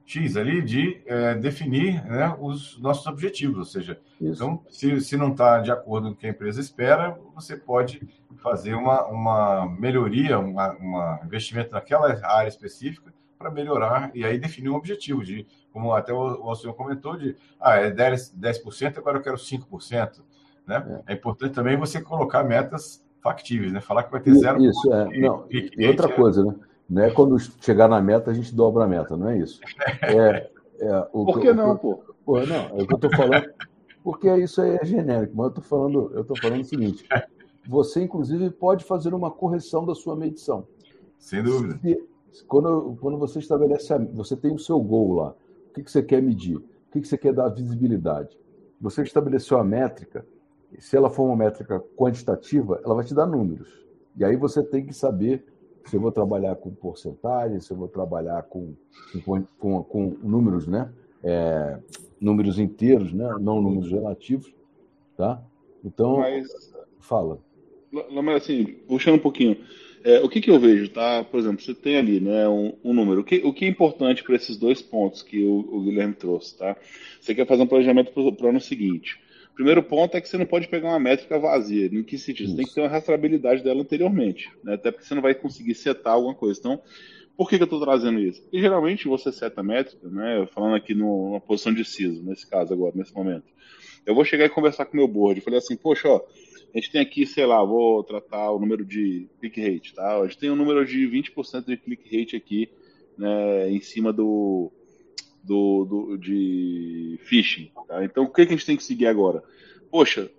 X 0.07 0.37
ali 0.37 0.61
de 0.61 1.01
é, 1.05 1.35
definir 1.35 2.01
né, 2.05 2.33
os 2.39 2.79
nossos 2.79 3.05
objetivos, 3.07 3.57
ou 3.57 3.65
seja, 3.65 3.99
Isso. 4.21 4.41
então 4.41 4.63
se, 4.69 5.01
se 5.01 5.17
não 5.17 5.31
está 5.31 5.59
de 5.59 5.69
acordo 5.69 6.07
com 6.07 6.13
o 6.13 6.15
que 6.15 6.25
a 6.25 6.29
empresa 6.29 6.61
espera, 6.61 7.19
você 7.35 7.57
pode 7.57 8.07
fazer 8.37 8.73
uma, 8.73 9.05
uma 9.07 9.65
melhoria, 9.77 10.39
um 10.39 10.51
uma 10.79 11.19
investimento 11.25 11.73
naquela 11.73 12.07
área 12.25 12.47
específica 12.47 13.13
para 13.37 13.51
melhorar 13.51 14.09
e 14.15 14.23
aí 14.23 14.39
definir 14.39 14.69
um 14.69 14.75
objetivo 14.75 15.25
de, 15.25 15.45
como 15.73 15.93
até 15.93 16.13
o, 16.13 16.41
o 16.41 16.55
senhor 16.55 16.73
comentou, 16.73 17.17
de 17.17 17.35
ah, 17.59 17.75
é 17.75 17.91
10%, 17.91 18.31
10% 18.39 18.97
agora 18.97 19.17
eu 19.17 19.21
quero 19.21 19.35
5%. 19.35 20.21
Né? 20.65 21.01
É. 21.05 21.11
é 21.11 21.15
importante 21.15 21.53
também 21.53 21.75
você 21.75 22.01
colocar 22.01 22.45
metas 22.45 23.03
factíveis, 23.21 23.73
né? 23.73 23.81
Falar 23.81 24.03
que 24.03 24.11
vai 24.11 24.21
ter 24.21 24.33
zero. 24.35 24.63
Isso, 24.63 24.93
é. 24.93 25.19
Não, 25.19 25.45
e 25.49 25.87
outra 25.87 26.07
é... 26.07 26.13
coisa, 26.13 26.45
né? 26.45 26.55
Não 26.89 27.03
é 27.03 27.11
quando 27.11 27.37
chegar 27.39 27.87
na 27.87 28.01
meta 28.01 28.31
a 28.31 28.33
gente 28.33 28.55
dobra 28.55 28.85
a 28.85 28.87
meta, 28.87 29.17
não 29.17 29.29
é 29.29 29.37
isso. 29.37 29.59
É, 30.01 30.49
É, 30.79 31.01
Por 31.11 31.39
que, 31.39 31.51
não, 31.53 31.75
pô? 31.75 31.99
Pô, 32.25 32.39
não, 32.45 32.55
é 32.55 32.83
o 32.83 32.87
que 32.87 32.93
eu 32.93 32.97
estou 32.97 33.11
falando. 33.15 33.49
Porque 34.03 34.33
isso 34.37 34.61
aí 34.61 34.77
é 34.81 34.85
genérico, 34.85 35.33
mas 35.35 35.45
eu 35.45 35.49
estou 35.49 35.63
falando, 35.63 36.11
eu 36.13 36.23
tô 36.23 36.35
falando 36.35 36.61
o 36.61 36.65
seguinte: 36.65 37.05
você, 37.67 38.01
inclusive, 38.03 38.49
pode 38.51 38.85
fazer 38.85 39.13
uma 39.13 39.31
correção 39.31 39.85
da 39.85 39.95
sua 39.95 40.15
medição. 40.15 40.67
Sem 41.17 41.43
dúvida. 41.43 41.77
Se, 41.81 42.45
quando, 42.47 42.97
quando 43.01 43.17
você 43.17 43.39
estabelece, 43.39 43.93
a, 43.93 43.97
você 43.97 44.35
tem 44.35 44.53
o 44.53 44.59
seu 44.59 44.79
gol 44.79 45.15
lá, 45.15 45.29
o 45.69 45.73
que, 45.73 45.83
que 45.83 45.91
você 45.91 46.01
quer 46.03 46.21
medir? 46.21 46.57
O 46.57 46.63
que, 46.91 47.01
que 47.01 47.07
você 47.07 47.17
quer 47.17 47.33
dar 47.33 47.49
visibilidade? 47.49 48.37
Você 48.79 49.01
estabeleceu 49.01 49.57
a 49.57 49.63
métrica, 49.63 50.25
se 50.79 50.95
ela 50.95 51.09
for 51.09 51.23
uma 51.23 51.35
métrica 51.35 51.83
quantitativa, 51.95 52.79
ela 52.85 52.95
vai 52.95 53.03
te 53.03 53.13
dar 53.13 53.25
números. 53.25 53.85
E 54.15 54.23
aí 54.23 54.35
você 54.35 54.63
tem 54.63 54.85
que 54.85 54.93
saber 54.93 55.45
se 55.87 55.95
eu 55.95 56.01
vou 56.01 56.11
trabalhar 56.11 56.55
com 56.55 56.69
porcentagem, 56.69 57.59
se 57.59 57.71
eu 57.71 57.77
vou 57.77 57.87
trabalhar 57.87 58.43
com, 58.43 58.73
com, 59.57 59.83
com, 59.83 60.17
números, 60.21 60.67
né? 60.67 60.91
É, 61.23 61.79
números 62.19 62.59
inteiros, 62.59 63.13
né? 63.13 63.27
não 63.39 63.61
números 63.61 63.91
relativos. 63.91 64.53
Tá? 65.15 65.41
Então, 65.83 66.17
mas, 66.17 66.73
fala. 66.99 67.39
Mas 67.91 68.43
assim, 68.43 68.65
puxando 68.87 69.15
um 69.15 69.19
pouquinho, 69.19 69.57
é, 70.03 70.19
o 70.19 70.29
que, 70.29 70.41
que 70.41 70.51
eu 70.51 70.59
vejo, 70.59 70.89
tá? 70.89 71.23
Por 71.23 71.39
exemplo, 71.39 71.61
você 71.61 71.73
tem 71.73 71.97
ali 71.97 72.19
né, 72.19 72.47
um, 72.47 72.73
um 72.83 72.93
número. 72.93 73.21
O 73.21 73.23
que, 73.23 73.37
o 73.37 73.53
que 73.53 73.65
é 73.65 73.67
importante 73.67 74.23
para 74.23 74.35
esses 74.35 74.57
dois 74.57 74.81
pontos 74.81 75.23
que 75.23 75.43
o, 75.43 75.59
o, 75.59 75.81
Guilherme 75.81 76.13
trouxe, 76.13 76.57
tá? 76.57 76.75
Você 77.19 77.33
quer 77.33 77.47
fazer 77.47 77.63
um 77.63 77.67
planejamento 77.67 78.11
para 78.11 78.45
o 78.45 78.49
ano 78.49 78.61
seguinte. 78.61 79.19
Primeiro 79.57 79.81
ponto 79.81 80.15
é 80.15 80.21
que 80.21 80.29
você 80.29 80.37
não 80.37 80.45
pode 80.45 80.67
pegar 80.67 80.89
uma 80.89 80.99
métrica 80.99 81.39
vazia. 81.39 81.87
Em 81.87 82.03
que 82.03 82.15
sentido? 82.15 82.51
Você 82.51 82.55
tem 82.57 82.65
que 82.67 82.75
ter 82.75 82.81
uma 82.81 82.89
rastreabilidade 82.89 83.63
dela 83.63 83.81
anteriormente, 83.81 84.51
né? 84.63 84.75
até 84.75 84.91
porque 84.91 85.03
você 85.03 85.15
não 85.15 85.21
vai 85.21 85.33
conseguir 85.33 85.73
setar 85.73 86.13
alguma 86.13 86.35
coisa. 86.35 86.59
Então, 86.59 86.79
por 87.35 87.49
que, 87.49 87.57
que 87.57 87.63
eu 87.63 87.65
estou 87.65 87.81
trazendo 87.81 88.19
isso? 88.19 88.39
Porque 88.43 88.61
geralmente 88.61 89.07
você 89.07 89.31
seta 89.31 89.61
a 89.61 89.63
métrica, 89.63 90.07
né? 90.09 90.47
falando 90.53 90.75
aqui 90.75 90.93
numa 90.93 91.41
posição 91.41 91.73
de 91.73 91.83
CISO, 91.83 92.23
nesse 92.23 92.47
caso 92.47 92.71
agora, 92.71 92.95
nesse 92.95 93.15
momento. 93.15 93.45
Eu 94.05 94.13
vou 94.13 94.23
chegar 94.23 94.45
e 94.45 94.49
conversar 94.49 94.85
com 94.85 94.93
o 94.93 94.97
meu 94.97 95.07
board. 95.07 95.39
Eu 95.39 95.43
falei 95.43 95.57
assim, 95.57 95.75
poxa, 95.75 96.07
ó, 96.07 96.21
a 96.71 96.77
gente 96.77 96.91
tem 96.91 97.01
aqui, 97.01 97.25
sei 97.25 97.47
lá, 97.47 97.63
vou 97.65 98.03
tratar 98.03 98.51
o 98.51 98.59
número 98.59 98.85
de 98.85 99.27
click 99.39 99.59
rate, 99.59 99.95
tá? 99.95 100.19
A 100.19 100.27
gente 100.27 100.37
tem 100.37 100.51
um 100.51 100.55
número 100.55 100.85
de 100.85 100.99
20% 100.99 101.65
de 101.65 101.77
click 101.77 102.15
rate 102.15 102.35
aqui, 102.35 102.69
né, 103.17 103.71
em 103.71 103.81
cima 103.81 104.13
do, 104.13 104.71
do, 105.47 105.85
do 105.85 106.17
de 106.17 107.17
phishing, 107.23 107.71
tá? 107.87 108.03
Então, 108.03 108.25
o 108.25 108.29
que, 108.29 108.45
que 108.45 108.53
a 108.53 108.57
gente 108.57 108.65
tem 108.65 108.77
que 108.77 108.83
seguir 108.83 109.07
agora? 109.07 109.41
Poxa, 109.89 110.29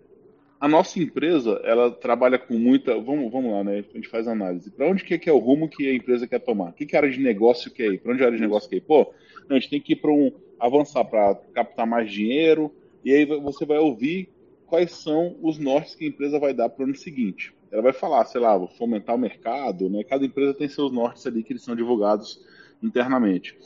a 0.61 0.69
nossa 0.69 1.01
empresa, 1.01 1.61
ela 1.65 1.91
trabalha 1.91 2.39
com 2.39 2.55
muita, 2.59 3.01
vamos, 3.01 3.33
vamos 3.33 3.53
lá, 3.53 3.65
né? 3.65 3.79
A 3.79 3.97
gente 3.97 4.09
faz 4.09 4.29
análise. 4.29 4.71
Para 4.71 4.89
onde 4.89 5.03
é, 5.13 5.19
que 5.19 5.31
é 5.31 5.33
o 5.33 5.39
rumo 5.39 5.69
que 5.69 5.89
a 5.89 5.95
empresa 5.95 6.27
quer 6.27 6.41
tomar? 6.41 6.73
Que, 6.73 6.85
que 6.85 6.97
área 6.97 7.11
de 7.11 7.21
negócio 7.21 7.71
quer 7.71 7.93
ir? 7.93 7.99
Para 7.99 8.13
onde 8.13 8.23
a 8.23 8.27
área 8.27 8.37
de 8.37 8.43
negócio 8.43 8.69
quer 8.69 8.77
ir? 8.77 8.83
Pô, 8.83 9.13
não, 9.49 9.57
a 9.57 9.61
gente 9.61 9.71
tem 9.71 9.81
que 9.81 9.95
ir 9.95 9.97
para 9.97 10.11
um 10.11 10.31
avançar 10.61 11.05
para 11.05 11.37
captar 11.55 11.87
mais 11.87 12.11
dinheiro, 12.11 12.73
e 13.05 13.15
aí 13.15 13.25
você 13.25 13.65
vai 13.65 13.79
ouvir 13.79 14.29
quais 14.67 14.93
são 14.93 15.37
os 15.41 15.59
nortes 15.59 15.95
que 15.95 16.05
a 16.05 16.09
empresa 16.09 16.39
vai 16.39 16.53
dar 16.53 16.69
para 16.69 16.83
o 16.83 16.87
ano 16.87 16.97
seguinte. 16.97 17.55
Ela 17.71 17.83
vai 17.83 17.93
falar, 17.93 18.25
sei 18.25 18.41
lá, 18.41 18.59
fomentar 18.69 19.15
o 19.15 19.19
mercado, 19.19 19.89
né? 19.89 20.03
Cada 20.03 20.25
empresa 20.25 20.55
tem 20.55 20.69
seus 20.69 20.93
nortes 20.93 21.27
ali 21.27 21.43
que 21.43 21.53
eles 21.53 21.63
são 21.63 21.77
divulgados 21.77 22.45
internamente. 22.83 23.57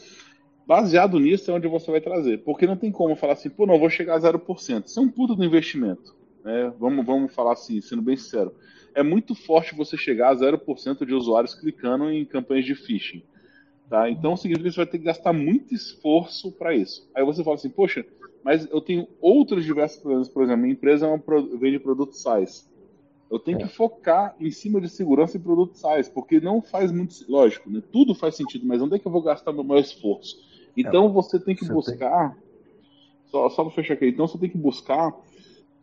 Baseado 0.66 1.18
nisso 1.18 1.50
é 1.50 1.54
onde 1.54 1.66
você 1.66 1.90
vai 1.90 2.00
trazer, 2.00 2.38
porque 2.38 2.66
não 2.66 2.76
tem 2.76 2.92
como 2.92 3.16
falar 3.16 3.32
assim, 3.32 3.50
pô, 3.50 3.66
não, 3.66 3.78
vou 3.78 3.90
chegar 3.90 4.16
a 4.16 4.20
0%. 4.20 4.86
Isso 4.86 4.98
é 4.98 5.02
um 5.02 5.08
puto 5.08 5.34
do 5.34 5.44
investimento. 5.44 6.14
Né? 6.44 6.72
Vamos, 6.78 7.04
vamos 7.04 7.34
falar 7.34 7.52
assim, 7.52 7.80
sendo 7.80 8.02
bem 8.02 8.16
sincero. 8.16 8.54
É 8.94 9.02
muito 9.02 9.34
forte 9.34 9.74
você 9.74 9.96
chegar 9.96 10.30
a 10.30 10.36
0% 10.36 11.04
de 11.04 11.14
usuários 11.14 11.54
clicando 11.54 12.10
em 12.10 12.24
campanhas 12.24 12.64
de 12.64 12.74
phishing. 12.74 13.22
Tá? 13.88 14.08
Então 14.08 14.36
significa 14.36 14.68
que 14.68 14.74
você 14.74 14.76
vai 14.76 14.86
ter 14.86 14.98
que 14.98 15.04
gastar 15.04 15.32
muito 15.32 15.74
esforço 15.74 16.52
para 16.52 16.74
isso. 16.74 17.08
Aí 17.14 17.24
você 17.24 17.42
fala 17.42 17.56
assim, 17.56 17.70
poxa, 17.70 18.06
mas 18.42 18.68
eu 18.70 18.80
tenho 18.80 19.06
outros 19.20 19.64
diversos 19.64 20.00
problemas. 20.00 20.28
Por 20.28 20.42
exemplo, 20.42 20.62
minha 20.62 20.72
empresa 20.72 21.06
é 21.06 21.08
uma, 21.08 21.22
vende 21.58 21.78
produto 21.78 22.16
SaaS. 22.16 22.70
Eu 23.30 23.38
tenho 23.38 23.58
é. 23.58 23.62
que 23.62 23.68
focar 23.68 24.36
em 24.38 24.50
cima 24.50 24.80
de 24.80 24.88
segurança 24.88 25.36
e 25.36 25.40
produto 25.40 25.76
SaaS, 25.76 26.08
porque 26.08 26.40
não 26.40 26.60
faz 26.60 26.92
muito. 26.92 27.14
Lógico, 27.28 27.70
né? 27.70 27.82
tudo 27.92 28.14
faz 28.14 28.36
sentido, 28.36 28.66
mas 28.66 28.82
onde 28.82 28.96
é 28.96 28.98
que 28.98 29.06
eu 29.06 29.12
vou 29.12 29.22
gastar 29.22 29.52
meu 29.52 29.64
maior 29.64 29.80
esforço? 29.80 30.51
Então 30.76 31.06
é. 31.06 31.08
você 31.08 31.38
tem 31.38 31.54
que 31.54 31.66
buscar. 31.66 32.36
Só, 33.26 33.48
só 33.48 33.64
para 33.64 33.72
fechar 33.72 33.94
aqui, 33.94 34.08
então 34.08 34.26
você 34.26 34.36
tem 34.36 34.50
que 34.50 34.58
buscar 34.58 35.14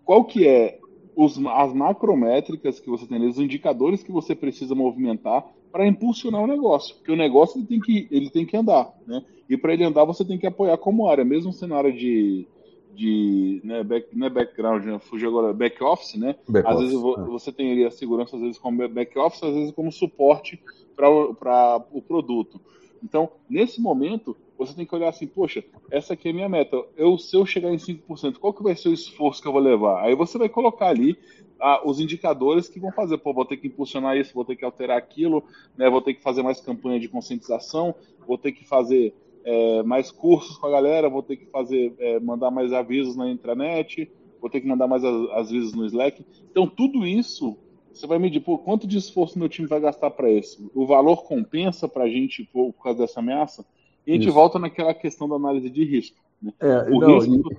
qual 0.05 0.23
que 0.23 0.47
é 0.47 0.79
os, 1.15 1.37
as 1.47 1.73
macrométricas 1.73 2.79
que 2.79 2.89
você 2.89 3.07
tem, 3.07 3.27
os 3.27 3.39
indicadores 3.39 4.03
que 4.03 4.11
você 4.11 4.35
precisa 4.35 4.75
movimentar 4.75 5.45
para 5.71 5.87
impulsionar 5.87 6.41
o 6.41 6.47
negócio, 6.47 6.95
porque 6.95 7.11
o 7.11 7.15
negócio 7.15 7.59
ele 7.59 7.67
tem 7.67 7.79
que, 7.79 8.07
ele 8.09 8.29
tem 8.29 8.45
que 8.45 8.55
andar, 8.55 8.91
né? 9.05 9.23
E 9.49 9.57
para 9.57 9.73
ele 9.73 9.83
andar 9.83 10.05
você 10.05 10.23
tem 10.23 10.37
que 10.37 10.47
apoiar 10.47 10.77
como 10.77 11.07
área, 11.07 11.25
mesmo 11.25 11.51
sendo 11.51 11.75
área 11.75 11.91
de, 11.91 12.47
de 12.93 13.61
né, 13.63 13.83
back, 13.83 14.07
não 14.17 14.27
é 14.27 14.29
background, 14.29 14.85
né, 14.85 14.99
fugi 14.99 15.25
agora, 15.25 15.53
back 15.53 15.83
office, 15.83 16.15
né? 16.15 16.35
Back 16.47 16.67
às 16.67 16.75
office, 16.77 16.89
vezes 16.91 17.05
é. 17.05 17.21
você 17.25 17.51
tem 17.51 17.71
ali 17.71 17.85
a 17.85 17.91
segurança 17.91 18.35
às 18.35 18.41
vezes 18.41 18.57
como 18.57 18.87
back 18.87 19.17
office, 19.19 19.43
às 19.43 19.53
vezes 19.53 19.71
como 19.71 19.91
suporte 19.91 20.61
para 20.95 21.85
o 21.91 22.01
produto. 22.01 22.61
Então, 23.03 23.29
nesse 23.49 23.81
momento, 23.81 24.35
você 24.59 24.75
tem 24.75 24.85
que 24.85 24.93
olhar 24.93 25.07
assim, 25.07 25.25
poxa, 25.25 25.63
essa 25.89 26.13
aqui 26.13 26.27
é 26.27 26.31
a 26.31 26.33
minha 26.33 26.49
meta. 26.49 26.75
Eu, 26.97 27.17
se 27.17 27.33
eu 27.33 27.45
chegar 27.45 27.73
em 27.73 27.77
5%, 27.77 28.37
qual 28.39 28.53
que 28.53 28.61
vai 28.61 28.75
ser 28.75 28.89
o 28.89 28.93
esforço 28.93 29.41
que 29.41 29.47
eu 29.47 29.53
vou 29.53 29.61
levar? 29.61 30.03
Aí 30.03 30.13
você 30.13 30.37
vai 30.37 30.49
colocar 30.49 30.87
ali 30.87 31.17
ah, 31.57 31.81
os 31.85 32.01
indicadores 32.01 32.67
que 32.67 32.77
vão 32.77 32.91
fazer, 32.91 33.17
pô, 33.19 33.33
vou 33.33 33.45
ter 33.45 33.55
que 33.55 33.67
impulsionar 33.67 34.17
isso, 34.17 34.33
vou 34.33 34.43
ter 34.43 34.57
que 34.57 34.65
alterar 34.65 34.97
aquilo, 34.97 35.45
né, 35.77 35.89
vou 35.89 36.01
ter 36.01 36.13
que 36.13 36.21
fazer 36.21 36.43
mais 36.43 36.59
campanha 36.59 36.99
de 36.99 37.07
conscientização, 37.07 37.95
vou 38.27 38.37
ter 38.37 38.51
que 38.51 38.67
fazer 38.67 39.13
é, 39.45 39.81
mais 39.83 40.11
cursos 40.11 40.57
com 40.57 40.67
a 40.67 40.71
galera, 40.71 41.09
vou 41.09 41.23
ter 41.23 41.37
que 41.37 41.45
fazer, 41.45 41.93
é, 41.97 42.19
mandar 42.19 42.51
mais 42.51 42.73
avisos 42.73 43.15
na 43.15 43.29
intranet, 43.29 44.11
vou 44.41 44.49
ter 44.49 44.59
que 44.59 44.67
mandar 44.67 44.87
mais 44.87 45.05
avisos 45.05 45.73
no 45.73 45.85
Slack. 45.85 46.25
Então, 46.51 46.67
tudo 46.67 47.07
isso 47.07 47.57
você 47.93 48.05
vai 48.05 48.19
medir, 48.19 48.41
pô, 48.41 48.57
quanto 48.57 48.85
de 48.85 48.97
esforço 48.97 49.39
meu 49.39 49.49
time 49.49 49.67
vai 49.67 49.79
gastar 49.79 50.11
para 50.11 50.29
isso? 50.29 50.69
O 50.75 50.85
valor 50.85 51.23
compensa 51.23 51.87
para 51.87 52.03
a 52.03 52.09
gente 52.09 52.43
por, 52.43 52.73
por 52.73 52.83
causa 52.83 52.99
dessa 52.99 53.19
ameaça? 53.19 53.65
E 54.05 54.11
a 54.11 54.15
gente 54.15 54.25
Isso. 54.25 54.33
volta 54.33 54.57
naquela 54.57 54.93
questão 54.93 55.27
da 55.27 55.35
análise 55.35 55.69
de 55.69 55.83
risco. 55.83 56.17
Né? 56.41 56.53
É, 56.59 56.89
o 56.89 56.99
não, 56.99 57.19
risco 57.19 57.53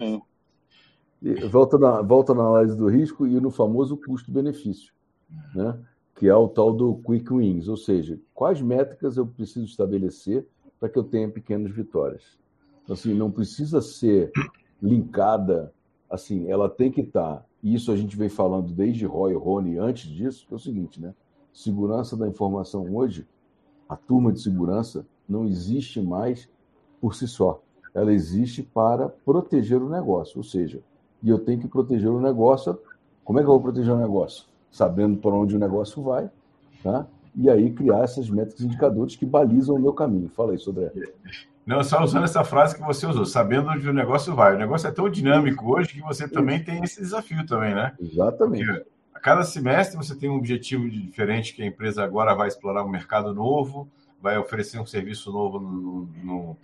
e, 1.22 1.28
e 1.28 1.34
volta, 1.46 1.78
na, 1.78 2.02
volta 2.02 2.34
na 2.34 2.44
análise 2.44 2.76
do 2.76 2.88
risco 2.88 3.26
e 3.26 3.40
no 3.40 3.50
famoso 3.50 3.96
custo-benefício, 3.96 4.92
né? 5.54 5.78
que 6.14 6.28
é 6.28 6.34
o 6.34 6.48
tal 6.48 6.72
do 6.72 6.96
quick 6.96 7.32
wins, 7.32 7.68
ou 7.68 7.76
seja, 7.76 8.18
quais 8.34 8.60
métricas 8.60 9.16
eu 9.16 9.26
preciso 9.26 9.64
estabelecer 9.66 10.46
para 10.78 10.88
que 10.88 10.98
eu 10.98 11.04
tenha 11.04 11.28
pequenas 11.28 11.70
vitórias. 11.70 12.38
Então, 12.82 12.94
assim, 12.94 13.14
não 13.14 13.30
precisa 13.30 13.80
ser 13.80 14.32
linkada, 14.82 15.72
assim, 16.08 16.50
ela 16.50 16.68
tem 16.68 16.90
que 16.90 17.02
estar, 17.02 17.36
tá, 17.36 17.44
e 17.62 17.74
isso 17.74 17.92
a 17.92 17.96
gente 17.96 18.16
vem 18.16 18.28
falando 18.28 18.72
desde 18.72 19.04
Roy 19.04 19.32
e 19.32 19.36
Rony 19.36 19.78
antes 19.78 20.10
disso, 20.10 20.46
que 20.46 20.54
é 20.54 20.56
o 20.56 20.60
seguinte, 20.60 21.00
né? 21.00 21.14
Segurança 21.52 22.16
da 22.16 22.26
informação 22.26 22.94
hoje, 22.94 23.26
a 23.88 23.96
turma 23.96 24.32
de 24.32 24.40
segurança 24.40 25.06
não 25.30 25.46
existe 25.46 26.00
mais 26.00 26.48
por 27.00 27.14
si 27.14 27.28
só. 27.28 27.62
Ela 27.94 28.12
existe 28.12 28.62
para 28.62 29.08
proteger 29.08 29.80
o 29.80 29.88
negócio. 29.88 30.38
Ou 30.38 30.44
seja, 30.44 30.80
e 31.22 31.28
eu 31.28 31.38
tenho 31.38 31.60
que 31.60 31.68
proteger 31.68 32.10
o 32.10 32.20
negócio. 32.20 32.78
Como 33.24 33.38
é 33.38 33.42
que 33.42 33.48
eu 33.48 33.52
vou 33.52 33.60
proteger 33.60 33.92
o 33.92 33.98
negócio? 33.98 34.46
Sabendo 34.70 35.16
para 35.18 35.30
onde 35.30 35.56
o 35.56 35.58
negócio 35.58 36.02
vai, 36.02 36.30
tá? 36.82 37.06
E 37.34 37.48
aí 37.48 37.70
criar 37.72 38.00
essas 38.00 38.28
métricas 38.28 38.64
indicadores 38.64 39.16
que 39.16 39.24
balizam 39.24 39.76
o 39.76 39.80
meu 39.80 39.92
caminho. 39.92 40.28
Fala 40.28 40.52
aí, 40.52 40.58
Sodré. 40.58 40.92
Não, 41.64 41.84
só 41.84 42.02
usando 42.02 42.24
essa 42.24 42.42
frase 42.42 42.74
que 42.74 42.82
você 42.82 43.06
usou, 43.06 43.24
sabendo 43.24 43.70
onde 43.70 43.88
o 43.88 43.92
negócio 43.92 44.34
vai. 44.34 44.54
O 44.54 44.58
negócio 44.58 44.88
é 44.88 44.90
tão 44.90 45.08
dinâmico 45.08 45.72
hoje 45.72 45.92
que 45.92 46.00
você 46.00 46.26
também 46.26 46.62
tem 46.62 46.82
esse 46.82 47.00
desafio 47.00 47.46
também, 47.46 47.74
né? 47.74 47.92
Exatamente. 48.00 48.66
Porque 48.66 48.86
a 49.14 49.20
cada 49.20 49.44
semestre 49.44 49.96
você 49.96 50.16
tem 50.16 50.28
um 50.28 50.36
objetivo 50.36 50.88
diferente 50.88 51.54
que 51.54 51.62
a 51.62 51.66
empresa 51.66 52.02
agora 52.02 52.34
vai 52.34 52.48
explorar 52.48 52.84
um 52.84 52.88
mercado 52.88 53.32
novo, 53.34 53.88
vai 54.20 54.38
oferecer 54.38 54.78
um 54.78 54.86
serviço 54.86 55.32
novo 55.32 55.58
no, 55.58 56.08
no, 56.22 56.56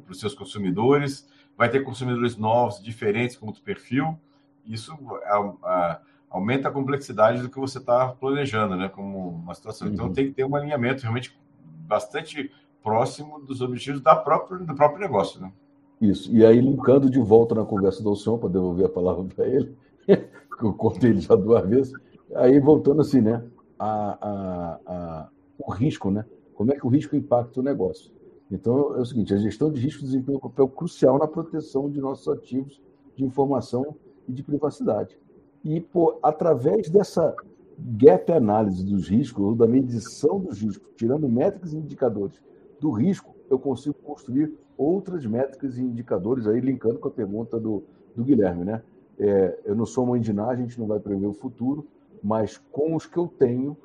para 0.00 0.12
os 0.12 0.20
seus 0.20 0.34
consumidores, 0.34 1.28
vai 1.56 1.68
ter 1.68 1.84
consumidores 1.84 2.36
novos, 2.36 2.82
diferentes 2.82 3.36
com 3.36 3.46
outro 3.46 3.62
perfil. 3.62 4.18
Isso 4.64 4.92
a, 5.24 5.38
a, 5.62 6.00
aumenta 6.30 6.68
a 6.68 6.72
complexidade 6.72 7.42
do 7.42 7.48
que 7.48 7.58
você 7.58 7.78
está 7.78 8.08
planejando, 8.08 8.76
né? 8.76 8.88
Como 8.88 9.28
uma 9.28 9.54
situação. 9.54 9.88
Então, 9.88 10.06
uhum. 10.06 10.10
Então 10.10 10.14
tem 10.14 10.28
que 10.28 10.34
ter 10.34 10.44
um 10.44 10.56
alinhamento 10.56 11.02
realmente 11.02 11.38
bastante 11.64 12.50
próximo 12.82 13.40
dos 13.40 13.60
objetivos 13.60 14.00
da 14.00 14.14
própria, 14.14 14.58
do 14.58 14.74
próprio 14.74 15.00
negócio, 15.00 15.40
né? 15.40 15.52
Isso. 16.00 16.30
E 16.34 16.44
aí, 16.44 16.60
linkando 16.60 17.08
de 17.08 17.18
volta 17.18 17.54
na 17.54 17.64
conversa 17.64 18.02
do 18.02 18.10
Alcion, 18.10 18.38
para 18.38 18.48
devolver 18.48 18.86
a 18.86 18.88
palavra 18.88 19.24
para 19.34 19.46
ele, 19.46 19.76
que 20.06 20.64
eu 20.64 20.72
contei 20.72 21.10
ele 21.10 21.20
já 21.20 21.34
duas 21.34 21.66
vezes, 21.68 21.92
aí 22.34 22.58
voltando 22.60 23.00
assim, 23.00 23.20
né? 23.20 23.42
A, 23.78 24.18
a, 24.20 24.80
a, 24.86 25.28
o 25.58 25.70
risco, 25.72 26.10
né? 26.10 26.24
Como 26.56 26.72
é 26.72 26.76
que 26.76 26.86
o 26.86 26.90
risco 26.90 27.14
impacta 27.14 27.60
o 27.60 27.62
negócio? 27.62 28.10
Então, 28.50 28.96
é 28.96 29.00
o 29.00 29.04
seguinte: 29.04 29.34
a 29.34 29.36
gestão 29.36 29.70
de 29.70 29.80
risco 29.80 30.02
desempenha 30.02 30.38
um 30.38 30.40
papel 30.40 30.68
crucial 30.68 31.18
na 31.18 31.28
proteção 31.28 31.88
de 31.90 32.00
nossos 32.00 32.26
ativos 32.28 32.80
de 33.14 33.24
informação 33.24 33.94
e 34.26 34.32
de 34.32 34.42
privacidade. 34.42 35.18
E, 35.64 35.80
por, 35.80 36.18
através 36.22 36.88
dessa 36.88 37.34
gap 37.78 38.32
análise 38.32 38.84
dos 38.84 39.08
riscos, 39.08 39.44
ou 39.44 39.54
da 39.54 39.66
medição 39.66 40.40
dos 40.40 40.60
riscos, 40.60 40.88
tirando 40.96 41.28
métricas 41.28 41.72
e 41.72 41.76
indicadores 41.76 42.40
do 42.80 42.90
risco, 42.90 43.34
eu 43.50 43.58
consigo 43.58 43.94
construir 44.02 44.52
outras 44.76 45.24
métricas 45.26 45.76
e 45.78 45.82
indicadores, 45.82 46.46
aí 46.46 46.60
linkando 46.60 46.98
com 46.98 47.08
a 47.08 47.10
pergunta 47.10 47.58
do, 47.58 47.82
do 48.14 48.24
Guilherme, 48.24 48.64
né? 48.64 48.82
É, 49.18 49.58
eu 49.64 49.74
não 49.74 49.86
sou 49.86 50.16
de 50.18 50.32
nada, 50.32 50.52
a 50.52 50.56
gente 50.56 50.78
não 50.78 50.86
vai 50.86 51.00
prever 51.00 51.26
o 51.26 51.32
futuro, 51.32 51.86
mas 52.22 52.58
com 52.70 52.94
os 52.94 53.06
que 53.06 53.16
eu 53.16 53.26
tenho, 53.26 53.76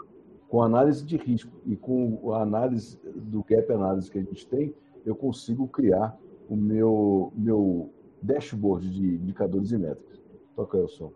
com 0.52 0.62
análise 0.62 1.06
de 1.06 1.16
risco 1.16 1.50
e 1.66 1.78
com 1.78 2.34
a 2.34 2.42
análise 2.42 3.00
do 3.16 3.42
gap 3.42 3.72
análise 3.72 4.12
que 4.12 4.18
a 4.18 4.22
gente 4.22 4.46
tem, 4.46 4.74
eu 5.06 5.16
consigo 5.16 5.66
criar 5.66 6.14
o 6.50 6.58
meu, 6.58 7.32
meu 7.38 7.90
dashboard 8.22 8.90
de 8.90 9.16
indicadores 9.16 9.72
e 9.72 9.78
métricas. 9.78 10.20
Toca 10.54 10.78
aí 10.78 10.84
o 10.84 10.90
som. 10.90 11.14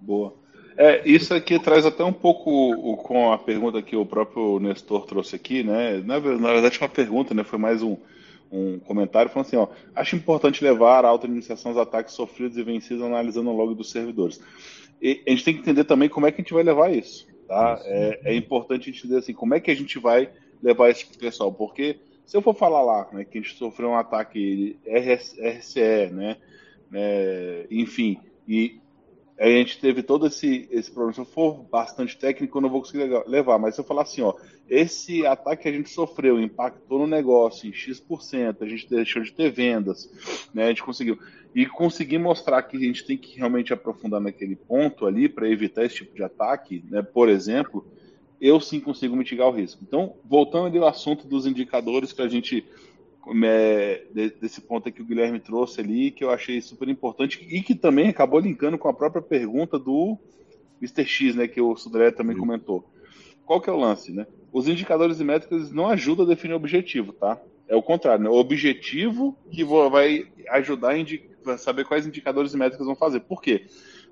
Boa. 0.00 0.32
É, 0.74 1.06
isso 1.06 1.34
aqui 1.34 1.58
traz 1.58 1.84
até 1.84 2.02
um 2.02 2.14
pouco 2.14 2.96
com 3.02 3.30
a 3.30 3.36
pergunta 3.36 3.82
que 3.82 3.94
o 3.94 4.06
próprio 4.06 4.58
Nestor 4.58 5.04
trouxe 5.04 5.36
aqui, 5.36 5.62
né? 5.62 5.98
Na, 5.98 6.18
na 6.18 6.52
verdade, 6.52 6.78
uma 6.80 6.88
pergunta, 6.88 7.34
né? 7.34 7.44
Foi 7.44 7.58
mais 7.58 7.82
um, 7.82 7.94
um 8.50 8.78
comentário 8.78 9.30
falando 9.30 9.48
assim, 9.48 9.56
ó, 9.56 9.68
acho 9.94 10.16
importante 10.16 10.64
levar 10.64 11.04
a 11.04 11.08
auto-iniciação 11.08 11.72
aos 11.72 11.78
ataques 11.78 12.14
sofridos 12.14 12.56
e 12.56 12.62
vencidos 12.62 13.02
analisando 13.02 13.50
o 13.50 13.54
log 13.54 13.74
dos 13.74 13.90
servidores. 13.90 14.40
E 15.02 15.22
a 15.26 15.30
gente 15.30 15.44
tem 15.44 15.54
que 15.54 15.60
entender 15.60 15.84
também 15.84 16.08
como 16.08 16.26
é 16.26 16.32
que 16.32 16.40
a 16.40 16.42
gente 16.42 16.54
vai 16.54 16.62
levar 16.62 16.90
isso, 16.90 17.26
tá? 17.48 17.80
É, 17.84 18.20
é 18.32 18.36
importante 18.36 18.90
entender 18.90 19.16
assim, 19.16 19.32
como 19.32 19.54
é 19.54 19.60
que 19.60 19.70
a 19.70 19.74
gente 19.74 19.98
vai 19.98 20.30
levar 20.62 20.90
o 20.90 21.18
pessoal, 21.18 21.52
porque 21.52 21.98
se 22.26 22.36
eu 22.36 22.42
for 22.42 22.54
falar 22.54 22.82
lá, 22.82 23.08
né, 23.10 23.24
que 23.24 23.38
a 23.38 23.40
gente 23.40 23.56
sofreu 23.56 23.88
um 23.88 23.96
ataque 23.96 24.78
RS, 24.86 25.34
RCE, 25.40 26.10
né, 26.12 26.36
né, 26.90 27.66
enfim, 27.70 28.18
e 28.46 28.78
a 29.38 29.46
gente 29.46 29.78
teve 29.78 30.02
todo 30.02 30.26
esse, 30.26 30.68
esse 30.70 30.90
problema. 30.90 31.14
Se 31.14 31.20
eu 31.20 31.24
for 31.24 31.62
bastante 31.70 32.18
técnico, 32.18 32.58
eu 32.58 32.62
não 32.62 32.68
vou 32.68 32.80
conseguir 32.80 33.08
levar. 33.26 33.56
Mas 33.56 33.76
se 33.76 33.80
eu 33.80 33.84
falar 33.84 34.02
assim, 34.02 34.20
ó, 34.20 34.34
esse 34.68 35.24
ataque 35.24 35.62
que 35.62 35.68
a 35.68 35.72
gente 35.72 35.90
sofreu 35.90 36.40
impactou 36.40 36.98
no 36.98 37.06
negócio 37.06 37.68
em 37.68 37.72
X%, 37.72 38.60
a 38.60 38.66
gente 38.66 38.90
deixou 38.90 39.22
de 39.22 39.32
ter 39.32 39.52
vendas, 39.52 40.10
né? 40.52 40.64
A 40.64 40.68
gente 40.68 40.82
conseguiu. 40.82 41.16
E 41.58 41.66
conseguir 41.66 42.18
mostrar 42.18 42.62
que 42.62 42.76
a 42.76 42.80
gente 42.80 43.04
tem 43.04 43.18
que 43.18 43.36
realmente 43.36 43.72
aprofundar 43.72 44.20
naquele 44.20 44.54
ponto 44.54 45.06
ali 45.06 45.28
para 45.28 45.50
evitar 45.50 45.84
esse 45.84 45.96
tipo 45.96 46.14
de 46.14 46.22
ataque, 46.22 46.84
né? 46.88 47.02
Por 47.02 47.28
exemplo, 47.28 47.84
eu 48.40 48.60
sim 48.60 48.78
consigo 48.78 49.16
mitigar 49.16 49.48
o 49.48 49.50
risco. 49.50 49.82
Então, 49.82 50.14
voltando 50.24 50.66
ali 50.66 50.78
ao 50.78 50.86
assunto 50.86 51.26
dos 51.26 51.46
indicadores 51.46 52.12
que 52.12 52.22
a 52.22 52.28
gente 52.28 52.64
é, 53.44 54.04
desse 54.40 54.60
ponto 54.60 54.92
que 54.92 55.02
o 55.02 55.04
Guilherme 55.04 55.40
trouxe 55.40 55.80
ali, 55.80 56.12
que 56.12 56.22
eu 56.22 56.30
achei 56.30 56.60
super 56.60 56.88
importante 56.88 57.44
e 57.50 57.60
que 57.60 57.74
também 57.74 58.08
acabou 58.08 58.38
linkando 58.38 58.78
com 58.78 58.88
a 58.88 58.94
própria 58.94 59.20
pergunta 59.20 59.80
do 59.80 60.16
Mr. 60.80 61.04
X, 61.04 61.34
né, 61.34 61.48
que 61.48 61.60
o 61.60 61.74
Sudré 61.74 62.12
também 62.12 62.36
Sim. 62.36 62.40
comentou. 62.40 62.88
Qual 63.44 63.60
que 63.60 63.68
é 63.68 63.72
o 63.72 63.80
lance, 63.80 64.12
né? 64.12 64.28
Os 64.52 64.68
indicadores 64.68 65.18
e 65.18 65.24
métricas 65.24 65.72
não 65.72 65.88
ajudam 65.88 66.24
a 66.24 66.28
definir 66.28 66.54
o 66.54 66.56
objetivo, 66.56 67.12
tá? 67.12 67.36
É 67.66 67.74
o 67.74 67.82
contrário, 67.82 68.22
né? 68.22 68.30
O 68.30 68.38
objetivo 68.38 69.36
que 69.50 69.64
vai 69.64 70.24
ajudar 70.50 70.90
a 70.90 70.98
saber 71.58 71.84
quais 71.84 72.06
indicadores 72.06 72.52
e 72.52 72.56
métricas 72.56 72.86
vão 72.86 72.96
fazer. 72.96 73.20
Por 73.20 73.40
quê? 73.40 73.66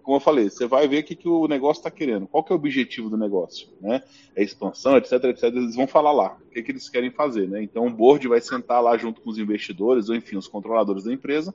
como 0.06 0.18
eu 0.18 0.20
falei, 0.20 0.48
você 0.48 0.68
vai 0.68 0.86
ver 0.86 1.00
o 1.00 1.02
que, 1.02 1.16
que 1.16 1.28
o 1.28 1.48
negócio 1.48 1.80
está 1.80 1.90
querendo, 1.90 2.28
qual 2.28 2.44
que 2.44 2.52
é 2.52 2.54
o 2.54 2.58
objetivo 2.58 3.10
do 3.10 3.16
negócio, 3.16 3.66
né? 3.80 4.04
É 4.36 4.42
expansão, 4.44 4.96
etc, 4.96 5.14
etc. 5.24 5.44
Eles 5.46 5.74
vão 5.74 5.88
falar 5.88 6.12
lá 6.12 6.38
o 6.46 6.50
que, 6.50 6.62
que 6.62 6.70
eles 6.70 6.88
querem 6.88 7.10
fazer, 7.10 7.48
né? 7.48 7.60
Então 7.60 7.84
o 7.84 7.90
board 7.90 8.28
vai 8.28 8.40
sentar 8.40 8.80
lá 8.80 8.96
junto 8.96 9.20
com 9.20 9.30
os 9.30 9.36
investidores, 9.36 10.08
ou 10.08 10.14
enfim, 10.14 10.36
os 10.36 10.46
controladores 10.46 11.02
da 11.02 11.12
empresa, 11.12 11.52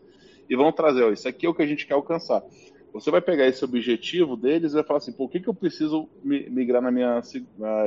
e 0.50 0.56
vão 0.58 0.70
trazer, 0.70 1.02
ó, 1.04 1.12
isso 1.14 1.30
aqui 1.30 1.46
é 1.46 1.50
o 1.50 1.54
que 1.54 1.62
a 1.62 1.66
gente 1.66 1.88
quer 1.88 1.94
alcançar. 1.94 2.44
Você 2.92 3.10
vai 3.10 3.22
pegar 3.22 3.48
esse 3.48 3.64
objetivo 3.64 4.36
deles 4.36 4.74
e 4.74 4.76
vai 4.76 4.84
falar 4.84 4.98
assim, 4.98 5.14
por 5.14 5.32
que, 5.32 5.40
que 5.40 5.48
eu 5.48 5.54
preciso 5.54 6.10
migrar 6.22 6.82
na 6.82 6.92
minha 6.92 7.22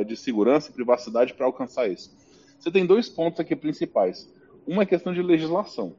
de 0.07 0.16
segurança 0.16 0.70
e 0.70 0.72
privacidade 0.72 1.35
para 1.35 1.45
alcançar 1.45 1.91
isso? 1.91 2.16
Você 2.59 2.70
tem 2.70 2.87
dois 2.87 3.07
pontos 3.07 3.39
aqui 3.39 3.55
principais. 3.55 4.32
Uma 4.66 4.85
é 4.85 4.87
questão 4.87 5.12
de 5.12 5.20
legislação. 5.20 5.95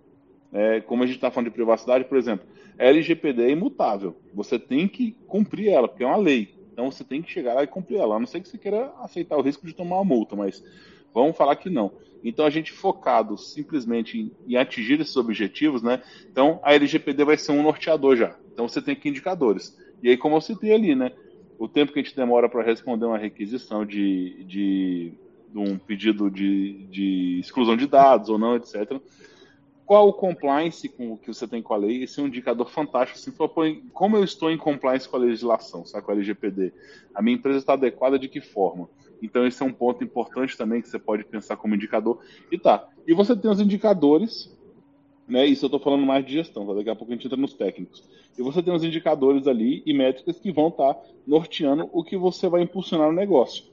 É, 0.53 0.81
como 0.81 1.03
a 1.03 1.05
gente 1.05 1.17
está 1.17 1.29
falando 1.29 1.49
de 1.49 1.53
privacidade, 1.53 2.05
por 2.05 2.17
exemplo, 2.17 2.45
LGPD 2.77 3.43
é 3.43 3.51
imutável. 3.51 4.15
Você 4.33 4.59
tem 4.59 4.87
que 4.87 5.15
cumprir 5.27 5.69
ela, 5.69 5.87
porque 5.87 6.03
é 6.03 6.07
uma 6.07 6.17
lei. 6.17 6.55
Então 6.71 6.91
você 6.91 7.03
tem 7.03 7.21
que 7.21 7.31
chegar 7.31 7.53
lá 7.53 7.63
e 7.63 7.67
cumprir 7.67 7.97
ela. 7.97 8.15
A 8.15 8.19
não 8.19 8.27
sei 8.27 8.41
que 8.41 8.49
você 8.49 8.57
queira 8.57 8.91
aceitar 8.99 9.37
o 9.37 9.41
risco 9.41 9.65
de 9.65 9.73
tomar 9.73 9.97
uma 9.97 10.05
multa, 10.05 10.35
mas 10.35 10.63
vamos 11.13 11.37
falar 11.37 11.55
que 11.55 11.69
não. 11.69 11.93
Então 12.23 12.45
a 12.45 12.49
gente 12.49 12.71
focado 12.71 13.37
simplesmente 13.37 14.19
em, 14.19 14.31
em 14.47 14.57
atingir 14.57 14.99
esses 14.99 15.15
objetivos, 15.15 15.81
né? 15.81 16.01
Então 16.29 16.59
a 16.63 16.73
LGPD 16.73 17.23
vai 17.23 17.37
ser 17.37 17.53
um 17.53 17.63
norteador 17.63 18.15
já. 18.17 18.37
Então 18.51 18.67
você 18.67 18.81
tem 18.81 18.93
aqui 18.93 19.09
indicadores. 19.09 19.77
E 20.03 20.09
aí, 20.09 20.17
como 20.17 20.35
eu 20.35 20.41
citei 20.41 20.73
ali, 20.73 20.95
né? 20.95 21.11
O 21.57 21.69
tempo 21.69 21.93
que 21.93 21.99
a 21.99 22.03
gente 22.03 22.15
demora 22.15 22.49
para 22.49 22.61
responder 22.61 23.05
uma 23.05 23.17
requisição 23.17 23.85
de, 23.85 24.43
de, 24.43 25.13
de 25.49 25.57
um 25.57 25.77
pedido 25.77 26.29
de, 26.29 26.85
de 26.89 27.39
exclusão 27.39 27.77
de 27.77 27.87
dados 27.87 28.27
ou 28.27 28.37
não, 28.37 28.57
etc 28.57 28.99
qual 29.85 30.07
o 30.07 30.13
compliance 30.13 30.89
com 30.89 31.13
o 31.13 31.17
que 31.17 31.27
você 31.27 31.47
tem 31.47 31.61
com 31.61 31.73
a 31.73 31.77
lei, 31.77 32.03
esse 32.03 32.19
é 32.19 32.23
um 32.23 32.27
indicador 32.27 32.69
fantástico. 32.69 33.19
Assim, 33.19 33.79
como 33.93 34.17
eu 34.17 34.23
estou 34.23 34.49
em 34.49 34.57
compliance 34.57 35.07
com 35.07 35.15
a 35.15 35.19
legislação, 35.19 35.85
sabe, 35.85 36.03
com 36.05 36.11
a 36.11 36.15
LGPD? 36.15 36.73
A 37.13 37.21
minha 37.21 37.37
empresa 37.37 37.59
está 37.59 37.73
adequada 37.73 38.17
de 38.17 38.27
que 38.27 38.41
forma? 38.41 38.89
Então, 39.21 39.45
esse 39.45 39.61
é 39.61 39.65
um 39.65 39.71
ponto 39.71 40.03
importante 40.03 40.57
também 40.57 40.81
que 40.81 40.89
você 40.89 40.99
pode 40.99 41.23
pensar 41.23 41.55
como 41.57 41.75
indicador. 41.75 42.19
E 42.51 42.57
tá. 42.57 42.87
E 43.07 43.13
você 43.13 43.35
tem 43.35 43.49
os 43.49 43.59
indicadores, 43.59 44.55
né? 45.27 45.45
Isso 45.45 45.65
eu 45.65 45.67
estou 45.67 45.79
falando 45.79 46.05
mais 46.05 46.25
de 46.25 46.33
gestão, 46.33 46.65
tá? 46.65 46.73
daqui 46.73 46.89
a 46.89 46.95
pouco 46.95 47.13
a 47.13 47.15
gente 47.15 47.27
entra 47.27 47.37
nos 47.37 47.53
técnicos. 47.53 48.03
E 48.37 48.41
você 48.41 48.61
tem 48.61 48.73
os 48.73 48.83
indicadores 48.83 49.47
ali 49.47 49.83
e 49.85 49.93
métricas 49.93 50.39
que 50.39 50.51
vão 50.51 50.67
estar 50.67 50.95
tá 50.95 51.01
norteando 51.25 51.89
o 51.93 52.03
que 52.03 52.17
você 52.17 52.49
vai 52.49 52.61
impulsionar 52.61 53.07
no 53.07 53.15
negócio. 53.15 53.63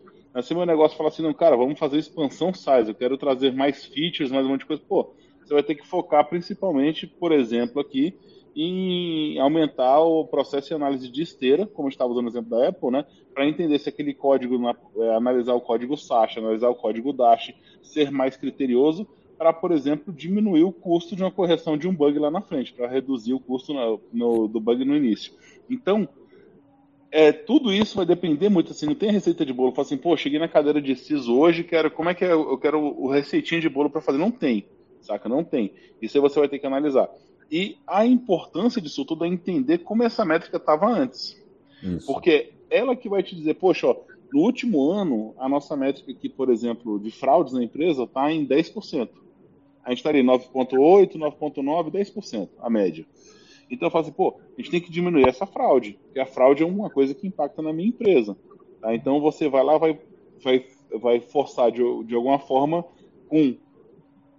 Se 0.42 0.54
meu 0.54 0.64
negócio 0.64 0.96
fala 0.96 1.10
assim, 1.10 1.22
não, 1.22 1.34
cara, 1.34 1.56
vamos 1.56 1.78
fazer 1.78 1.98
expansão 1.98 2.54
size, 2.54 2.88
eu 2.88 2.94
quero 2.94 3.18
trazer 3.18 3.52
mais 3.52 3.84
features, 3.84 4.30
mais 4.30 4.46
um 4.46 4.50
monte 4.50 4.60
de 4.60 4.66
coisa. 4.66 4.82
Pô, 4.88 5.12
você 5.44 5.54
vai 5.54 5.62
ter 5.62 5.74
que 5.74 5.86
focar 5.86 6.28
principalmente, 6.28 7.06
por 7.06 7.32
exemplo, 7.32 7.80
aqui 7.80 8.14
em 8.54 9.38
aumentar 9.38 10.00
o 10.00 10.26
processo 10.26 10.68
de 10.68 10.74
análise 10.74 11.08
de 11.08 11.22
esteira, 11.22 11.66
como 11.66 11.88
estava 11.88 12.12
usando 12.12 12.26
o 12.26 12.28
exemplo 12.28 12.50
da 12.50 12.68
Apple, 12.68 12.90
né, 12.90 13.04
para 13.34 13.46
entender 13.46 13.78
se 13.78 13.88
aquele 13.88 14.12
código, 14.12 14.56
é, 14.96 15.16
analisar 15.16 15.54
o 15.54 15.60
código 15.60 15.96
SASH, 15.96 16.38
analisar 16.38 16.68
o 16.68 16.74
código 16.74 17.12
DASH, 17.12 17.54
ser 17.82 18.10
mais 18.10 18.36
criterioso, 18.36 19.06
para, 19.38 19.52
por 19.52 19.72
exemplo, 19.72 20.12
diminuir 20.12 20.62
o 20.62 20.72
custo 20.72 21.16
de 21.16 21.22
uma 21.22 21.30
correção 21.30 21.76
de 21.76 21.88
um 21.88 21.94
bug 21.94 22.18
lá 22.18 22.30
na 22.30 22.40
frente, 22.40 22.72
para 22.72 22.86
reduzir 22.86 23.32
o 23.32 23.40
custo 23.40 23.72
no, 23.72 24.00
no, 24.12 24.48
do 24.48 24.60
bug 24.60 24.84
no 24.84 24.96
início. 24.96 25.32
Então, 25.68 26.08
é, 27.10 27.32
tudo 27.32 27.72
isso 27.72 27.96
vai 27.96 28.06
depender 28.06 28.48
muito, 28.48 28.72
assim, 28.72 28.86
não 28.86 28.94
tem 28.94 29.10
receita 29.10 29.44
de 29.44 29.52
bolo. 29.52 29.72
Fala 29.72 29.86
assim, 29.86 29.96
pô, 29.96 30.16
cheguei 30.16 30.38
na 30.38 30.46
cadeira 30.46 30.80
de 30.80 30.94
CISO 30.94 31.36
hoje, 31.36 31.64
quero, 31.64 31.90
como 31.90 32.08
é 32.08 32.14
que 32.14 32.24
é, 32.24 32.32
eu 32.32 32.56
quero 32.58 32.78
o 32.78 33.10
receitinho 33.10 33.60
de 33.60 33.68
bolo 33.68 33.90
para 33.90 34.00
fazer? 34.00 34.18
Não 34.18 34.30
tem 34.30 34.66
saca? 35.02 35.28
Não 35.28 35.44
tem. 35.44 35.72
Isso 36.00 36.16
aí 36.16 36.20
você 36.20 36.38
vai 36.38 36.48
ter 36.48 36.58
que 36.58 36.66
analisar. 36.66 37.10
E 37.50 37.76
a 37.86 38.06
importância 38.06 38.80
disso 38.80 39.04
tudo 39.04 39.24
é 39.24 39.28
entender 39.28 39.78
como 39.78 40.02
essa 40.02 40.24
métrica 40.24 40.56
estava 40.56 40.86
antes. 40.86 41.40
Isso. 41.82 42.06
Porque 42.06 42.52
ela 42.70 42.96
que 42.96 43.08
vai 43.08 43.22
te 43.22 43.36
dizer, 43.36 43.54
poxa, 43.54 43.88
ó, 43.88 43.96
no 44.32 44.40
último 44.40 44.90
ano, 44.90 45.34
a 45.38 45.48
nossa 45.48 45.76
métrica 45.76 46.10
aqui, 46.10 46.28
por 46.28 46.48
exemplo, 46.48 46.98
de 46.98 47.10
fraudes 47.10 47.52
na 47.52 47.62
empresa 47.62 48.04
está 48.04 48.32
em 48.32 48.46
10%. 48.46 49.08
A 49.84 49.90
gente 49.90 49.98
estaria 49.98 50.22
em 50.22 50.26
9,8%, 50.26 51.16
9,9%, 51.16 51.90
10%, 51.90 52.48
a 52.58 52.70
média. 52.70 53.04
Então 53.70 53.86
eu 53.86 53.90
falo 53.90 54.04
assim, 54.04 54.12
pô, 54.12 54.40
a 54.56 54.60
gente 54.60 54.70
tem 54.70 54.80
que 54.80 54.90
diminuir 54.90 55.28
essa 55.28 55.46
fraude, 55.46 55.98
porque 56.04 56.20
a 56.20 56.26
fraude 56.26 56.62
é 56.62 56.66
uma 56.66 56.88
coisa 56.88 57.14
que 57.14 57.26
impacta 57.26 57.60
na 57.60 57.72
minha 57.72 57.88
empresa. 57.88 58.36
Tá? 58.80 58.94
Então 58.94 59.20
você 59.20 59.48
vai 59.48 59.64
lá, 59.64 59.76
vai, 59.76 59.98
vai, 60.42 60.66
vai 60.94 61.20
forçar 61.20 61.70
de, 61.70 61.82
de 62.04 62.14
alguma 62.14 62.38
forma 62.38 62.84
com 63.28 63.56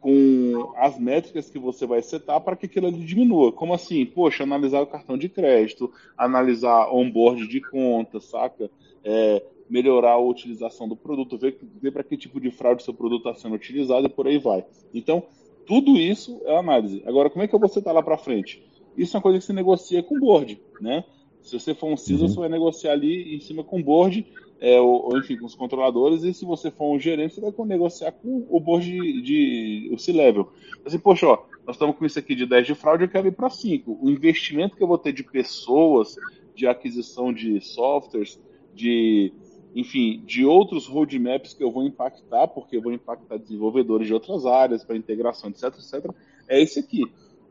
com 0.03 0.73
as 0.75 0.99
métricas 0.99 1.49
que 1.49 1.57
você 1.57 1.87
vai 1.87 2.01
setar 2.01 2.41
para 2.41 2.57
que 2.57 2.65
aquilo 2.65 2.87
ali 2.87 3.05
diminua. 3.05 3.53
Como 3.53 3.73
assim? 3.73 4.05
Poxa, 4.05 4.43
analisar 4.43 4.81
o 4.81 4.85
cartão 4.87 5.17
de 5.17 5.29
crédito, 5.29 5.89
analisar 6.17 6.93
onboard 6.93 7.47
de 7.47 7.61
conta, 7.61 8.19
saca? 8.19 8.69
É, 9.01 9.41
melhorar 9.69 10.11
a 10.11 10.19
utilização 10.19 10.89
do 10.89 10.95
produto, 10.97 11.37
ver, 11.37 11.57
ver 11.81 11.91
para 11.91 12.03
que 12.03 12.17
tipo 12.17 12.41
de 12.41 12.51
fraude 12.51 12.83
seu 12.83 12.93
produto 12.93 13.29
está 13.29 13.41
sendo 13.41 13.55
utilizado 13.55 14.05
e 14.05 14.09
por 14.09 14.27
aí 14.27 14.37
vai. 14.37 14.65
Então, 14.93 15.23
tudo 15.65 15.97
isso 15.97 16.41
é 16.43 16.57
análise. 16.57 17.01
Agora, 17.05 17.29
como 17.29 17.45
é 17.45 17.47
que 17.47 17.55
eu 17.55 17.59
vou 17.59 17.69
setar 17.69 17.93
lá 17.93 18.03
para 18.03 18.17
frente? 18.17 18.61
Isso 18.97 19.15
é 19.15 19.17
uma 19.17 19.23
coisa 19.23 19.39
que 19.39 19.45
se 19.45 19.53
negocia 19.53 20.03
com 20.03 20.17
o 20.17 20.19
board, 20.19 20.61
né? 20.81 21.05
Se 21.41 21.57
você 21.57 21.73
for 21.73 21.87
um 21.87 21.95
CISO, 21.95 22.23
uhum. 22.23 22.27
você 22.27 22.39
vai 22.41 22.49
negociar 22.49 22.91
ali 22.91 23.35
em 23.35 23.39
cima 23.39 23.63
com 23.63 23.79
o 23.79 23.83
board 23.83 24.25
é, 24.63 24.79
ou, 24.79 25.07
ou, 25.09 25.17
enfim, 25.17 25.35
com 25.35 25.45
os 25.45 25.55
controladores, 25.55 26.23
e 26.23 26.33
se 26.33 26.45
você 26.45 26.71
for 26.71 26.95
um 26.95 26.97
gerente, 26.97 27.35
você 27.35 27.41
vai 27.41 27.51
negociar 27.67 28.13
com 28.13 28.47
o 28.49 28.61
board 28.61 28.89
de, 28.89 29.21
de 29.21 29.89
o 29.91 29.99
C-Level. 29.99 30.49
Assim, 30.85 30.97
poxa, 30.97 31.27
ó, 31.27 31.43
nós 31.67 31.75
estamos 31.75 31.97
com 31.97 32.05
isso 32.05 32.17
aqui 32.17 32.33
de 32.33 32.45
10 32.45 32.67
de 32.67 32.73
fraude, 32.73 33.03
eu 33.03 33.09
quero 33.09 33.27
ir 33.27 33.33
para 33.33 33.49
5. 33.49 33.99
O 34.01 34.09
investimento 34.09 34.77
que 34.77 34.81
eu 34.81 34.87
vou 34.87 34.97
ter 34.97 35.11
de 35.11 35.21
pessoas, 35.21 36.15
de 36.55 36.65
aquisição 36.65 37.33
de 37.33 37.59
softwares, 37.59 38.39
de, 38.73 39.33
enfim, 39.75 40.23
de 40.25 40.45
outros 40.45 40.87
roadmaps 40.87 41.53
que 41.53 41.61
eu 41.61 41.69
vou 41.69 41.83
impactar, 41.83 42.47
porque 42.47 42.77
eu 42.77 42.81
vou 42.81 42.93
impactar 42.93 43.35
desenvolvedores 43.35 44.07
de 44.07 44.13
outras 44.13 44.45
áreas, 44.45 44.81
para 44.81 44.95
integração, 44.95 45.49
etc, 45.49 45.73
etc, 45.77 46.09
é 46.47 46.61
esse 46.61 46.79
aqui. 46.79 47.01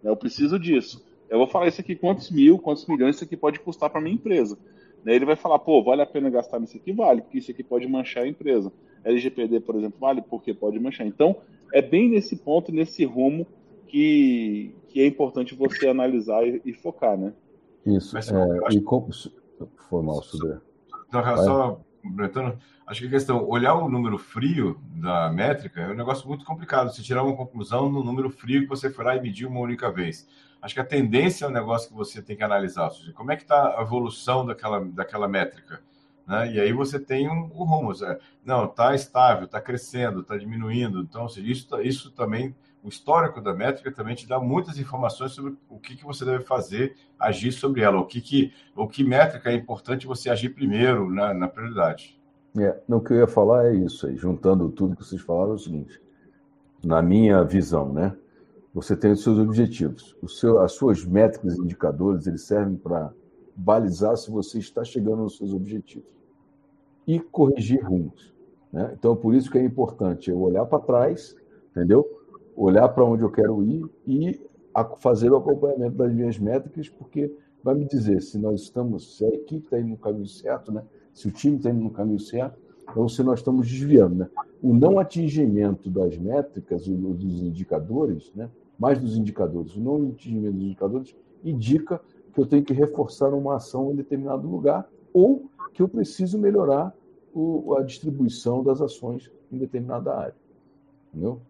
Né? 0.03 0.11
Eu 0.11 0.17
preciso 0.17 0.59
disso. 0.59 1.05
Eu 1.29 1.37
vou 1.37 1.47
falar 1.47 1.69
isso 1.69 1.83
aqui, 1.83 1.95
quantos 1.95 2.31
mil, 2.31 2.59
quantos 2.59 2.87
milhões 2.87 3.17
isso 3.17 3.25
aqui 3.25 3.37
pode 3.37 3.61
custar 3.61 3.91
para 3.91 4.01
minha 4.01 4.15
empresa. 4.15 4.57
Daí 5.05 5.17
ele 5.17 5.25
vai 5.25 5.37
falar, 5.37 5.59
pô, 5.59 5.83
vale 5.83 6.03
a 6.03 6.07
pena 6.07 6.31
gastar 6.31 6.61
nisso 6.61 6.77
aqui? 6.77 6.93
Vale, 6.93 7.23
porque 7.23 7.39
isso 7.39 7.51
aqui 7.51 7.63
pode 7.63 7.87
manchar 7.89 8.25
a 8.25 8.29
empresa. 8.29 8.73
LGPD, 9.05 9.61
por 9.61 9.75
exemplo, 9.75 9.99
vale 9.99 10.23
porque 10.23 10.55
pode 10.55 10.79
manchar. 10.79 11.07
Então, 11.07 11.37
é 11.73 11.83
bem 11.83 12.09
nesse 12.09 12.37
ponto, 12.37 12.71
nesse 12.71 13.05
rumo 13.05 13.47
que, 13.89 14.75
que 14.89 15.01
é 15.01 15.07
importante 15.07 15.55
você 15.55 15.89
analisar 15.89 16.47
e, 16.47 16.63
e 16.65 16.73
focar, 16.73 17.19
né? 17.19 17.33
Isso. 17.85 18.15
Mas, 18.15 18.31
é, 18.31 18.37
acho... 18.67 18.79
e 18.79 18.81
como... 18.81 19.09
Foi 19.89 20.03
mal, 20.03 20.23
Sudê. 20.23 20.57
Só 21.11 21.81
completando, 22.03 22.59
acho 22.87 23.01
que 23.01 23.07
a 23.07 23.11
questão, 23.11 23.49
olhar 23.49 23.75
o 23.75 23.89
número 23.89 24.19
frio 24.19 24.81
da 24.95 25.31
métrica 25.31 25.81
é 25.81 25.89
um 25.89 25.95
negócio 25.95 26.27
muito 26.29 26.45
complicado. 26.45 26.93
Você 26.93 27.03
tirar 27.03 27.23
uma 27.23 27.37
conclusão 27.37 27.89
no 27.89 28.03
número 28.03 28.29
frio 28.31 28.63
que 28.63 28.69
você 28.69 28.91
foi 28.91 29.05
lá 29.05 29.17
e 29.17 29.21
mediu 29.23 29.49
uma 29.49 29.61
única 29.61 29.91
vez. 29.91 30.29
Acho 30.61 30.75
que 30.75 30.81
a 30.81 30.85
tendência 30.85 31.45
é 31.45 31.49
um 31.49 31.53
negócio 31.53 31.89
que 31.89 31.95
você 31.95 32.21
tem 32.21 32.37
que 32.37 32.43
analisar. 32.43 32.91
Seja, 32.91 33.13
como 33.13 33.33
é 33.33 33.37
que 33.37 33.43
está 33.43 33.79
a 33.79 33.83
evolução 33.83 34.45
daquela, 34.45 34.81
daquela 34.85 35.27
métrica? 35.27 35.81
Né? 36.27 36.53
E 36.53 36.61
aí 36.61 36.73
você 36.73 37.01
tem 37.01 37.29
um, 37.29 37.51
um 37.55 37.65
rumo. 37.65 37.93
Não, 38.45 38.67
está 38.67 38.95
estável, 38.95 39.47
está 39.47 39.61
crescendo, 39.61 40.21
está 40.21 40.37
diminuindo. 40.37 41.01
Então, 41.01 41.29
seja, 41.29 41.51
isso, 41.51 41.81
isso 41.81 42.11
também, 42.11 42.55
o 42.83 42.89
histórico 42.89 43.41
da 43.41 43.55
métrica 43.55 43.93
também 43.93 44.15
te 44.15 44.27
dá 44.27 44.41
muitas 44.41 44.79
informações 44.79 45.33
sobre 45.33 45.57
o 45.69 45.79
que, 45.79 45.97
que 45.97 46.05
você 46.05 46.25
deve 46.25 46.45
fazer, 46.45 46.97
agir 47.19 47.53
sobre 47.53 47.83
ela, 47.83 48.01
o 48.01 48.07
que, 48.07 48.21
que, 48.21 48.53
o 48.75 48.89
que 48.89 49.05
métrica 49.05 49.51
é 49.51 49.55
importante 49.55 50.07
você 50.07 50.29
agir 50.29 50.51
primeiro 50.51 51.09
na, 51.09 51.33
na 51.33 51.49
prioridade. 51.49 52.21
É, 52.59 52.81
o 52.89 53.01
que 53.01 53.13
eu 53.13 53.19
ia 53.19 53.27
falar 53.27 53.67
é 53.67 53.75
isso 53.75 54.07
aí, 54.07 54.17
juntando 54.17 54.69
tudo 54.69 54.97
que 54.97 55.05
vocês 55.05 55.23
falaram, 55.23 55.53
é 55.53 55.55
o 55.55 55.59
seguinte, 55.59 56.03
na 56.85 57.01
minha 57.01 57.43
visão, 57.45 57.93
né? 57.93 58.17
Você 58.75 58.97
tem 58.97 59.13
os 59.13 59.23
seus 59.23 59.39
objetivos. 59.39 60.17
O 60.23 60.29
seu, 60.29 60.59
as 60.61 60.73
suas 60.73 61.05
métricas 61.05 61.57
e 61.57 61.61
indicadores, 61.61 62.27
eles 62.27 62.43
servem 62.43 62.77
para 62.77 63.13
balizar 63.55 64.17
se 64.17 64.31
você 64.31 64.59
está 64.59 64.83
chegando 64.83 65.23
nos 65.23 65.37
seus 65.37 65.53
objetivos 65.53 66.11
e 67.07 67.21
corrigir 67.21 67.85
rumos. 67.85 68.33
Né? 68.73 68.95
Então, 68.99 69.15
por 69.15 69.35
isso 69.35 69.51
que 69.51 69.59
é 69.59 69.65
importante 69.65 70.31
eu 70.31 70.41
olhar 70.41 70.65
para 70.65 70.79
trás, 70.79 71.37
entendeu? 71.71 72.22
Olhar 72.57 72.89
para 72.89 73.05
onde 73.05 73.23
eu 73.23 73.31
quero 73.31 73.63
ir 73.65 73.89
e 74.07 74.41
fazer 74.99 75.31
o 75.31 75.37
acompanhamento 75.37 75.97
das 75.97 76.13
minhas 76.13 76.39
métricas, 76.39 76.89
porque 76.89 77.35
vai 77.63 77.75
me 77.75 77.85
dizer 77.85 78.21
se 78.23 78.39
nós 78.39 78.63
estamos, 78.63 79.17
se 79.17 79.25
a 79.25 79.29
equipe 79.29 79.65
está 79.65 79.79
indo 79.79 79.91
no 79.91 79.97
caminho 79.97 80.27
certo, 80.27 80.73
né? 80.73 80.83
se 81.13 81.29
o 81.29 81.31
time 81.31 81.57
está 81.57 81.71
indo 81.71 81.83
no 81.83 81.91
caminho 81.91 82.19
certo, 82.19 82.59
ou 82.97 83.09
se 83.09 83.23
nós 83.23 83.41
estamos 83.41 83.69
desviando. 83.69 84.15
Né? 84.17 84.29
O 84.63 84.73
não 84.75 84.99
atingimento 84.99 85.91
das 85.91 86.17
métricas, 86.19 86.87
dos 86.87 87.43
indicadores, 87.43 88.33
né? 88.35 88.51
mais 88.79 88.99
dos 88.99 89.17
indicadores, 89.17 89.77
o 89.77 89.81
não 89.81 90.09
atingimento 90.11 90.55
dos 90.55 90.65
indicadores 90.65 91.17
indica 91.45 92.01
que 92.33 92.41
eu 92.41 92.47
tenho 92.47 92.65
que 92.65 92.73
reforçar 92.73 93.33
uma 93.35 93.57
ação 93.57 93.93
em 93.93 93.97
determinado 93.97 94.49
lugar 94.49 94.89
ou 95.13 95.45
que 95.75 95.83
eu 95.83 95.89
preciso 95.89 96.39
melhorar 96.39 96.95
o, 97.35 97.75
a 97.77 97.83
distribuição 97.83 98.63
das 98.63 98.81
ações 98.81 99.31
em 99.51 99.59
determinada 99.59 100.15
área. 100.15 100.35
Entendeu? 101.13 101.41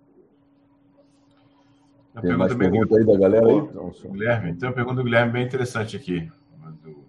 Tem 2.20 2.36
mais 2.36 2.54
pergunta 2.54 2.96
aí 2.96 3.06
da 3.06 3.16
galera 3.16 3.48
aí? 3.48 3.56
Então, 3.56 3.90
Guilherme, 4.10 4.54
tem 4.54 4.68
uma 4.68 4.74
pergunta 4.74 4.96
do 4.96 5.04
Guilherme 5.04 5.32
bem 5.32 5.44
interessante 5.44 5.96
aqui. 5.96 6.30
Do, 6.82 7.04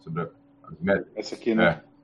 sobre 0.00 0.22
a, 0.22 1.04
Essa 1.16 1.34
aqui, 1.34 1.54
né? 1.54 1.80
É. 1.80 1.94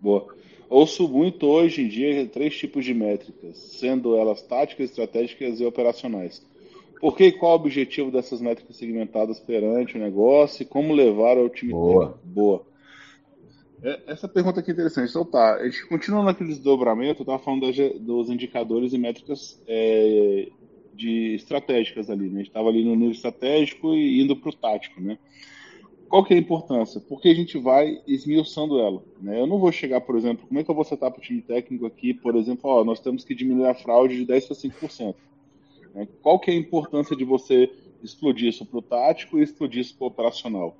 Boa. 0.00 0.26
Ouço 0.68 1.08
muito 1.08 1.46
hoje 1.46 1.82
em 1.82 1.88
dia 1.88 2.26
três 2.28 2.56
tipos 2.56 2.84
de 2.84 2.94
métricas, 2.94 3.56
sendo 3.56 4.16
elas 4.16 4.42
táticas, 4.42 4.90
estratégicas 4.90 5.60
e 5.60 5.64
operacionais. 5.64 6.44
Por 7.00 7.16
que 7.16 7.26
e 7.26 7.32
qual 7.32 7.52
o 7.52 7.56
objetivo 7.56 8.10
dessas 8.10 8.40
métricas 8.40 8.76
segmentadas 8.76 9.40
perante 9.40 9.96
o 9.96 10.00
negócio 10.00 10.62
e 10.62 10.66
como 10.66 10.94
levar 10.94 11.36
ao 11.36 11.48
time 11.48 11.72
Boa. 11.72 12.18
Boa. 12.24 12.66
É, 13.84 14.00
essa 14.06 14.26
pergunta 14.26 14.60
aqui 14.60 14.70
é 14.70 14.72
interessante. 14.72 15.10
Então 15.10 15.26
tá, 15.26 15.56
a 15.56 15.64
gente 15.64 15.86
continua 15.86 16.24
naquele 16.24 16.48
desdobramento, 16.48 17.20
eu 17.20 17.24
estava 17.24 17.38
falando 17.38 17.66
das, 17.66 17.76
dos 18.00 18.30
indicadores 18.30 18.94
e 18.94 18.98
métricas 18.98 19.62
é, 19.68 20.48
de 20.94 21.34
estratégicas 21.34 22.08
ali, 22.08 22.30
né? 22.30 22.36
A 22.36 22.38
gente 22.38 22.46
estava 22.48 22.70
ali 22.70 22.82
no 22.82 22.96
nível 22.96 23.12
estratégico 23.12 23.94
e 23.94 24.22
indo 24.22 24.34
para 24.34 24.48
o 24.48 24.54
tático, 24.54 25.02
né? 25.02 25.18
Qual 26.08 26.24
que 26.24 26.32
é 26.32 26.36
a 26.36 26.40
importância? 26.40 27.00
Porque 27.00 27.28
a 27.28 27.34
gente 27.34 27.58
vai 27.58 28.00
esmiuçando 28.06 28.78
ela. 28.78 29.02
Né? 29.20 29.40
Eu 29.40 29.46
não 29.46 29.58
vou 29.58 29.72
chegar, 29.72 30.00
por 30.00 30.16
exemplo, 30.16 30.46
como 30.46 30.60
é 30.60 30.64
que 30.64 30.70
eu 30.70 30.74
vou 30.74 30.84
setar 30.84 31.10
para 31.10 31.18
o 31.18 31.22
time 31.22 31.42
técnico 31.42 31.86
aqui, 31.86 32.14
por 32.14 32.36
exemplo, 32.36 32.70
ó, 32.70 32.84
nós 32.84 33.00
temos 33.00 33.24
que 33.24 33.34
diminuir 33.34 33.66
a 33.66 33.74
fraude 33.74 34.16
de 34.16 34.24
10 34.24 34.46
para 34.46 34.56
5%. 34.56 35.14
Né? 35.92 36.06
Qual 36.22 36.38
que 36.38 36.50
é 36.50 36.54
a 36.54 36.56
importância 36.56 37.16
de 37.16 37.24
você 37.24 37.68
explodir 38.02 38.48
isso 38.48 38.64
para 38.64 38.78
o 38.78 38.82
tático 38.82 39.38
e 39.38 39.42
explodir 39.42 39.80
isso 39.80 39.96
para 39.96 40.04
o 40.04 40.08
operacional? 40.08 40.76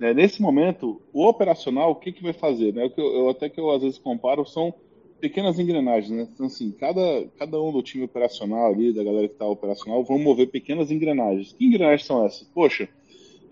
Né? 0.00 0.14
Nesse 0.14 0.40
momento, 0.40 1.02
o 1.12 1.26
operacional, 1.26 1.90
o 1.90 1.94
que, 1.94 2.10
que 2.10 2.22
vai 2.22 2.32
fazer? 2.32 2.72
Né? 2.72 2.90
Eu, 2.96 3.14
eu, 3.14 3.28
até 3.28 3.50
que 3.50 3.60
eu 3.60 3.70
às 3.70 3.82
vezes 3.82 3.98
comparo 3.98 4.46
são 4.46 4.74
pequenas 5.20 5.58
engrenagens, 5.58 6.10
né? 6.10 6.26
Então, 6.32 6.46
assim, 6.46 6.72
cada, 6.72 7.28
cada 7.38 7.60
um 7.60 7.70
do 7.70 7.82
time 7.82 8.04
operacional 8.04 8.72
ali, 8.72 8.94
da 8.94 9.04
galera 9.04 9.28
que 9.28 9.34
está 9.34 9.46
operacional, 9.46 10.02
vão 10.02 10.18
mover 10.18 10.48
pequenas 10.48 10.90
engrenagens. 10.90 11.52
Que 11.52 11.66
engrenagens 11.66 12.06
são 12.06 12.24
essas? 12.24 12.48
Poxa, 12.54 12.88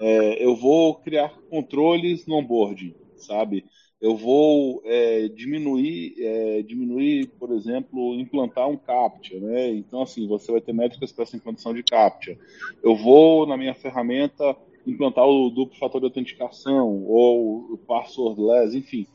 é, 0.01 0.43
eu 0.43 0.57
vou 0.57 0.95
criar 0.95 1.39
controles 1.51 2.27
no 2.27 2.37
onboarding, 2.37 2.95
sabe? 3.17 3.67
eu 4.01 4.17
vou 4.17 4.81
é, 4.85 5.29
diminuir, 5.29 6.15
é, 6.19 6.63
diminuir, 6.63 7.27
por 7.39 7.51
exemplo, 7.53 8.15
implantar 8.15 8.69
um 8.69 8.77
CAPTCHA, 8.77 9.41
né? 9.41 9.71
Então, 9.71 10.03
assim, 10.03 10.27
você 10.29 10.53
vai 10.53 10.61
ter 10.61 10.73
métricas 10.73 11.11
para 11.11 11.25
essa 11.25 11.37
implantação 11.37 11.75
de 11.75 11.83
CAPTCHA. 11.83 12.39
Eu 12.83 12.95
vou, 12.95 13.45
na 13.45 13.57
minha 13.57 13.75
ferramenta, 13.75 14.57
implantar 14.91 15.27
o 15.27 15.51
duplo 15.51 15.79
fator 15.79 16.01
de 16.01 16.07
autenticação 16.07 17.05
ou 17.05 17.73
o 17.73 17.79
passwordless, 17.79 18.77
enfim. 18.77 19.07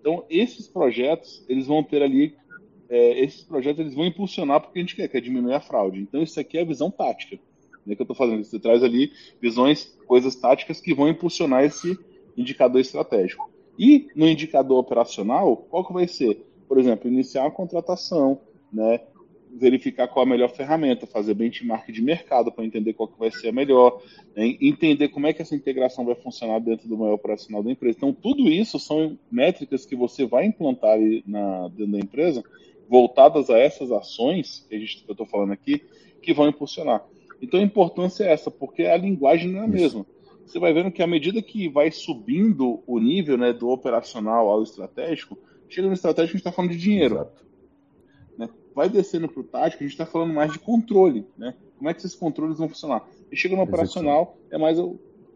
Então, 0.00 0.24
esses 0.30 0.68
projetos, 0.68 1.44
eles 1.48 1.66
vão 1.66 1.82
ter 1.82 2.02
ali, 2.02 2.34
é, 2.88 3.20
esses 3.20 3.42
projetos, 3.42 3.80
eles 3.80 3.94
vão 3.94 4.06
impulsionar 4.06 4.60
porque 4.60 4.78
a 4.78 4.82
gente 4.82 4.96
quer, 4.96 5.08
que 5.08 5.16
é 5.16 5.20
diminuir 5.20 5.54
a 5.54 5.60
fraude. 5.60 6.00
Então, 6.00 6.22
isso 6.22 6.38
aqui 6.38 6.56
é 6.56 6.62
a 6.62 6.64
visão 6.64 6.90
tática, 6.90 7.38
né, 7.84 7.94
que 7.94 8.00
eu 8.00 8.04
estou 8.04 8.16
fazendo. 8.16 8.44
Você 8.44 8.58
traz 8.58 8.82
ali 8.82 9.12
visões, 9.40 9.96
coisas 10.06 10.34
táticas 10.36 10.80
que 10.80 10.94
vão 10.94 11.08
impulsionar 11.08 11.64
esse 11.64 11.98
indicador 12.36 12.80
estratégico. 12.80 13.50
E 13.78 14.08
no 14.14 14.26
indicador 14.28 14.78
operacional, 14.78 15.56
qual 15.56 15.86
que 15.86 15.92
vai 15.92 16.08
ser? 16.08 16.44
Por 16.66 16.78
exemplo, 16.78 17.08
iniciar 17.08 17.42
uma 17.42 17.50
contratação, 17.50 18.40
né? 18.72 19.00
Verificar 19.52 20.08
qual 20.08 20.24
a 20.24 20.28
melhor 20.28 20.48
ferramenta, 20.50 21.06
fazer 21.06 21.34
benchmark 21.34 21.90
de 21.90 22.02
mercado 22.02 22.52
para 22.52 22.64
entender 22.64 22.92
qual 22.92 23.08
que 23.08 23.18
vai 23.18 23.30
ser 23.30 23.48
a 23.48 23.52
melhor, 23.52 24.02
né? 24.36 24.56
entender 24.60 25.08
como 25.08 25.26
é 25.26 25.32
que 25.32 25.42
essa 25.42 25.54
integração 25.54 26.04
vai 26.04 26.14
funcionar 26.14 26.60
dentro 26.60 26.88
do 26.88 26.96
maior 26.96 27.14
operacional 27.14 27.62
da 27.62 27.70
empresa. 27.70 27.98
Então, 27.98 28.12
tudo 28.12 28.48
isso 28.48 28.78
são 28.78 29.18
métricas 29.30 29.86
que 29.86 29.96
você 29.96 30.26
vai 30.26 30.46
implantar 30.46 30.98
na, 31.26 31.68
dentro 31.68 31.92
da 31.92 31.98
empresa, 31.98 32.42
voltadas 32.88 33.50
a 33.50 33.58
essas 33.58 33.90
ações 33.92 34.66
que, 34.68 34.78
gente, 34.78 35.04
que 35.04 35.10
eu 35.10 35.12
estou 35.12 35.26
falando 35.26 35.52
aqui, 35.52 35.82
que 36.22 36.32
vão 36.32 36.48
impulsionar. 36.48 37.04
Então, 37.40 37.60
a 37.60 37.62
importância 37.62 38.24
é 38.24 38.32
essa, 38.32 38.50
porque 38.50 38.84
a 38.84 38.96
linguagem 38.96 39.50
não 39.50 39.60
é 39.60 39.64
a 39.64 39.68
mesma 39.68 40.06
você 40.48 40.58
vai 40.58 40.72
vendo 40.72 40.90
que 40.90 41.02
à 41.02 41.06
medida 41.06 41.42
que 41.42 41.68
vai 41.68 41.90
subindo 41.90 42.82
o 42.86 42.98
nível 42.98 43.36
né, 43.36 43.52
do 43.52 43.68
operacional 43.68 44.48
ao 44.48 44.62
estratégico, 44.62 45.38
chega 45.68 45.86
no 45.86 45.92
estratégico 45.92 46.30
a 46.30 46.38
gente 46.38 46.40
está 46.40 46.52
falando 46.52 46.70
de 46.70 46.78
dinheiro. 46.78 47.16
Né? 47.16 47.26
Vai 48.78 48.88
descendo 48.88 49.26
para 49.26 49.40
o 49.40 49.42
tático, 49.42 49.82
a 49.82 49.86
gente 49.88 49.94
está 49.94 50.06
falando 50.06 50.32
mais 50.32 50.52
de 50.52 50.60
controle. 50.60 51.26
Né? 51.36 51.52
Como 51.76 51.90
é 51.90 51.92
que 51.92 51.98
esses 51.98 52.14
controles 52.14 52.58
vão 52.58 52.68
funcionar? 52.68 53.04
E 53.28 53.36
chega 53.36 53.56
no 53.56 53.62
operacional, 53.62 54.38
é 54.52 54.56
mais 54.56 54.78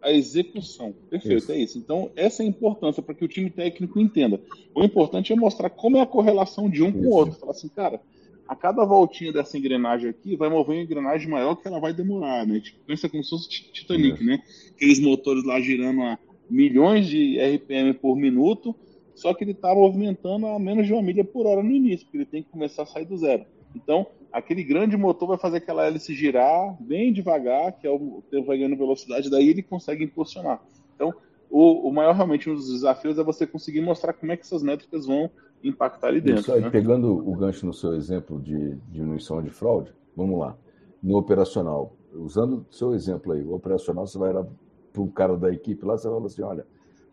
a 0.01 0.13
execução. 0.13 0.95
Perfeito, 1.11 1.39
isso. 1.39 1.51
é 1.51 1.59
isso. 1.59 1.77
Então, 1.77 2.09
essa 2.15 2.45
é 2.45 2.47
a 2.47 2.49
importância 2.49 3.03
para 3.03 3.17
que 3.17 3.25
o 3.25 3.29
time 3.29 3.51
técnico 3.51 3.99
entenda. 3.99 4.41
O 4.73 4.85
importante 4.85 5.33
é 5.33 5.37
mostrar 5.37 5.71
como 5.71 5.97
é 5.97 6.01
a 6.01 6.07
correlação 6.07 6.71
de 6.71 6.85
um 6.85 6.91
isso. 6.91 6.99
com 6.99 7.07
o 7.07 7.11
outro. 7.11 7.35
Falar 7.35 7.51
assim, 7.51 7.69
cara, 7.69 8.01
a 8.47 8.55
cada 8.55 8.85
voltinha 8.85 9.33
dessa 9.33 9.59
engrenagem 9.59 10.11
aqui 10.11 10.37
vai 10.37 10.49
mover 10.49 10.77
uma 10.77 10.85
engrenagem 10.85 11.29
maior 11.29 11.57
que 11.57 11.67
ela 11.67 11.81
vai 11.81 11.93
demorar, 11.93 12.47
né? 12.47 12.61
Tipo, 12.61 12.79
pensa 12.87 13.09
como 13.09 13.25
se 13.25 13.31
fosse 13.31 13.49
Titanic, 13.49 14.23
né? 14.23 14.41
Aqueles 14.71 15.01
motores 15.01 15.43
lá 15.43 15.61
girando 15.61 16.01
a 16.03 16.17
milhões 16.49 17.09
de 17.09 17.41
RPM 17.41 17.93
por 17.95 18.15
minuto, 18.15 18.73
só 19.15 19.35
que 19.35 19.45
ele 19.45 19.53
está 19.53 19.75
movimentando 19.75 20.47
a 20.47 20.59
menos 20.59 20.87
de 20.87 20.93
uma 20.93 21.03
milha 21.03 21.25
por 21.25 21.47
hora 21.47 21.63
no 21.63 21.71
início, 21.71 22.07
porque 22.07 22.19
ele 22.19 22.27
tem 22.27 22.43
que 22.43 22.51
começar 22.51 22.83
a 22.83 22.87
sair 22.87 23.05
do 23.05 23.17
zero. 23.17 23.45
Então, 23.75 24.07
aquele 24.33 24.63
grande 24.63 24.97
motor 24.97 25.29
vai 25.29 25.39
fazer 25.39 25.59
aquela 25.59 25.87
hélice 25.87 26.15
girar 26.15 26.77
bem 26.81 27.13
devagar, 27.13 27.73
que 27.73 27.87
é 27.87 27.91
o 27.91 28.23
tempo 28.31 28.47
vai 28.47 28.59
ganhando 28.59 28.77
velocidade, 28.77 29.31
daí 29.31 29.49
ele 29.49 29.63
consegue 29.63 30.05
impulsionar. 30.05 30.63
Então, 30.95 31.13
o, 31.51 31.89
o 31.89 31.93
maior 31.93 32.15
realmente 32.15 32.49
um 32.49 32.55
dos 32.55 32.73
desafios 32.73 33.19
é 33.19 33.23
você 33.23 33.47
conseguir 33.47 33.83
mostrar 33.83 34.13
como 34.15 34.33
é 34.33 34.37
que 34.37 34.45
essas 34.45 34.63
métricas 34.63 35.07
vão 35.07 35.31
impactar 35.63 36.09
ali 36.09 36.21
dentro. 36.21 36.41
Isso 36.41 36.53
aí, 36.53 36.63
né? 36.63 36.71
pegando 36.71 37.13
o 37.13 37.35
gancho 37.37 37.67
no 37.67 37.75
seu 37.75 37.95
exemplo 37.95 38.41
de 38.41 38.77
diminuição 38.91 39.43
de 39.43 39.51
fraude, 39.51 39.93
vamos 40.17 40.39
lá. 40.39 40.57
No 41.03 41.17
operacional, 41.17 41.95
usando 42.15 42.67
o 42.71 42.75
seu 42.75 42.95
exemplo 42.95 43.33
aí, 43.33 43.43
o 43.43 43.55
operacional, 43.55 44.07
você 44.07 44.19
vai 44.19 44.33
lá 44.33 44.47
para 44.93 45.03
o 45.03 45.09
cara 45.09 45.37
da 45.37 45.53
equipe 45.53 45.85
lá, 45.85 45.97
você 45.97 46.09
fala 46.09 46.27
assim, 46.27 46.43
olha, 46.43 46.67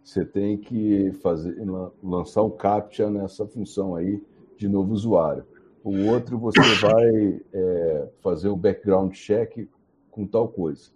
você 0.03 0.25
tem 0.25 0.57
que 0.57 1.11
fazer 1.21 1.55
lançar 2.01 2.43
um 2.43 2.49
CAPTCHA 2.49 3.09
nessa 3.09 3.45
função 3.45 3.95
aí 3.95 4.21
de 4.57 4.67
novo 4.67 4.93
usuário. 4.93 5.45
O 5.83 6.07
outro 6.07 6.37
você 6.37 6.59
vai 6.81 7.41
é, 7.53 8.07
fazer 8.21 8.49
o 8.49 8.55
background 8.55 9.13
check 9.13 9.67
com 10.11 10.25
tal 10.25 10.47
coisa. 10.47 10.89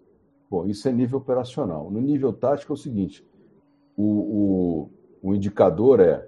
Bom, 0.50 0.68
isso 0.68 0.88
é 0.88 0.92
nível 0.92 1.20
operacional. 1.20 1.90
No 1.90 2.02
nível 2.02 2.34
tático 2.34 2.74
é 2.74 2.76
o 2.76 2.78
seguinte: 2.78 3.26
o, 3.98 4.04
o, 4.04 4.90
o 5.22 5.36
indicador 5.36 6.00
é 6.00 6.28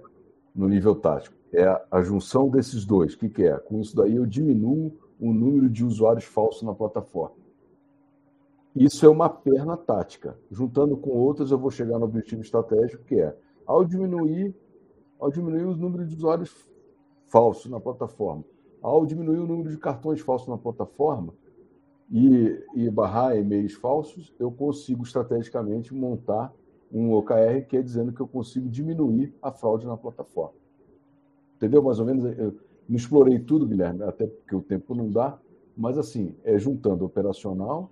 no 0.54 0.68
nível 0.68 0.94
tático. 0.94 1.36
É 1.52 1.64
a, 1.64 1.82
a 1.90 2.02
junção 2.02 2.48
desses 2.48 2.84
dois. 2.84 3.14
O 3.14 3.18
que, 3.18 3.28
que, 3.28 3.44
é? 3.44 3.56
Com 3.56 3.80
isso 3.80 3.94
daí 3.94 4.16
eu 4.16 4.26
diminuo 4.26 4.92
o 5.20 5.32
número 5.32 5.68
de 5.68 5.84
usuários 5.84 6.24
falsos 6.24 6.62
na 6.62 6.74
plataforma. 6.74 7.36
Isso 8.76 9.06
é 9.06 9.08
uma 9.08 9.30
perna 9.30 9.74
tática. 9.74 10.38
Juntando 10.50 10.98
com 10.98 11.08
outras, 11.10 11.50
eu 11.50 11.58
vou 11.58 11.70
chegar 11.70 11.98
no 11.98 12.04
objetivo 12.04 12.42
estratégico, 12.42 13.02
que 13.04 13.18
é, 13.18 13.34
ao 13.66 13.82
diminuir, 13.86 14.54
ao 15.18 15.30
diminuir 15.30 15.64
o 15.64 15.74
número 15.74 16.06
de 16.06 16.14
usuários 16.14 16.54
falsos 17.26 17.70
na 17.70 17.80
plataforma, 17.80 18.44
ao 18.82 19.06
diminuir 19.06 19.38
o 19.38 19.46
número 19.46 19.70
de 19.70 19.78
cartões 19.78 20.20
falsos 20.20 20.46
na 20.46 20.58
plataforma 20.58 21.32
e, 22.10 22.62
e 22.74 22.90
barrar 22.90 23.34
e-mails 23.38 23.72
falsos, 23.72 24.34
eu 24.38 24.50
consigo 24.50 25.04
estrategicamente 25.04 25.94
montar 25.94 26.52
um 26.92 27.14
OKR 27.14 27.66
que 27.66 27.78
é 27.78 27.82
dizendo 27.82 28.12
que 28.12 28.20
eu 28.20 28.28
consigo 28.28 28.68
diminuir 28.68 29.34
a 29.40 29.50
fraude 29.50 29.86
na 29.86 29.96
plataforma. 29.96 30.54
Entendeu? 31.56 31.82
Mais 31.82 31.98
ou 31.98 32.04
menos, 32.04 32.24
eu 32.38 32.54
não 32.86 32.96
explorei 32.96 33.38
tudo, 33.38 33.66
Guilherme, 33.66 34.02
até 34.02 34.26
porque 34.26 34.54
o 34.54 34.60
tempo 34.60 34.94
não 34.94 35.10
dá, 35.10 35.38
mas 35.74 35.96
assim, 35.96 36.34
é 36.44 36.58
juntando 36.58 37.06
operacional, 37.06 37.90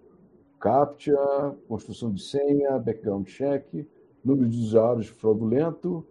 CAPTCHA, 0.65 1.57
construção 1.69 2.11
de 2.11 2.23
senha, 2.23 2.79
background 2.79 3.27
check, 3.27 3.87
número 4.25 4.49
de 4.49 4.59
usuários 4.59 5.09
fraudulento, 5.09 6.03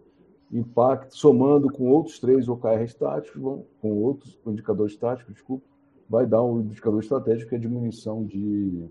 impacto, 0.52 1.16
somando 1.16 1.68
com 1.72 1.90
outros 1.90 2.20
três 2.20 2.48
OKR 2.48 2.84
estáticos, 2.84 3.42
com 3.80 3.92
outros 4.00 4.38
indicadores 4.46 4.92
estáticos, 4.92 5.34
desculpa, 5.34 5.66
vai 6.08 6.24
dar 6.24 6.44
um 6.44 6.60
indicador 6.60 7.02
estratégico 7.02 7.48
que 7.48 7.56
é 7.56 7.58
diminuição 7.58 8.24
de, 8.24 8.88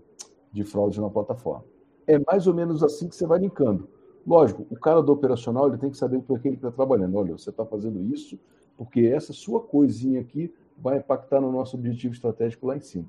de 0.52 0.64
fraude 0.64 1.00
na 1.00 1.08
plataforma. 1.08 1.64
É 2.06 2.18
mais 2.18 2.46
ou 2.46 2.52
menos 2.52 2.82
assim 2.82 3.08
que 3.08 3.16
você 3.16 3.26
vai 3.26 3.38
linkando. 3.38 3.88
Lógico, 4.26 4.66
o 4.68 4.76
cara 4.76 5.02
do 5.02 5.12
operacional 5.12 5.68
ele 5.68 5.78
tem 5.78 5.90
que 5.90 5.96
saber 5.96 6.20
por 6.20 6.40
que 6.40 6.48
ele 6.48 6.56
está 6.56 6.70
trabalhando. 6.70 7.16
Olha, 7.16 7.32
você 7.32 7.48
está 7.48 7.64
fazendo 7.64 8.02
isso 8.02 8.38
porque 8.76 9.00
essa 9.00 9.32
sua 9.32 9.62
coisinha 9.62 10.20
aqui 10.20 10.52
vai 10.76 10.98
impactar 10.98 11.40
no 11.40 11.50
nosso 11.50 11.74
objetivo 11.74 12.12
estratégico 12.12 12.66
lá 12.66 12.76
em 12.76 12.80
cima. 12.80 13.08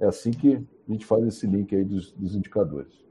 É 0.00 0.06
assim 0.06 0.30
que 0.32 0.56
a 0.88 0.92
gente 0.92 1.06
faz 1.06 1.26
esse 1.26 1.46
link 1.46 1.74
aí 1.74 1.84
dos, 1.84 2.12
dos 2.12 2.34
indicadores. 2.34 3.04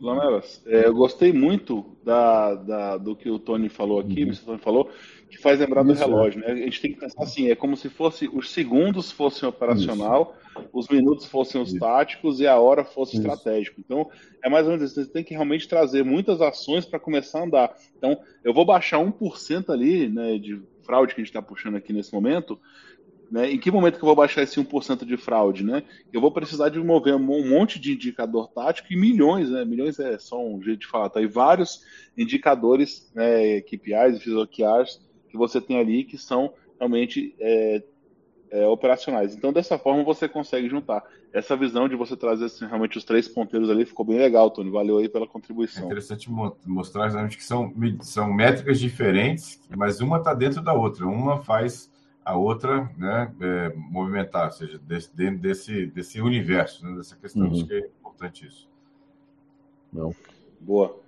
Lamelas, 0.00 0.62
é, 0.66 0.86
eu 0.86 0.94
gostei 0.94 1.32
muito 1.32 1.96
da, 2.04 2.54
da, 2.54 2.96
do 2.96 3.16
que 3.16 3.28
o 3.28 3.38
Tony 3.38 3.68
falou 3.68 3.98
aqui, 3.98 4.22
uhum. 4.22 4.30
o 4.30 4.36
Tony 4.36 4.58
falou, 4.58 4.90
que 5.28 5.36
faz 5.36 5.58
lembrar 5.58 5.82
do 5.82 5.92
Isso, 5.92 6.00
relógio, 6.00 6.42
é. 6.44 6.54
né? 6.54 6.62
A 6.62 6.64
gente 6.64 6.80
tem 6.80 6.92
que 6.92 7.00
pensar 7.00 7.22
assim, 7.22 7.50
é 7.50 7.56
como 7.56 7.76
se 7.76 7.88
fosse 7.88 8.28
os 8.32 8.50
segundos 8.50 9.10
fossem 9.10 9.48
operacional, 9.48 10.36
Isso. 10.56 10.68
os 10.72 10.88
minutos 10.88 11.26
fossem 11.26 11.60
os 11.60 11.70
Isso. 11.70 11.80
táticos 11.80 12.38
e 12.38 12.46
a 12.46 12.56
hora 12.58 12.84
fosse 12.84 13.16
estratégico. 13.16 13.80
Então, 13.80 14.08
é 14.42 14.48
mais 14.48 14.66
ou 14.66 14.72
menos 14.72 14.88
isso. 14.88 15.02
Você 15.04 15.10
tem 15.10 15.24
que 15.24 15.34
realmente 15.34 15.66
trazer 15.66 16.04
muitas 16.04 16.40
ações 16.40 16.86
para 16.86 17.00
começar 17.00 17.40
a 17.40 17.44
andar. 17.44 17.76
Então, 17.96 18.16
eu 18.44 18.54
vou 18.54 18.64
baixar 18.64 18.98
1% 18.98 19.70
ali, 19.70 20.08
né, 20.08 20.38
de 20.38 20.62
fraude 20.84 21.14
que 21.14 21.20
a 21.20 21.24
gente 21.24 21.30
está 21.30 21.42
puxando 21.42 21.76
aqui 21.76 21.92
nesse 21.92 22.14
momento, 22.14 22.58
né? 23.30 23.50
Em 23.50 23.58
que 23.58 23.70
momento 23.70 23.98
que 23.98 24.04
eu 24.04 24.06
vou 24.06 24.16
baixar 24.16 24.42
esse 24.42 24.58
1% 24.58 25.04
de 25.04 25.16
fraude? 25.16 25.64
Né? 25.64 25.82
Eu 26.12 26.20
vou 26.20 26.32
precisar 26.32 26.68
de 26.68 26.78
mover 26.78 27.14
um 27.14 27.48
monte 27.48 27.78
de 27.78 27.92
indicador 27.92 28.48
tático 28.48 28.92
e 28.92 28.96
milhões, 28.96 29.50
né? 29.50 29.64
milhões 29.64 29.98
é 29.98 30.18
só 30.18 30.42
um 30.42 30.62
jeito 30.62 30.80
de 30.80 30.86
falar, 30.86 31.10
tá? 31.10 31.20
e 31.20 31.26
vários 31.26 31.82
indicadores, 32.16 33.10
né, 33.14 33.60
KPIs 33.60 34.26
OKRs 34.26 35.00
que 35.28 35.36
você 35.36 35.60
tem 35.60 35.78
ali 35.78 36.04
que 36.04 36.18
são 36.18 36.52
realmente 36.78 37.34
é, 37.38 37.82
é, 38.50 38.66
operacionais. 38.66 39.34
Então, 39.34 39.52
dessa 39.52 39.78
forma, 39.78 40.02
você 40.02 40.28
consegue 40.28 40.68
juntar. 40.68 41.02
Essa 41.32 41.56
visão 41.56 41.88
de 41.88 41.94
você 41.94 42.16
trazer 42.16 42.46
assim, 42.46 42.66
realmente 42.66 42.96
os 42.96 43.04
três 43.04 43.28
ponteiros 43.28 43.68
ali 43.68 43.84
ficou 43.84 44.04
bem 44.04 44.18
legal, 44.18 44.50
Tony. 44.50 44.70
Valeu 44.70 44.98
aí 44.98 45.08
pela 45.08 45.26
contribuição. 45.26 45.82
É 45.82 45.86
interessante 45.86 46.30
mostrar 46.64 47.06
exatamente 47.06 47.36
que 47.36 47.44
são, 47.44 47.72
são 48.00 48.32
métricas 48.32 48.80
diferentes, 48.80 49.60
mas 49.76 50.00
uma 50.00 50.18
está 50.18 50.32
dentro 50.32 50.62
da 50.62 50.72
outra. 50.72 51.06
Uma 51.06 51.42
faz 51.42 51.90
a 52.28 52.36
outra 52.36 52.90
né, 52.98 53.34
é, 53.40 53.72
movimentar, 53.74 54.44
ou 54.44 54.52
seja, 54.52 54.78
desse, 54.86 55.16
dentro 55.16 55.38
desse, 55.38 55.86
desse 55.86 56.20
universo, 56.20 56.84
né, 56.84 56.94
dessa 56.94 57.16
questão. 57.16 57.46
Uhum. 57.46 57.52
Acho 57.52 57.64
que 57.64 57.72
é 57.72 57.78
importante 57.78 58.46
isso. 58.46 58.68
Não. 59.90 60.14
Boa. 60.60 61.00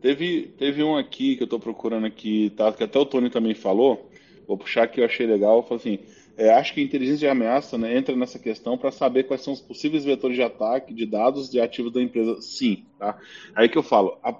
Teve, 0.00 0.54
teve 0.56 0.82
um 0.82 0.96
aqui 0.96 1.36
que 1.36 1.42
eu 1.42 1.44
estou 1.44 1.60
procurando 1.60 2.06
aqui, 2.06 2.48
tá, 2.56 2.72
que 2.72 2.82
até 2.82 2.98
o 2.98 3.04
Tony 3.04 3.28
também 3.28 3.54
falou, 3.54 4.10
vou 4.48 4.56
puxar 4.56 4.86
que 4.86 4.98
eu 4.98 5.04
achei 5.04 5.26
legal, 5.26 5.62
falou 5.62 5.76
assim, 5.76 5.98
é, 6.38 6.48
acho 6.48 6.72
que 6.72 6.80
a 6.80 6.84
inteligência 6.84 7.18
de 7.18 7.28
ameaça 7.28 7.76
né, 7.76 7.94
entra 7.94 8.16
nessa 8.16 8.38
questão 8.38 8.78
para 8.78 8.90
saber 8.90 9.24
quais 9.24 9.42
são 9.42 9.52
os 9.52 9.60
possíveis 9.60 10.06
vetores 10.06 10.36
de 10.36 10.42
ataque 10.42 10.94
de 10.94 11.04
dados 11.04 11.50
de 11.50 11.60
ativos 11.60 11.92
da 11.92 12.00
empresa. 12.00 12.40
Sim, 12.40 12.86
tá? 12.98 13.18
Aí 13.54 13.68
que 13.68 13.76
eu 13.76 13.82
falo, 13.82 14.18
a, 14.22 14.34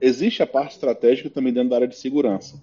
existe 0.00 0.42
a 0.42 0.46
parte 0.46 0.72
estratégica 0.72 1.28
também 1.28 1.52
dentro 1.52 1.68
da 1.68 1.76
área 1.76 1.88
de 1.88 1.96
segurança. 1.96 2.56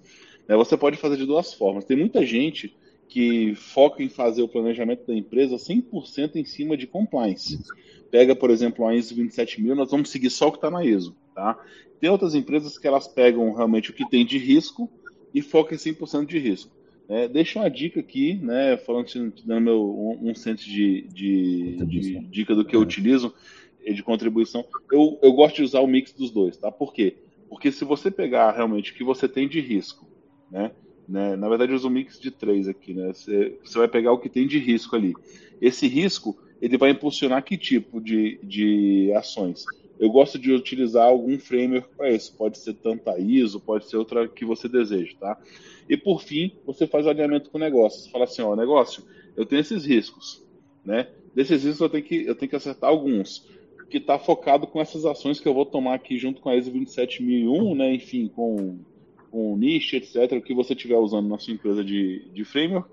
Né, 0.48 0.56
você 0.56 0.76
pode 0.76 0.96
fazer 0.96 1.16
de 1.16 1.24
duas 1.24 1.54
formas. 1.54 1.84
Tem 1.84 1.96
muita 1.96 2.26
gente 2.26 2.74
que 3.08 3.54
foca 3.54 4.02
em 4.02 4.08
fazer 4.08 4.42
o 4.42 4.48
planejamento 4.48 5.06
da 5.06 5.14
empresa 5.14 5.56
100% 5.56 6.36
em 6.36 6.44
cima 6.44 6.76
de 6.76 6.86
compliance. 6.86 7.58
Pega, 8.10 8.34
por 8.34 8.50
exemplo, 8.50 8.86
a 8.86 8.94
ISO 8.94 9.14
27000, 9.14 9.74
nós 9.74 9.90
vamos 9.90 10.10
seguir 10.10 10.30
só 10.30 10.48
o 10.48 10.52
que 10.52 10.58
está 10.58 10.70
na 10.70 10.84
ISO. 10.84 11.14
Tá? 11.34 11.58
Tem 12.00 12.10
outras 12.10 12.34
empresas 12.34 12.78
que 12.78 12.86
elas 12.86 13.06
pegam 13.06 13.52
realmente 13.54 13.90
o 13.90 13.94
que 13.94 14.08
tem 14.08 14.24
de 14.24 14.38
risco 14.38 14.90
e 15.32 15.42
focam 15.42 15.74
em 15.74 15.78
100% 15.78 16.26
de 16.26 16.38
risco. 16.38 16.74
É, 17.08 17.28
deixa 17.28 17.60
uma 17.60 17.70
dica 17.70 18.00
aqui, 18.00 18.34
né, 18.34 18.76
falando, 18.78 19.06
dando 19.44 19.60
meu, 19.60 19.80
um, 19.80 20.30
um 20.30 20.34
centro 20.34 20.64
de, 20.64 21.02
de, 21.02 21.76
de, 21.86 22.18
dica 22.26 22.54
do 22.54 22.64
que 22.64 22.74
eu 22.74 22.80
utilizo, 22.80 23.32
de 23.86 24.02
contribuição. 24.02 24.64
Eu, 24.90 25.18
eu 25.22 25.32
gosto 25.32 25.56
de 25.56 25.62
usar 25.62 25.80
o 25.80 25.86
mix 25.86 26.12
dos 26.12 26.32
dois, 26.32 26.56
tá? 26.56 26.72
Por 26.72 26.92
quê? 26.92 27.16
Porque 27.48 27.70
se 27.70 27.84
você 27.84 28.10
pegar 28.10 28.50
realmente 28.50 28.90
o 28.90 28.94
que 28.94 29.04
você 29.04 29.28
tem 29.28 29.48
de 29.48 29.60
risco, 29.60 30.08
né, 30.50 30.72
né? 31.08 31.36
Na 31.36 31.48
verdade, 31.48 31.72
eu 31.72 31.76
uso 31.76 31.88
um 31.88 31.90
mix 31.90 32.18
de 32.18 32.30
três 32.30 32.68
aqui. 32.68 32.94
Né? 32.94 33.12
Você, 33.12 33.58
você 33.62 33.78
vai 33.78 33.88
pegar 33.88 34.12
o 34.12 34.18
que 34.18 34.28
tem 34.28 34.46
de 34.46 34.58
risco 34.58 34.96
ali. 34.96 35.14
Esse 35.60 35.86
risco 35.86 36.36
ele 36.60 36.76
vai 36.76 36.90
impulsionar 36.90 37.44
que 37.44 37.56
tipo 37.56 38.00
de, 38.00 38.38
de 38.42 39.12
ações? 39.14 39.64
Eu 39.98 40.10
gosto 40.10 40.38
de 40.38 40.52
utilizar 40.52 41.06
algum 41.06 41.38
framework 41.38 41.88
para 41.96 42.10
isso. 42.10 42.34
Pode 42.36 42.58
ser 42.58 42.74
tanto 42.74 43.08
a 43.08 43.18
ISO, 43.18 43.60
pode 43.60 43.88
ser 43.88 43.96
outra 43.96 44.28
que 44.28 44.44
você 44.44 44.68
deseja, 44.68 45.14
tá? 45.18 45.38
E 45.88 45.96
por 45.96 46.22
fim, 46.22 46.52
você 46.66 46.86
faz 46.86 47.06
o 47.06 47.08
alinhamento 47.08 47.50
com 47.50 47.56
o 47.56 47.60
negócio. 47.60 48.02
Você 48.02 48.10
fala 48.10 48.24
assim, 48.24 48.42
ó, 48.42 48.54
negócio, 48.54 49.02
eu 49.36 49.46
tenho 49.46 49.60
esses 49.60 49.86
riscos, 49.86 50.42
né? 50.84 51.08
Desses 51.34 51.64
riscos 51.64 51.80
eu 51.80 51.88
tenho 51.88 52.04
que, 52.04 52.26
eu 52.26 52.34
tenho 52.34 52.50
que 52.50 52.56
acertar 52.56 52.90
alguns 52.90 53.46
que 53.88 53.98
está 53.98 54.18
focado 54.18 54.66
com 54.66 54.80
essas 54.80 55.04
ações 55.04 55.38
que 55.38 55.46
eu 55.46 55.54
vou 55.54 55.64
tomar 55.64 55.94
aqui 55.94 56.18
junto 56.18 56.40
com 56.40 56.48
a 56.48 56.56
ISO 56.56 56.70
27001, 56.70 57.74
né? 57.74 57.94
Enfim, 57.94 58.28
com 58.28 58.78
com 59.36 59.54
niche, 59.54 59.98
etc., 59.98 60.32
o 60.32 60.40
que 60.40 60.54
você 60.54 60.72
estiver 60.72 60.96
usando 60.96 61.28
na 61.28 61.38
sua 61.38 61.52
empresa 61.52 61.84
de, 61.84 62.26
de 62.32 62.42
framework, 62.42 62.88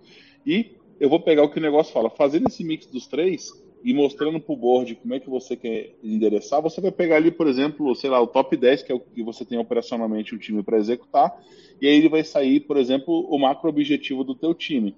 e 0.45 0.71
eu 0.99 1.07
vou 1.07 1.21
pegar 1.21 1.41
o 1.43 1.49
que 1.49 1.57
o 1.57 1.61
negócio 1.61 1.93
fala. 1.93 2.09
Fazendo 2.09 2.49
esse 2.49 2.65
mix 2.65 2.85
dos 2.85 3.07
três 3.07 3.49
e 3.81 3.93
mostrando 3.93 4.41
para 4.41 4.53
o 4.53 4.57
board 4.57 4.93
como 4.95 5.13
é 5.13 5.21
que 5.21 5.29
você 5.29 5.55
quer 5.55 5.95
endereçar, 6.03 6.61
você 6.61 6.81
vai 6.81 6.91
pegar 6.91 7.15
ali, 7.15 7.31
por 7.31 7.47
exemplo, 7.47 7.95
sei 7.95 8.09
lá, 8.09 8.21
o 8.21 8.27
top 8.27 8.57
10, 8.57 8.83
que 8.83 8.91
é 8.91 8.95
o 8.95 8.99
que 8.99 9.23
você 9.23 9.45
tem 9.45 9.57
operacionalmente 9.57 10.35
um 10.35 10.37
time 10.37 10.61
para 10.61 10.77
executar, 10.77 11.33
e 11.81 11.87
aí 11.87 11.95
ele 11.95 12.09
vai 12.09 12.25
sair, 12.25 12.59
por 12.59 12.75
exemplo, 12.75 13.25
o 13.29 13.39
macro 13.39 13.69
objetivo 13.69 14.25
do 14.25 14.35
teu 14.35 14.53
time. 14.53 14.97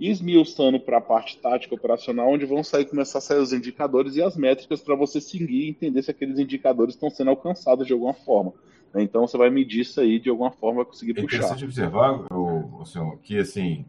E 0.00 0.08
esmiuçando 0.08 0.80
para 0.80 0.98
a 0.98 1.00
parte 1.00 1.38
tática 1.38 1.72
operacional, 1.72 2.32
onde 2.32 2.46
vão 2.46 2.64
sair 2.64 2.86
começar 2.86 3.18
a 3.18 3.20
sair 3.20 3.38
os 3.38 3.52
indicadores 3.52 4.16
e 4.16 4.22
as 4.22 4.36
métricas 4.36 4.80
para 4.80 4.96
você 4.96 5.20
seguir 5.20 5.66
e 5.66 5.68
entender 5.68 6.02
se 6.02 6.10
aqueles 6.10 6.40
indicadores 6.40 6.94
estão 6.94 7.10
sendo 7.10 7.30
alcançados 7.30 7.86
de 7.86 7.92
alguma 7.92 8.14
forma. 8.14 8.52
Né? 8.92 9.02
Então 9.02 9.26
você 9.26 9.36
vai 9.36 9.50
medir 9.50 9.80
isso 9.80 10.00
aí 10.00 10.18
de 10.18 10.28
alguma 10.28 10.50
forma, 10.50 10.82
vai 10.82 10.84
conseguir 10.84 11.12
é 11.12 11.22
puxar. 11.22 11.36
É 11.36 11.38
interessante 11.38 11.64
observar, 11.64 12.32
o, 12.32 12.82
o 12.82 13.16
que 13.18 13.38
assim, 13.38 13.84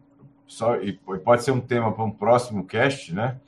só, 0.48 0.76
e 0.82 0.94
pode 0.94 1.44
ser 1.44 1.52
um 1.52 1.62
tema 1.62 1.92
para 1.92 2.04
um 2.04 2.12
próximo 2.12 2.66
cast, 2.66 3.14
né? 3.14 3.40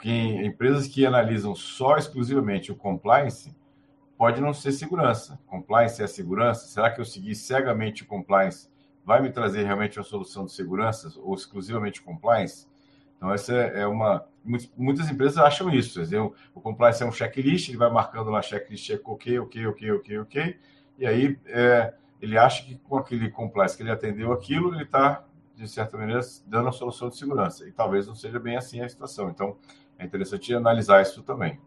Que 0.00 0.10
empresas 0.10 0.86
que 0.86 1.06
analisam 1.06 1.54
só 1.54 1.96
exclusivamente 1.96 2.70
o 2.70 2.76
compliance 2.76 3.54
pode 4.16 4.40
não 4.40 4.52
ser 4.52 4.72
segurança. 4.72 5.38
Compliance 5.46 6.02
é 6.02 6.06
segurança? 6.06 6.66
Será 6.66 6.90
que 6.90 7.00
eu 7.00 7.04
seguir 7.04 7.34
cegamente 7.34 8.02
o 8.02 8.06
compliance 8.06 8.68
vai 9.04 9.22
me 9.22 9.30
trazer 9.30 9.64
realmente 9.64 9.98
uma 9.98 10.04
solução 10.04 10.44
de 10.44 10.52
segurança 10.52 11.12
ou 11.20 11.34
exclusivamente 11.34 12.02
compliance? 12.02 12.66
Então, 13.16 13.32
essa 13.32 13.54
é 13.54 13.86
uma. 13.86 14.26
Muitas 14.76 15.10
empresas 15.10 15.38
acham 15.38 15.72
isso. 15.72 15.98
Dizer, 15.98 16.20
o 16.20 16.60
compliance 16.60 17.02
é 17.02 17.06
um 17.06 17.12
checklist, 17.12 17.70
ele 17.70 17.78
vai 17.78 17.90
marcando 17.90 18.30
lá 18.30 18.42
checklist, 18.42 18.90
ok, 19.02 19.38
ok, 19.38 19.66
ok, 19.66 19.90
ok, 19.92 20.18
ok 20.18 20.56
e 20.98 21.06
aí 21.06 21.38
é, 21.46 21.94
ele 22.20 22.38
acha 22.38 22.64
que 22.64 22.76
com 22.76 22.96
aquele 22.96 23.30
complexo 23.30 23.76
que 23.76 23.82
ele 23.82 23.90
atendeu 23.90 24.32
aquilo, 24.32 24.74
ele 24.74 24.84
está, 24.84 25.24
de 25.54 25.68
certa 25.68 25.96
maneira, 25.96 26.20
dando 26.46 26.68
a 26.68 26.72
solução 26.72 27.08
de 27.08 27.16
segurança. 27.16 27.66
E 27.68 27.72
talvez 27.72 28.06
não 28.06 28.14
seja 28.14 28.38
bem 28.38 28.56
assim 28.56 28.80
a 28.80 28.88
situação. 28.88 29.28
Então, 29.28 29.56
é 29.98 30.04
interessante 30.04 30.54
analisar 30.54 31.02
isso 31.02 31.22
também. 31.22 31.58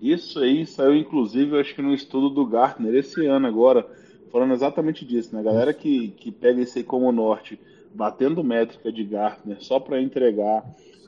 Isso 0.00 0.40
aí 0.40 0.66
saiu, 0.66 0.96
inclusive, 0.96 1.60
acho 1.60 1.74
que 1.74 1.82
no 1.82 1.94
estudo 1.94 2.28
do 2.28 2.46
Gartner 2.46 2.94
esse 2.94 3.24
ano 3.26 3.46
agora, 3.46 3.88
falando 4.32 4.52
exatamente 4.52 5.04
disso, 5.04 5.34
né? 5.34 5.42
Galera 5.42 5.72
que, 5.72 6.08
que 6.10 6.32
pega 6.32 6.60
esse 6.60 6.78
aí 6.78 6.84
como 6.84 7.12
norte, 7.12 7.60
batendo 7.94 8.42
métrica 8.42 8.90
de 8.90 9.04
Gartner 9.04 9.62
só 9.62 9.78
para 9.78 10.00
entregar 10.00 10.64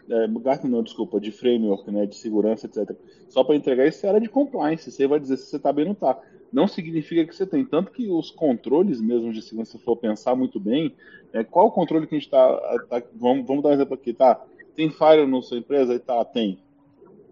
é, 0.09 0.29
Gartner 0.29 0.71
não, 0.71 0.83
desculpa, 0.83 1.21
de 1.21 1.33
framework, 1.33 1.91
né, 1.91 2.07
de 2.07 2.17
segurança, 2.17 2.67
etc. 2.67 2.97
Só 3.29 3.43
para 3.43 3.57
entregar 3.57 3.87
isso 3.87 4.07
era 4.07 4.21
de 4.21 4.29
compliance. 4.29 4.91
Você 4.91 5.07
vai 5.07 5.19
dizer 5.19 5.37
se 5.37 5.47
você 5.47 5.57
está 5.57 5.73
bem 5.73 5.85
ou 5.85 5.89
não 5.89 5.93
está. 5.95 6.21
Não 6.55 6.69
significa 6.69 7.27
que 7.27 7.35
você 7.35 7.45
tem. 7.45 7.65
Tanto 7.65 7.91
que 7.91 8.09
os 8.09 8.31
controles 8.31 9.01
mesmo 9.01 9.33
de 9.33 9.43
segurança, 9.43 9.77
se 9.77 9.85
for 9.85 9.97
pensar 9.97 10.37
muito 10.37 10.61
bem, 10.61 10.95
é, 11.33 11.43
qual 11.43 11.67
o 11.67 11.73
controle 11.73 12.07
que 12.07 12.15
a 12.15 12.19
gente 12.19 12.29
está. 12.29 12.79
Tá, 12.89 13.03
vamos, 13.13 13.45
vamos 13.45 13.65
dar 13.65 13.71
um 13.71 13.73
exemplo 13.73 13.95
aqui, 13.95 14.13
tá? 14.15 14.41
Tem 14.77 14.89
firewall 14.89 15.27
na 15.27 15.43
sua 15.43 15.59
empresa? 15.59 15.99
Tá, 15.99 16.25
tem. 16.25 16.61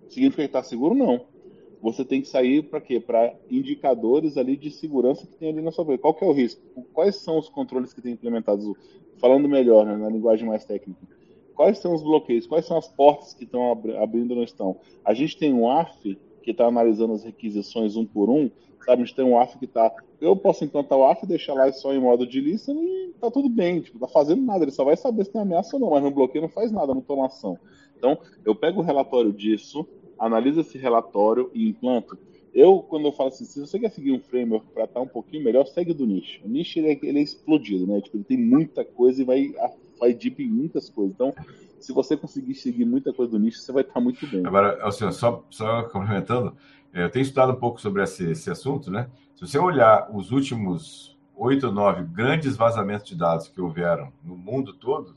Significa 0.09 0.43
que 0.43 0.49
está 0.49 0.63
seguro? 0.65 0.93
Não. 0.93 1.25
Você 1.81 2.05
tem 2.05 2.21
que 2.21 2.27
sair 2.27 2.65
para 2.65 2.81
quê? 2.81 2.99
Para 2.99 3.33
indicadores 3.49 4.37
ali 4.37 4.57
de 4.57 4.73
segurança 4.73 5.25
que 5.25 5.37
tem 5.37 5.51
ali 5.51 5.63
na 5.63 5.71
sua 5.71 5.83
empresa. 5.83 6.03
Qual 6.03 6.15
que 6.15 6.25
é 6.25 6.27
o 6.27 6.33
risco? 6.33 6.61
Quais 6.93 7.15
são 7.17 7.39
os 7.39 7.49
controles 7.49 7.95
que 7.95 8.03
tem 8.03 8.13
implementados? 8.13 8.67
Falando 9.19 9.49
melhor, 9.49 9.87
né, 9.87 9.97
na 9.97 10.09
linguagem 10.09 10.49
mais 10.49 10.65
técnica. 10.65 11.01
Quais 11.55 11.79
são 11.79 11.95
os 11.95 12.03
bloqueios? 12.03 12.47
Quais 12.47 12.67
são 12.67 12.77
as 12.77 12.89
portas 12.89 13.35
que 13.35 13.45
estão 13.45 13.71
abrindo 13.71 14.31
ou 14.31 14.39
não 14.39 14.43
estão? 14.43 14.81
A 15.05 15.15
gente 15.15 15.39
tem 15.39 15.55
um 15.55 15.71
AF 15.71 16.19
que 16.43 16.51
está 16.51 16.67
analisando 16.67 17.13
as 17.13 17.25
requisições 17.25 17.97
um 17.97 18.05
por 18.05 18.29
um, 18.29 18.51
sabe? 18.85 19.03
A 19.03 19.05
gente 19.05 19.15
tem 19.15 19.25
um 19.25 19.39
AF 19.39 19.59
que 19.59 19.65
está. 19.65 19.93
Eu 20.21 20.37
posso 20.37 20.65
implantar 20.65 20.99
o 20.99 21.05
AF, 21.05 21.27
deixar 21.27 21.55
lá 21.55 21.71
só 21.73 21.93
em 21.93 22.01
modo 22.01 22.27
de 22.27 22.41
lista 22.41 22.73
e 22.73 23.13
tá 23.21 23.31
tudo 23.31 23.49
bem, 23.49 23.81
tipo, 23.81 23.99
tá 23.99 24.09
fazendo 24.09 24.43
nada, 24.43 24.65
ele 24.65 24.71
só 24.71 24.85
vai 24.85 24.97
saber 24.97 25.25
se 25.25 25.33
tem 25.33 25.41
ameaça 25.41 25.77
ou 25.77 25.81
não, 25.81 25.91
mas 25.91 26.03
no 26.03 26.11
bloqueio 26.11 26.43
não 26.43 26.49
faz 26.49 26.71
nada, 26.71 26.95
não 26.95 27.01
toma 27.01 27.27
ação. 27.27 27.59
Então, 27.97 28.19
eu 28.45 28.55
pego 28.55 28.81
o 28.81 28.85
relatório 28.85 29.33
disso, 29.33 29.87
analiso 30.19 30.61
esse 30.61 30.77
relatório 30.77 31.51
e 31.55 31.69
implanto. 31.69 32.19
Eu, 32.55 32.81
quando 32.81 33.07
eu 33.07 33.13
falo 33.13 33.31
assim, 33.31 33.45
se 33.45 33.61
você 33.61 33.79
quer 33.79 33.91
seguir 33.91 34.13
um 34.13 34.21
framework 34.21 34.67
para 34.75 34.85
estar 34.85 35.01
tá 35.01 35.01
um 35.01 35.09
pouquinho 35.09 35.43
melhor, 35.43 35.67
segue 35.67 35.95
do 35.95 36.07
nicho. 36.07 36.41
O 36.45 36.49
nicho 36.49 36.79
ele 36.79 36.89
é, 36.89 36.99
ele 37.03 37.19
é 37.19 37.23
explodido, 37.23 37.87
né? 37.87 38.01
Tipo, 38.01 38.19
ele 38.19 38.25
tem 38.25 38.37
muita 38.37 38.85
coisa 38.85 39.23
e 39.23 39.25
vai, 39.25 39.55
vai 39.99 40.13
deep 40.13 40.43
em 40.43 40.49
muitas 40.49 40.91
coisas. 40.91 41.15
Então, 41.15 41.33
se 41.83 41.93
você 41.93 42.17
conseguir 42.17 42.55
seguir 42.55 42.85
muita 42.85 43.13
coisa 43.13 43.33
do 43.33 43.39
nicho, 43.39 43.59
você 43.59 43.73
vai 43.73 43.83
estar 43.83 44.01
muito 44.01 44.27
bem. 44.27 44.47
Agora, 44.47 44.79
assim, 44.87 45.11
só, 45.13 45.45
só 45.51 45.83
complementando, 45.85 46.57
é, 46.93 47.05
eu 47.05 47.11
tenho 47.11 47.23
estudado 47.23 47.53
um 47.53 47.57
pouco 47.57 47.81
sobre 47.81 48.03
esse, 48.03 48.31
esse 48.31 48.51
assunto, 48.51 48.91
né? 48.91 49.09
Se 49.35 49.47
você 49.47 49.59
olhar 49.59 50.09
os 50.15 50.31
últimos 50.31 51.13
oito 51.35 51.67
ou 51.67 51.73
nove 51.73 52.05
grandes 52.05 52.57
vazamentos 52.57 53.07
de 53.07 53.17
dados 53.17 53.49
que 53.49 53.61
houveram 53.61 54.13
no 54.23 54.37
mundo 54.37 54.73
todo, 54.73 55.17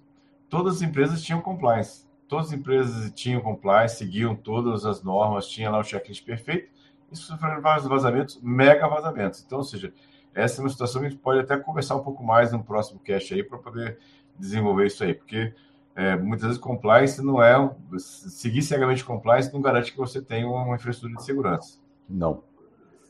todas 0.49 0.77
as 0.77 0.81
empresas 0.81 1.21
tinham 1.21 1.41
compliance. 1.41 2.05
Todas 2.27 2.47
as 2.47 2.53
empresas 2.53 3.11
tinham 3.11 3.41
compliance, 3.41 3.97
seguiam 3.97 4.35
todas 4.35 4.85
as 4.85 5.03
normas, 5.03 5.47
tinha 5.47 5.69
lá 5.69 5.79
o 5.79 5.83
checklist 5.83 6.25
perfeito. 6.25 6.71
Isso 7.11 7.27
sofreram 7.27 7.61
vários 7.61 7.85
vazamentos, 7.85 8.39
mega 8.41 8.87
vazamentos. 8.87 9.43
Então, 9.45 9.59
ou 9.59 9.63
seja, 9.63 9.93
essa 10.33 10.59
é 10.59 10.63
uma 10.63 10.69
situação 10.69 11.01
que 11.01 11.07
a 11.07 11.09
gente 11.11 11.21
pode 11.21 11.39
até 11.39 11.55
conversar 11.57 11.95
um 11.95 12.03
pouco 12.03 12.23
mais 12.23 12.51
no 12.51 12.63
próximo 12.63 12.99
cast 12.99 13.31
aí 13.33 13.43
para 13.43 13.59
poder 13.59 13.99
desenvolver 14.37 14.87
isso 14.87 15.03
aí, 15.03 15.13
porque 15.13 15.53
é, 15.95 16.17
muitas 16.17 16.47
vezes 16.47 16.61
compliance 16.61 17.23
não 17.23 17.41
é 17.41 17.73
seguir 17.97 18.61
cegamente 18.61 19.03
compliance 19.05 19.53
não 19.53 19.61
garante 19.61 19.93
que 19.93 19.97
você 19.97 20.21
tenha 20.21 20.45
uma 20.45 20.75
infraestrutura 20.75 21.15
de 21.15 21.23
segurança. 21.23 21.79
Não, 22.09 22.43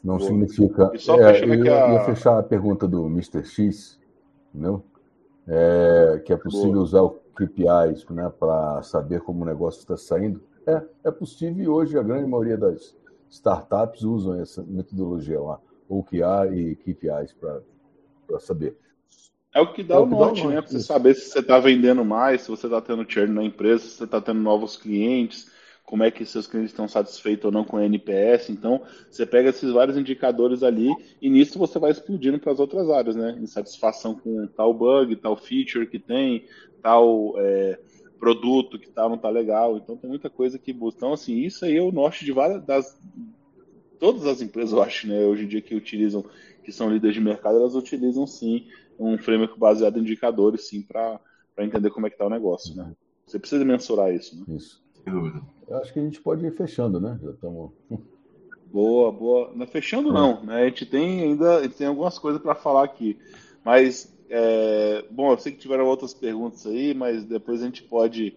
não 0.04 0.18
Boa. 0.18 0.30
significa. 0.30 0.92
E 0.94 1.00
só 1.00 1.20
é, 1.20 1.44
eu 1.44 1.52
a... 1.52 1.94
ia 1.94 2.00
fechar 2.06 2.38
a 2.38 2.44
pergunta 2.44 2.88
do 2.88 3.08
Mr. 3.08 3.44
X, 3.44 4.00
não? 4.54 4.84
É, 5.48 6.22
que 6.24 6.32
é 6.32 6.38
possível 6.38 6.74
Boa. 6.74 6.84
usar 6.84 7.02
o 7.02 7.20
KPIs 7.36 8.06
né, 8.10 8.32
para 8.40 8.82
saber 8.84 9.22
como 9.22 9.42
o 9.42 9.46
negócio 9.46 9.80
está 9.80 9.98
saindo. 9.98 10.42
É, 10.68 10.82
é 11.06 11.12
possível 11.12 11.64
e 11.64 11.68
hoje 11.68 11.98
a 11.98 12.04
grande 12.04 12.30
maioria 12.30 12.58
das 12.58 12.96
startups 13.30 14.04
usam 14.04 14.40
essa 14.40 14.64
metodologia 14.64 15.40
lá, 15.40 15.60
OKR 15.90 16.54
e 16.54 16.76
KPIs 16.76 17.34
para 17.34 18.40
saber. 18.40 18.78
É 19.56 19.62
o 19.62 19.72
que 19.72 19.82
dá 19.82 19.96
é 19.96 20.00
o, 20.00 20.06
norte, 20.06 20.12
dá 20.12 20.18
o 20.18 20.26
norte, 20.26 20.48
né? 20.48 20.62
Para 20.62 20.70
você 20.70 20.80
saber 20.82 21.16
se 21.16 21.30
você 21.30 21.40
está 21.40 21.58
vendendo 21.58 22.04
mais, 22.04 22.42
se 22.42 22.50
você 22.50 22.68
está 22.68 22.82
tendo 22.82 23.10
churn 23.10 23.34
na 23.34 23.42
empresa, 23.42 23.84
se 23.84 23.92
você 23.92 24.04
está 24.04 24.20
tendo 24.20 24.42
novos 24.42 24.76
clientes, 24.76 25.50
como 25.86 26.04
é 26.04 26.12
que 26.12 26.26
seus 26.26 26.46
clientes 26.46 26.72
estão 26.72 26.90
satisfeitos 26.90 27.46
ou 27.46 27.52
não 27.54 27.64
com 27.64 27.78
o 27.78 27.80
NPS. 27.80 28.50
Então, 28.50 28.82
você 29.10 29.26
pega 29.26 29.52
esses 29.52 29.72
vários 29.72 29.98
indicadores 29.98 30.62
ali 30.62 30.90
e 31.22 31.30
nisso 31.30 31.58
você 31.58 31.80
vai 31.80 31.92
explodindo 31.92 32.38
para 32.38 32.52
as 32.52 32.60
outras 32.60 32.90
áreas, 32.90 33.16
né? 33.16 33.38
Insatisfação 33.40 34.14
com 34.14 34.46
tal 34.48 34.74
bug, 34.74 35.16
tal 35.16 35.38
feature 35.38 35.88
que 35.88 36.00
tem, 36.00 36.44
tal 36.82 37.34
é, 37.38 37.80
produto 38.20 38.78
que 38.78 38.90
tá, 38.90 39.08
não 39.08 39.18
tá 39.18 39.30
legal. 39.30 39.78
Então, 39.78 39.96
tem 39.96 40.10
muita 40.10 40.30
coisa 40.30 40.60
que 40.60 40.74
busca. 40.74 40.98
Então, 40.98 41.14
assim, 41.14 41.38
isso 41.38 41.64
aí 41.64 41.78
é 41.78 41.82
o 41.82 41.94
norte 41.94 42.26
de 42.26 42.34
várias 42.34 42.62
das. 42.62 43.00
Todas 43.98 44.26
as 44.26 44.42
empresas, 44.42 44.74
eu 44.74 44.84
acho, 44.84 45.08
né, 45.08 45.22
hoje 45.22 45.46
em 45.46 45.48
dia 45.48 45.62
que 45.62 45.74
utilizam, 45.74 46.26
que 46.62 46.74
são 46.74 46.90
líderes 46.90 47.16
de 47.16 47.22
mercado, 47.22 47.58
elas 47.58 47.76
utilizam 47.76 48.28
sim 48.28 48.68
um 49.00 49.18
framework 49.18 49.60
baseado 49.60 49.98
em 49.98 50.02
indicadores, 50.02 50.68
sim, 50.68 50.82
para 50.82 51.20
entender 51.60 51.90
como 51.90 52.08
é 52.08 52.10
que 52.10 52.16
está 52.16 52.26
o 52.26 52.30
negócio, 52.30 52.76
né? 52.76 52.92
Você 53.26 53.40
precisa 53.40 53.66
mensurar 53.66 54.14
isso, 54.14 54.38
né? 54.38 54.56
Isso. 54.56 54.84
Sem 55.04 55.14
dúvida. 55.14 55.42
Eu 55.68 55.78
acho 55.78 55.94
que 55.94 56.00
a 56.00 56.04
gente 56.04 56.22
pode 56.22 56.46
ir 56.46 56.52
fechando, 56.52 57.00
né? 57.00 57.20
Já 57.24 57.32
estamos. 57.32 57.72
Boa, 58.72 59.12
boa. 59.12 59.52
Não 59.56 59.64
é 59.64 59.68
fechando 59.68 60.12
não, 60.12 60.44
né? 60.44 60.64
A 60.64 60.66
gente 60.66 60.86
tem 60.86 61.22
ainda, 61.22 61.64
gente 61.64 61.76
tem 61.76 61.88
algumas 61.88 62.20
coisas 62.20 62.42
para 62.42 62.56
falar 62.56 62.84
aqui, 62.84 63.18
mas 63.64 64.14
é, 64.30 65.06
bom, 65.10 65.32
eu 65.32 65.38
sei 65.38 65.52
que 65.52 65.60
tiveram 65.60 65.86
outras 65.86 66.14
perguntas 66.14 66.66
aí, 66.66 66.94
mas 66.94 67.24
depois 67.24 67.62
a 67.62 67.66
gente 67.66 67.84
pode 67.84 68.36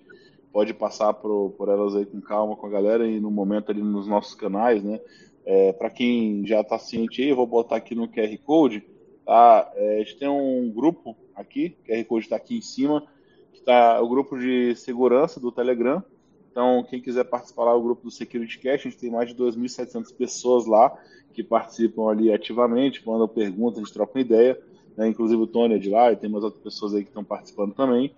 pode 0.53 0.73
passar 0.73 1.13
por, 1.13 1.51
por 1.51 1.69
elas 1.69 1.95
aí 1.95 2.07
com 2.07 2.21
calma 2.21 2.57
com 2.57 2.67
a 2.67 2.71
galera 2.71 3.07
e 3.07 3.21
no 3.21 3.31
momento 3.31 3.71
ali 3.71 3.83
nos 3.83 4.07
nossos 4.07 4.35
canais, 4.35 4.83
né? 4.83 5.01
É, 5.45 5.73
para 5.73 5.91
quem 5.91 6.47
já 6.47 6.61
está 6.61 6.79
ciente 6.79 7.23
aí, 7.23 7.29
eu 7.29 7.37
vou 7.37 7.47
botar 7.47 7.77
aqui 7.77 7.95
no 7.95 8.09
QR 8.09 8.37
Code 8.45 8.85
Tá? 9.29 9.71
É, 9.75 9.97
a 9.97 9.99
gente 9.99 10.17
tem 10.17 10.27
um 10.27 10.71
grupo 10.71 11.15
aqui, 11.37 11.77
que 11.85 11.93
QR 11.93 12.03
Code 12.07 12.25
está 12.25 12.37
aqui 12.37 12.57
em 12.57 12.63
cima, 12.63 13.07
que 13.53 13.59
está 13.59 14.01
o 14.01 14.09
grupo 14.09 14.39
de 14.39 14.75
segurança 14.75 15.39
do 15.39 15.53
Telegram. 15.53 16.03
Então, 16.51 16.83
quem 16.89 16.99
quiser 16.99 17.25
participar 17.25 17.65
lá, 17.65 17.77
o 17.77 17.83
grupo 17.83 18.05
do 18.05 18.11
Security 18.11 18.59
Cash, 18.59 18.81
a 18.81 18.89
gente 18.89 18.97
tem 18.97 19.11
mais 19.11 19.29
de 19.29 19.35
2.700 19.35 20.17
pessoas 20.17 20.65
lá 20.65 20.99
que 21.35 21.45
participam 21.45 22.09
ali 22.09 22.33
ativamente, 22.33 23.07
mandam 23.07 23.29
perguntas, 23.29 23.77
a 23.77 23.85
gente 23.85 23.93
troca 23.93 24.17
uma 24.17 24.23
ideia. 24.23 24.59
Né? 24.97 25.09
Inclusive 25.09 25.43
o 25.43 25.47
Tony 25.47 25.75
é 25.75 25.79
de 25.79 25.91
lá 25.91 26.11
e 26.11 26.17
tem 26.17 26.31
umas 26.31 26.43
outras 26.43 26.63
pessoas 26.63 26.95
aí 26.95 27.03
que 27.03 27.11
estão 27.11 27.23
participando 27.23 27.75
também. 27.75 28.15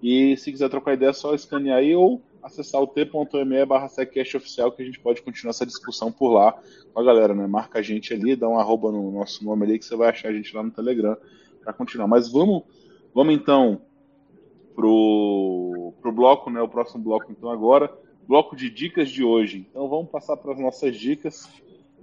E 0.00 0.36
se 0.36 0.52
quiser 0.52 0.70
trocar 0.70 0.94
ideia, 0.94 1.10
é 1.10 1.12
só 1.12 1.34
escanear 1.34 1.78
aí 1.78 1.92
ou 1.96 2.22
acessar 2.42 2.80
o 2.82 2.86
t.me 2.86 3.64
barra 3.64 3.86
oficial 3.86 4.72
que 4.72 4.82
a 4.82 4.84
gente 4.84 4.98
pode 4.98 5.22
continuar 5.22 5.50
essa 5.50 5.64
discussão 5.64 6.10
por 6.10 6.32
lá 6.32 6.58
com 6.92 7.00
a 7.00 7.04
galera, 7.04 7.34
né? 7.34 7.46
Marca 7.46 7.78
a 7.78 7.82
gente 7.82 8.12
ali, 8.12 8.34
dá 8.34 8.48
um 8.48 8.58
arroba 8.58 8.90
no 8.90 9.12
nosso 9.12 9.44
nome 9.44 9.64
ali 9.64 9.78
que 9.78 9.84
você 9.84 9.96
vai 9.96 10.08
achar 10.10 10.28
a 10.28 10.32
gente 10.32 10.54
lá 10.54 10.62
no 10.62 10.70
Telegram 10.70 11.16
para 11.62 11.72
continuar. 11.72 12.08
Mas 12.08 12.30
vamos, 12.30 12.64
vamos 13.14 13.34
então 13.34 13.82
pro, 14.74 15.94
pro 16.00 16.12
bloco, 16.12 16.50
né? 16.50 16.60
O 16.60 16.68
próximo 16.68 17.02
bloco 17.02 17.30
então 17.30 17.48
agora, 17.50 17.92
bloco 18.26 18.56
de 18.56 18.68
dicas 18.68 19.10
de 19.10 19.22
hoje. 19.22 19.66
Então 19.70 19.88
vamos 19.88 20.10
passar 20.10 20.36
para 20.36 20.52
as 20.52 20.58
nossas 20.58 20.96
dicas, 20.96 21.48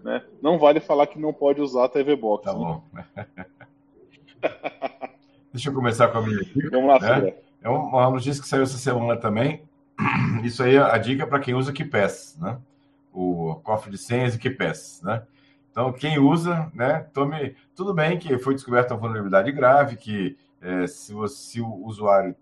né? 0.04 0.24
Não 0.42 0.58
vale 0.58 0.80
falar 0.80 1.08
que 1.08 1.20
não 1.20 1.34
pode 1.34 1.62
usar 1.62 1.86
a 1.86 1.90
TV 1.90 2.16
Box. 2.16 2.46
Tá 2.46 2.54
né? 2.54 2.60
bom. 2.60 2.84
Deixa 5.52 5.70
eu 5.70 5.74
começar 5.74 6.08
com 6.10 6.20
a 6.20 6.22
minha 6.22 6.44
dica. 6.44 6.70
Vamos 6.70 6.88
lá, 6.88 7.20
né? 7.20 7.34
É 7.62 7.68
uma 7.68 8.10
notícia 8.10 8.42
que 8.42 8.48
saiu 8.48 8.64
essa 8.64 8.78
semana 8.78 9.18
também. 9.18 9.62
Isso 10.44 10.64
aí, 10.64 10.78
a 10.78 10.98
dica 10.98 11.24
é 11.24 11.26
para 11.26 11.40
quem 11.40 11.54
usa 11.54 11.74
KeePass, 11.74 12.38
né? 12.40 12.58
O 13.14 13.56
cofre 13.64 13.92
de 13.92 13.98
senhas 13.98 14.36
e 14.36 14.40
KeePass, 14.40 15.02
né? 15.04 15.24
Então, 15.72 15.92
quem 15.94 16.20
usa, 16.20 16.72
né, 16.74 17.08
tome... 17.14 17.56
Tudo 17.76 17.94
bem 17.94 18.18
que 18.18 18.38
foi 18.40 18.54
descoberta 18.54 18.94
uma 18.94 19.00
vulnerabilidade 19.00 19.52
grave, 19.52 19.96
que 19.98 20.38
é, 20.62 20.88
se, 20.88 21.14
você, 21.14 21.36
se 21.36 21.62
o 21.62 21.86
usuário 21.86 22.36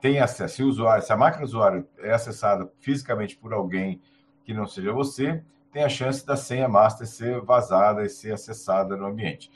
tem 0.00 0.20
acesso, 0.20 0.56
se, 0.56 0.62
o 0.62 0.68
usuário, 0.68 1.04
se 1.04 1.12
a 1.12 1.16
máquina 1.16 1.44
do 1.44 1.48
usuário 1.48 1.86
é 1.98 2.12
acessada 2.12 2.70
fisicamente 2.78 3.36
por 3.36 3.52
alguém 3.52 4.00
que 4.44 4.54
não 4.54 4.66
seja 4.66 4.92
você, 4.92 5.42
tem 5.72 5.82
a 5.82 5.88
chance 5.88 6.24
da 6.24 6.36
senha 6.36 6.68
master 6.68 7.06
ser 7.06 7.40
vazada 7.40 8.04
e 8.04 8.08
ser 8.08 8.32
acessada 8.32 8.96
no 8.96 9.06
ambiente. 9.06 9.50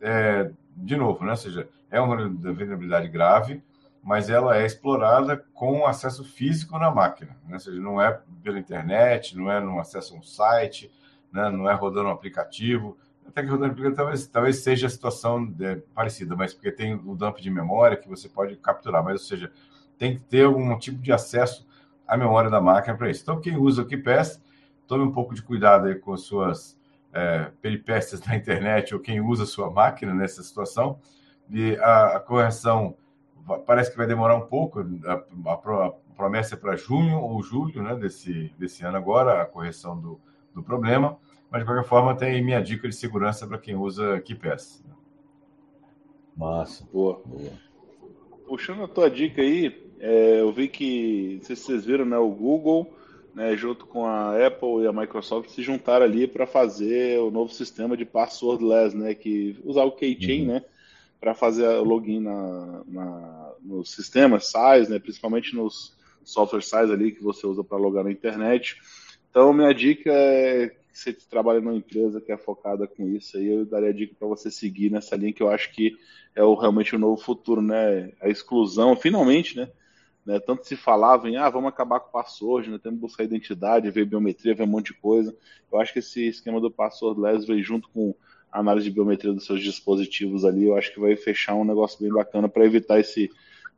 É, 0.00 0.50
de 0.76 0.96
novo, 0.96 1.24
né? 1.24 1.32
ou 1.32 1.36
seja, 1.36 1.68
é 1.90 2.00
uma 2.00 2.16
vulnerabilidade 2.28 3.08
grave, 3.08 3.62
mas 4.04 4.28
ela 4.28 4.58
é 4.58 4.66
explorada 4.66 5.42
com 5.54 5.86
acesso 5.86 6.22
físico 6.22 6.78
na 6.78 6.90
máquina, 6.90 7.34
né? 7.48 7.54
ou 7.54 7.58
seja, 7.58 7.80
não 7.80 8.00
é 8.00 8.20
pela 8.42 8.58
internet, 8.58 9.34
não 9.34 9.50
é 9.50 9.58
no 9.58 9.80
acesso 9.80 10.14
a 10.14 10.18
um 10.18 10.22
site, 10.22 10.92
né? 11.32 11.48
não 11.48 11.68
é 11.68 11.72
rodando 11.72 12.08
um 12.08 12.12
aplicativo, 12.12 12.98
até 13.26 13.42
que 13.42 13.48
rodando 13.48 13.68
um 13.68 13.72
aplicativo 13.72 13.96
talvez, 13.96 14.26
talvez 14.26 14.56
seja 14.58 14.88
a 14.88 14.90
situação 14.90 15.50
é, 15.58 15.76
parecida, 15.94 16.36
mas 16.36 16.52
porque 16.52 16.70
tem 16.70 16.94
o 16.94 17.16
dump 17.16 17.40
de 17.40 17.50
memória 17.50 17.96
que 17.96 18.06
você 18.06 18.28
pode 18.28 18.56
capturar, 18.56 19.02
mas 19.02 19.22
ou 19.22 19.26
seja, 19.26 19.50
tem 19.96 20.16
que 20.16 20.20
ter 20.20 20.44
algum 20.44 20.78
tipo 20.78 20.98
de 20.98 21.10
acesso 21.10 21.66
à 22.06 22.14
memória 22.14 22.50
da 22.50 22.60
máquina 22.60 22.94
para 22.98 23.08
isso. 23.10 23.22
Então, 23.22 23.40
quem 23.40 23.56
usa 23.56 23.80
o 23.80 23.86
KeePass, 23.86 24.38
tome 24.86 25.02
um 25.02 25.12
pouco 25.12 25.34
de 25.34 25.42
cuidado 25.42 25.86
aí 25.86 25.94
com 25.94 26.12
as 26.12 26.20
suas 26.20 26.78
é, 27.10 27.50
peripécias 27.62 28.20
na 28.26 28.36
internet 28.36 28.94
ou 28.94 29.00
quem 29.00 29.18
usa 29.22 29.44
a 29.44 29.46
sua 29.46 29.70
máquina 29.70 30.12
nessa 30.12 30.42
situação, 30.42 30.98
e 31.48 31.74
a, 31.76 32.16
a 32.16 32.20
correção 32.20 32.96
parece 33.66 33.90
que 33.90 33.96
vai 33.96 34.06
demorar 34.06 34.36
um 34.36 34.46
pouco. 34.46 34.80
A, 34.80 35.12
a, 35.12 35.86
a 35.86 35.92
promessa 36.16 36.54
é 36.54 36.58
para 36.58 36.76
junho 36.76 37.18
ou 37.18 37.42
julho 37.42 37.82
né, 37.82 37.94
desse, 37.94 38.52
desse 38.58 38.84
ano 38.84 38.96
agora, 38.96 39.42
a 39.42 39.46
correção 39.46 39.98
do, 39.98 40.20
do 40.54 40.62
problema. 40.62 41.18
Mas, 41.50 41.60
de 41.62 41.66
qualquer 41.66 41.88
forma, 41.88 42.16
tem 42.16 42.42
minha 42.42 42.60
dica 42.60 42.88
de 42.88 42.94
segurança 42.94 43.46
para 43.46 43.58
quem 43.58 43.74
usa 43.74 44.20
KeePass. 44.20 44.84
Massa. 46.36 46.86
Boa. 46.92 47.20
Boa. 47.24 47.52
Puxando 48.46 48.84
a 48.84 48.88
tua 48.88 49.08
dica 49.08 49.40
aí, 49.40 49.88
é, 50.00 50.40
eu 50.40 50.52
vi 50.52 50.68
que, 50.68 51.36
não 51.38 51.44
sei 51.44 51.56
se 51.56 51.62
vocês 51.62 51.84
viram, 51.84 52.04
né, 52.04 52.18
o 52.18 52.28
Google 52.28 52.92
né, 53.34 53.56
junto 53.56 53.84
com 53.86 54.06
a 54.06 54.46
Apple 54.46 54.84
e 54.84 54.86
a 54.86 54.92
Microsoft, 54.92 55.50
se 55.50 55.62
juntaram 55.62 56.04
ali 56.04 56.26
para 56.26 56.46
fazer 56.46 57.18
o 57.18 57.30
novo 57.30 57.52
sistema 57.52 57.96
de 57.96 58.04
passwordless, 58.04 58.96
né, 58.96 59.14
que 59.14 59.58
usar 59.64 59.84
o 59.84 59.92
keychain, 59.92 60.42
uhum. 60.42 60.54
né, 60.54 60.64
para 61.24 61.34
fazer 61.34 61.66
o 61.66 61.82
login 61.82 62.20
na, 62.20 62.82
na, 62.86 63.52
nos 63.62 63.92
sistemas 63.92 64.50
SaaS, 64.50 64.90
né, 64.90 64.98
principalmente 64.98 65.56
nos 65.56 65.96
software 66.22 66.60
SaaS 66.60 66.90
ali 66.90 67.12
que 67.12 67.22
você 67.22 67.46
usa 67.46 67.64
para 67.64 67.78
logar 67.78 68.04
na 68.04 68.12
internet. 68.12 68.76
Então, 69.30 69.50
minha 69.50 69.72
dica 69.72 70.12
é 70.12 70.68
que 70.68 70.76
você 70.92 71.14
trabalha 71.14 71.62
numa 71.62 71.74
empresa 71.74 72.20
que 72.20 72.30
é 72.30 72.36
focada 72.36 72.86
com 72.86 73.08
isso 73.08 73.38
aí, 73.38 73.48
eu 73.48 73.64
daria 73.64 73.88
a 73.88 73.92
dica 73.94 74.14
para 74.18 74.28
você 74.28 74.50
seguir 74.50 74.90
nessa 74.90 75.16
linha 75.16 75.32
que 75.32 75.42
eu 75.42 75.48
acho 75.48 75.72
que 75.72 75.96
é 76.36 76.44
o, 76.44 76.54
realmente 76.54 76.94
o 76.94 76.98
novo 76.98 77.16
futuro, 77.16 77.62
né? 77.62 78.12
A 78.20 78.28
exclusão, 78.28 78.94
finalmente, 78.94 79.56
né? 79.56 79.70
Né? 80.26 80.38
Tanto 80.40 80.66
se 80.66 80.76
falava 80.76 81.26
em, 81.28 81.36
ah, 81.36 81.48
vamos 81.48 81.70
acabar 81.70 82.00
com 82.00 82.08
o 82.08 82.12
password, 82.12 82.70
né? 82.70 82.78
temos 82.82 82.98
que 82.98 83.06
buscar 83.06 83.24
identidade, 83.24 83.90
ver 83.90 84.04
biometria, 84.04 84.54
ver 84.54 84.64
um 84.64 84.66
monte 84.66 84.92
de 84.92 85.00
coisa. 85.00 85.34
Eu 85.72 85.80
acho 85.80 85.92
que 85.92 86.00
esse 86.00 86.26
esquema 86.26 86.60
do 86.60 86.70
passwordless 86.70 87.46
veio 87.46 87.62
junto 87.62 87.88
com 87.88 88.14
análise 88.54 88.88
de 88.88 88.94
biometria 88.94 89.32
dos 89.32 89.44
seus 89.44 89.60
dispositivos 89.60 90.44
ali, 90.44 90.64
eu 90.64 90.76
acho 90.76 90.94
que 90.94 91.00
vai 91.00 91.16
fechar 91.16 91.54
um 91.56 91.64
negócio 91.64 92.00
bem 92.00 92.10
bacana 92.10 92.48
para 92.48 92.64
evitar 92.64 93.00
esse, 93.00 93.28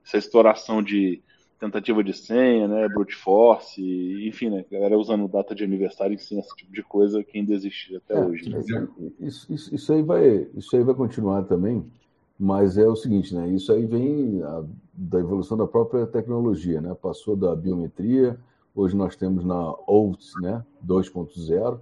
essa 0.04 0.18
exploração 0.18 0.82
de 0.82 1.22
tentativa 1.58 2.04
de 2.04 2.12
senha, 2.12 2.68
né, 2.68 2.86
brute 2.86 3.14
force, 3.14 3.80
enfim, 4.28 4.50
né, 4.50 4.64
galera 4.70 4.98
usando 4.98 5.26
data 5.26 5.54
de 5.54 5.64
aniversário 5.64 6.14
em 6.14 6.18
sim, 6.18 6.38
esse 6.38 6.54
tipo 6.54 6.70
de 6.70 6.82
coisa 6.82 7.24
que 7.24 7.38
ainda 7.38 7.54
existe 7.54 7.96
até 7.96 8.14
é, 8.14 8.24
hoje. 8.24 8.50
Né? 8.50 8.62
Isso, 9.18 9.50
isso, 9.50 9.74
isso, 9.74 9.92
aí 9.94 10.02
vai, 10.02 10.46
isso 10.54 10.76
aí 10.76 10.82
vai 10.82 10.94
continuar 10.94 11.44
também, 11.44 11.82
mas 12.38 12.76
é 12.76 12.86
o 12.86 12.94
seguinte, 12.94 13.34
né, 13.34 13.48
isso 13.48 13.72
aí 13.72 13.86
vem 13.86 14.42
a, 14.42 14.64
da 14.92 15.18
evolução 15.18 15.56
da 15.56 15.66
própria 15.66 16.06
tecnologia, 16.06 16.82
né, 16.82 16.94
passou 16.94 17.34
da 17.34 17.56
biometria, 17.56 18.38
hoje 18.74 18.94
nós 18.94 19.16
temos 19.16 19.42
na 19.42 19.70
OAuth, 19.86 20.34
né, 20.42 20.62
2.0, 20.86 21.80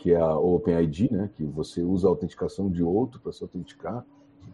que 0.00 0.12
é 0.12 0.16
a 0.16 0.34
OpenID, 0.34 1.12
né, 1.12 1.30
que 1.36 1.44
você 1.44 1.82
usa 1.82 2.08
a 2.08 2.10
autenticação 2.10 2.70
de 2.70 2.82
outro 2.82 3.20
para 3.20 3.32
se 3.32 3.42
autenticar, 3.42 4.04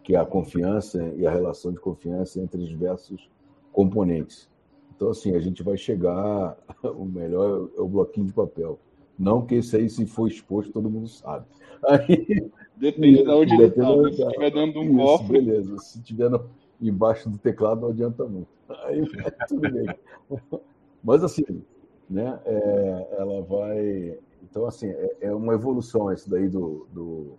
que 0.03 0.13
é 0.13 0.19
a 0.19 0.25
confiança 0.25 1.01
e 1.15 1.25
a 1.25 1.31
relação 1.31 1.71
de 1.71 1.79
confiança 1.79 2.41
entre 2.41 2.61
os 2.61 2.67
diversos 2.67 3.29
componentes. 3.71 4.49
Então, 4.93 5.09
assim, 5.09 5.33
a 5.35 5.39
gente 5.39 5.63
vai 5.63 5.77
chegar. 5.77 6.57
O 6.83 7.05
melhor 7.05 7.69
é 7.75 7.81
o 7.81 7.87
bloquinho 7.87 8.27
de 8.27 8.33
papel. 8.33 8.77
Não 9.17 9.45
que 9.45 9.55
esse 9.55 9.75
aí, 9.75 9.89
se 9.89 10.05
for 10.05 10.27
exposto, 10.27 10.71
todo 10.71 10.89
mundo 10.89 11.07
sabe. 11.07 11.45
Aí, 11.83 12.51
depende 12.75 13.23
de 13.23 13.29
onde 13.29 13.53
ele 13.53 13.65
está. 13.65 13.85
Se 14.11 14.21
estiver 14.21 14.51
dentro 14.51 14.73
de 14.73 14.79
um 14.79 14.95
Isso, 14.95 14.97
cofre. 14.97 15.41
Beleza. 15.41 15.77
Se 15.79 15.99
estiver 15.99 16.29
no, 16.29 16.45
embaixo 16.79 17.29
do 17.29 17.37
teclado, 17.37 17.81
não 17.81 17.89
adianta 17.89 18.25
muito. 18.25 18.47
Aí 18.69 19.01
tudo 19.47 19.61
bem. 19.71 19.87
Mas, 21.03 21.23
assim, 21.23 21.43
né, 22.09 22.39
é, 22.45 23.07
ela 23.17 23.41
vai. 23.41 24.19
Então, 24.43 24.65
assim, 24.65 24.87
é, 24.87 25.17
é, 25.21 25.35
uma 25.35 25.53
evolução 25.53 26.11
esse 26.11 26.29
daí 26.29 26.47
do, 26.47 26.87
do 26.91 27.37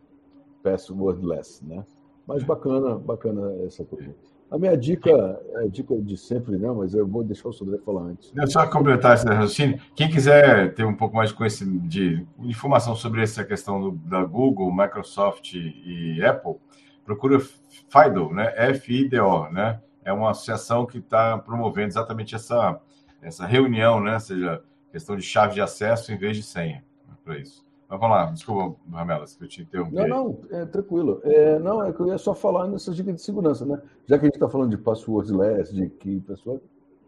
passwordless, 0.63 1.65
né? 1.65 1.85
Mas 2.27 2.43
bacana, 2.43 2.97
bacana 2.97 3.65
essa 3.65 3.85
coisa. 3.85 4.15
A 4.51 4.59
minha 4.59 4.77
dica 4.77 5.11
é 5.11 5.65
a 5.65 5.67
dica 5.67 5.95
de 6.01 6.17
sempre, 6.17 6.57
né? 6.57 6.71
Mas 6.71 6.95
eu 6.95 7.07
vou 7.07 7.23
deixar 7.23 7.49
o 7.49 7.53
Sodré 7.53 7.79
falar 7.79 8.03
antes. 8.03 8.33
Eu 8.35 8.47
só 8.47 8.67
completar 8.67 9.15
esse 9.15 9.27
raciocínio. 9.27 9.79
Quem 9.95 10.11
quiser 10.11 10.75
ter 10.75 10.85
um 10.85 10.95
pouco 10.95 11.17
mais 11.17 11.31
de 11.31 11.37
conhecimento, 11.37 11.87
de 11.87 12.27
informação 12.39 12.95
sobre 12.95 13.23
essa 13.23 13.45
questão 13.45 13.81
do, 13.81 13.91
da 13.91 14.25
Google, 14.25 14.75
Microsoft 14.75 15.53
e 15.55 16.23
Apple, 16.25 16.57
procura 17.05 17.39
FIDO, 17.41 18.33
né? 18.33 18.53
F-I-D-O, 18.57 19.51
né? 19.51 19.81
É 20.03 20.13
uma 20.13 20.31
associação 20.31 20.87
que 20.87 20.99
está 20.99 21.37
promovendo 21.37 21.89
exatamente 21.89 22.35
essa, 22.35 22.81
essa 23.21 23.45
reunião, 23.45 24.01
né? 24.01 24.15
Ou 24.15 24.21
seja, 24.21 24.63
questão 24.91 25.15
de 25.15 25.23
chave 25.23 25.55
de 25.55 25.61
acesso 25.61 26.11
em 26.11 26.17
vez 26.17 26.37
de 26.37 26.43
senha? 26.43 26.83
Para 27.29 27.39
isso. 27.39 27.62
Mas 27.89 28.01
vamos 28.01 28.16
lá, 28.16 28.26
desculpa, 28.26 28.79
Ramelas, 28.91 29.37
que 29.37 29.45
eu 29.45 29.49
te 29.49 29.62
interrompi. 29.62 29.95
Não, 29.95 30.09
não, 30.09 30.39
é 30.51 30.64
tranquilo. 30.66 31.20
É, 31.24 31.59
não, 31.59 31.85
é 31.85 31.93
que 31.93 32.01
eu 32.01 32.07
ia 32.07 32.18
só 32.18 32.35
falar 32.35 32.66
nessas 32.66 32.97
dicas 32.97 33.14
de 33.14 33.22
segurança, 33.22 33.64
né? 33.64 33.81
Já 34.07 34.18
que 34.18 34.24
a 34.24 34.29
gente 34.29 34.35
está 34.35 34.49
falando 34.49 34.70
de 34.70 34.79
passwordless, 34.79 35.74
de 35.74 35.89
que 35.89 36.20
pessoal, 36.20 36.61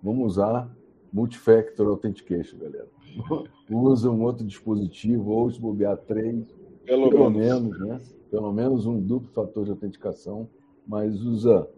vamos 0.02 0.32
usar 0.32 0.70
multifactor 1.12 1.88
authentication, 1.88 2.58
galera. 2.58 2.88
Usa 3.70 4.10
um 4.10 4.22
outro 4.22 4.44
dispositivo, 4.44 5.30
ou 5.30 5.50
se 5.50 5.60
bobear 5.60 5.96
três, 5.96 6.46
pelo, 6.84 7.10
pelo 7.10 7.30
menos. 7.30 7.76
menos, 7.76 7.78
né? 7.80 8.00
Pelo 8.30 8.52
menos 8.52 8.86
um 8.86 9.00
duplo 9.00 9.30
fator 9.32 9.64
de 9.64 9.70
autenticação, 9.70 10.48
mas 10.86 11.20
usa, 11.22 11.68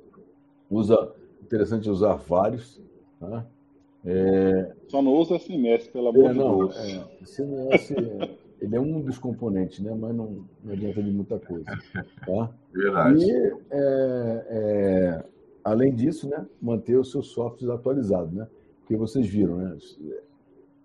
usa, 0.70 1.12
interessante 1.43 1.88
usar 1.88 2.14
vários, 2.14 2.80
tá? 3.18 3.47
É... 4.05 4.72
Só 4.88 5.00
não 5.00 5.12
usa 5.12 5.38
SMS, 5.38 5.88
pelo 5.88 6.09
amor 6.09 6.24
é, 6.24 6.32
de 6.32 6.38
não, 6.38 6.59
Deus. 6.59 6.76
É, 6.76 7.24
SMS 7.24 7.94
ele 8.62 8.76
é 8.76 8.80
um 8.80 9.00
dos 9.00 9.18
componentes, 9.18 9.80
né? 9.80 9.92
mas 9.92 10.14
não, 10.14 10.44
não 10.62 10.72
adianta 10.72 11.03
de 11.03 11.11
muita 11.11 11.36
coisa. 11.36 11.64
Tá? 12.24 12.50
Verdade. 12.72 13.24
E, 13.24 13.32
é, 13.72 14.46
é, 14.48 15.24
além 15.64 15.92
disso, 15.92 16.28
né, 16.28 16.46
manter 16.61 16.96
os 16.96 17.11
seus 17.11 17.26
softwares 17.32 17.68
atualizados. 17.68 18.32
Né? 18.32 18.46
Porque 18.78 18.96
vocês 18.96 19.26
viram, 19.26 19.57
né? 19.57 19.76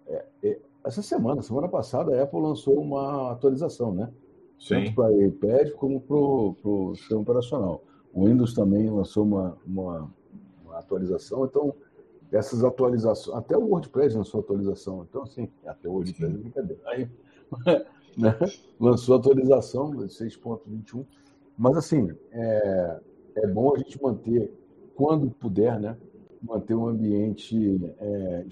É, 0.08 0.26
é, 0.42 0.60
essa 0.84 1.04
semana, 1.04 1.44
semana 1.44 1.68
passada, 1.68 2.18
a 2.18 2.24
Apple 2.24 2.42
lançou 2.42 2.82
uma 2.82 3.32
atualização, 3.32 3.94
né? 3.94 4.10
Sim. 4.58 4.86
Tanto 4.86 4.96
para 4.96 5.12
o 5.12 5.24
iPad 5.24 5.72
como 5.74 6.02
para 6.02 6.18
o 6.18 6.96
sistema 6.96 7.22
operacional. 7.22 7.84
O 8.12 8.26
Windows 8.26 8.56
também 8.56 8.90
lançou 8.90 9.24
uma, 9.24 9.56
uma, 9.68 10.12
uma 10.66 10.80
atualização, 10.80 11.46
então 11.46 11.76
essas 12.32 12.64
atualizações, 12.64 13.38
até 13.38 13.58
o 13.58 13.68
WordPress 13.68 14.16
lançou 14.16 14.42
atualização, 14.42 15.06
então 15.10 15.24
assim, 15.24 15.50
até 15.66 15.88
o 15.88 15.94
WordPress 15.94 16.34
é 16.34 16.38
brincadeira. 16.38 16.82
Aí 16.86 17.10
né? 18.18 18.38
lançou 18.80 19.16
atualização 19.16 19.92
6.21. 19.92 21.06
Mas, 21.58 21.78
assim, 21.78 22.12
é, 22.32 23.00
é 23.36 23.48
bom 23.48 23.74
a 23.74 23.78
gente 23.78 24.02
manter, 24.02 24.54
quando 24.96 25.30
puder, 25.32 25.80
né? 25.80 25.98
manter 26.42 26.76
um 26.76 26.88
ambiente 26.88 27.80
é, 28.00 28.46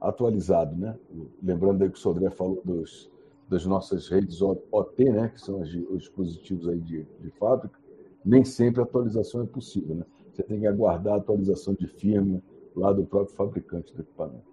atualizado. 0.00 0.76
Né? 0.76 0.96
Lembrando 1.42 1.82
aí 1.82 1.90
que 1.90 1.96
o 1.96 2.00
Sodré 2.00 2.30
falou 2.30 2.60
dos, 2.64 3.10
das 3.48 3.66
nossas 3.66 4.08
redes 4.08 4.40
OT, 4.42 5.04
né? 5.04 5.28
que 5.28 5.40
são 5.40 5.60
os, 5.60 5.74
os 5.74 5.98
dispositivos 5.98 6.68
aí 6.68 6.78
de, 6.78 7.06
de 7.20 7.30
fábrica, 7.30 7.78
nem 8.24 8.44
sempre 8.44 8.80
a 8.80 8.84
atualização 8.84 9.42
é 9.42 9.46
possível. 9.46 9.96
Né? 9.96 10.04
Você 10.32 10.42
tem 10.42 10.60
que 10.60 10.66
aguardar 10.66 11.14
a 11.14 11.16
atualização 11.16 11.74
de 11.74 11.86
firma 11.86 12.40
lá 12.74 12.92
do 12.92 13.04
próprio 13.04 13.34
fabricante 13.34 13.94
do 13.94 14.02
equipamento 14.02 14.52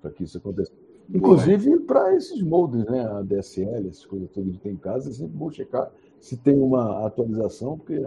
para 0.00 0.10
que 0.10 0.24
isso 0.24 0.38
aconteça. 0.38 0.72
Inclusive 1.12 1.80
para 1.80 2.14
esses 2.16 2.42
moldes, 2.42 2.84
né? 2.86 3.06
A 3.06 3.22
DSL, 3.22 3.88
essas 3.88 4.04
coisas 4.04 4.28
todas 4.30 4.52
que 4.52 4.58
tem 4.58 4.72
em 4.72 4.76
casa, 4.76 5.10
é 5.10 5.12
sempre 5.12 5.36
bom 5.36 5.50
checar 5.50 5.90
se 6.20 6.36
tem 6.36 6.58
uma 6.58 7.06
atualização, 7.06 7.78
porque 7.78 8.04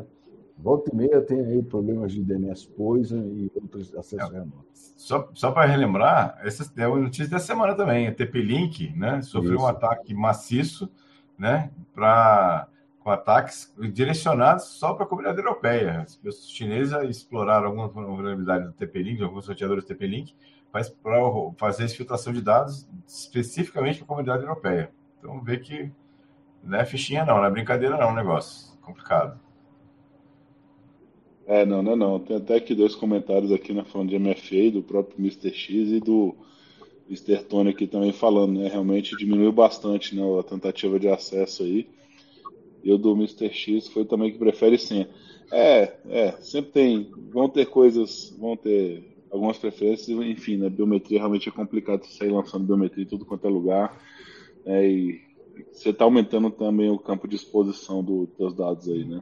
volta 0.57 0.91
e 0.91 0.95
meia 0.95 1.21
tem 1.21 1.39
aí 1.39 1.63
problemas 1.63 2.11
de 2.11 2.21
DNS 2.21 2.67
Poison 2.67 3.23
e 3.33 3.51
outros 3.55 3.95
acessos 3.95 4.33
é, 4.33 4.39
remotos. 4.39 4.93
Só, 4.97 5.29
só 5.33 5.51
para 5.51 5.65
relembrar, 5.65 6.37
essa 6.43 6.69
é 6.77 6.87
uma 6.87 6.99
notícia 6.99 7.29
da 7.29 7.39
semana 7.39 7.75
também. 7.75 8.07
A 8.07 8.13
TP-Link 8.13 8.93
né, 8.97 9.21
sofreu 9.21 9.55
Isso. 9.55 9.63
um 9.63 9.67
ataque 9.67 10.13
maciço 10.13 10.89
né, 11.37 11.71
pra, 11.93 12.67
com 12.99 13.09
ataques 13.09 13.73
direcionados 13.93 14.65
só 14.65 14.93
para 14.93 15.05
a 15.05 15.07
comunidade 15.07 15.39
europeia. 15.39 16.05
Os 16.23 16.49
chineses 16.49 16.93
exploraram 17.09 17.67
algumas 17.67 17.91
vulnerabilidades 17.91 18.67
do 18.67 18.73
TP-Link, 18.73 19.21
alguns 19.23 19.45
sorteadores 19.45 19.83
do 19.83 19.87
TP-Link, 19.87 20.35
mas 20.71 20.89
para 20.89 21.17
fazer 21.57 21.87
filtração 21.89 22.33
de 22.33 22.41
dados 22.41 22.87
especificamente 23.07 23.97
para 23.97 24.05
a 24.05 24.07
comunidade 24.07 24.43
europeia. 24.43 24.91
Então, 25.17 25.41
vê 25.41 25.57
que 25.57 25.91
não 26.63 26.79
é 26.79 26.85
fichinha, 26.85 27.25
não, 27.25 27.37
não 27.37 27.45
é 27.45 27.49
brincadeira, 27.49 27.97
não, 27.97 28.11
o 28.11 28.15
negócio. 28.15 28.77
Complicado. 28.81 29.39
É, 31.47 31.65
não, 31.65 31.81
não, 31.81 31.95
não. 31.95 32.19
Tem 32.19 32.37
até 32.37 32.55
aqui 32.55 32.75
dois 32.75 32.95
comentários 32.95 33.51
aqui 33.51 33.73
na 33.73 33.83
falando 33.83 34.09
de 34.09 34.19
MFA, 34.19 34.71
do 34.71 34.83
próprio 34.83 35.17
Mr. 35.19 35.51
X 35.51 35.89
e 35.89 35.99
do 35.99 36.35
Mr. 37.09 37.43
Tony 37.43 37.71
aqui 37.71 37.87
também 37.87 38.13
falando, 38.13 38.59
né? 38.59 38.69
Realmente 38.69 39.17
diminuiu 39.17 39.51
bastante 39.51 40.15
né, 40.15 40.21
a 40.39 40.43
tentativa 40.43 40.99
de 40.99 41.07
acesso 41.07 41.63
aí. 41.63 41.89
E 42.83 42.91
o 42.91 42.97
do 42.97 43.11
Mr. 43.13 43.49
X 43.51 43.87
foi 43.87 44.05
também 44.05 44.31
que 44.31 44.37
prefere 44.37 44.77
senha. 44.77 45.09
É, 45.51 45.97
é, 46.09 46.31
sempre 46.41 46.71
tem. 46.71 47.11
Vão 47.31 47.49
ter 47.49 47.65
coisas, 47.65 48.35
vão 48.39 48.55
ter 48.55 49.09
algumas 49.31 49.57
preferências, 49.57 50.09
enfim, 50.09 50.57
né, 50.57 50.69
biometria 50.69 51.19
realmente 51.19 51.49
é 51.49 51.51
complicado 51.51 52.03
sair 52.05 52.31
lançando 52.31 52.65
biometria 52.65 53.03
em 53.03 53.07
tudo 53.07 53.25
quanto 53.25 53.45
é 53.45 53.49
lugar, 53.49 54.01
né, 54.65 54.87
e 54.89 55.21
você 55.71 55.89
está 55.89 56.03
aumentando 56.03 56.49
também 56.49 56.89
o 56.89 56.97
campo 56.97 57.27
de 57.27 57.35
exposição 57.35 58.03
do, 58.03 58.27
dos 58.37 58.53
dados 58.53 58.89
aí, 58.89 59.05
né. 59.05 59.21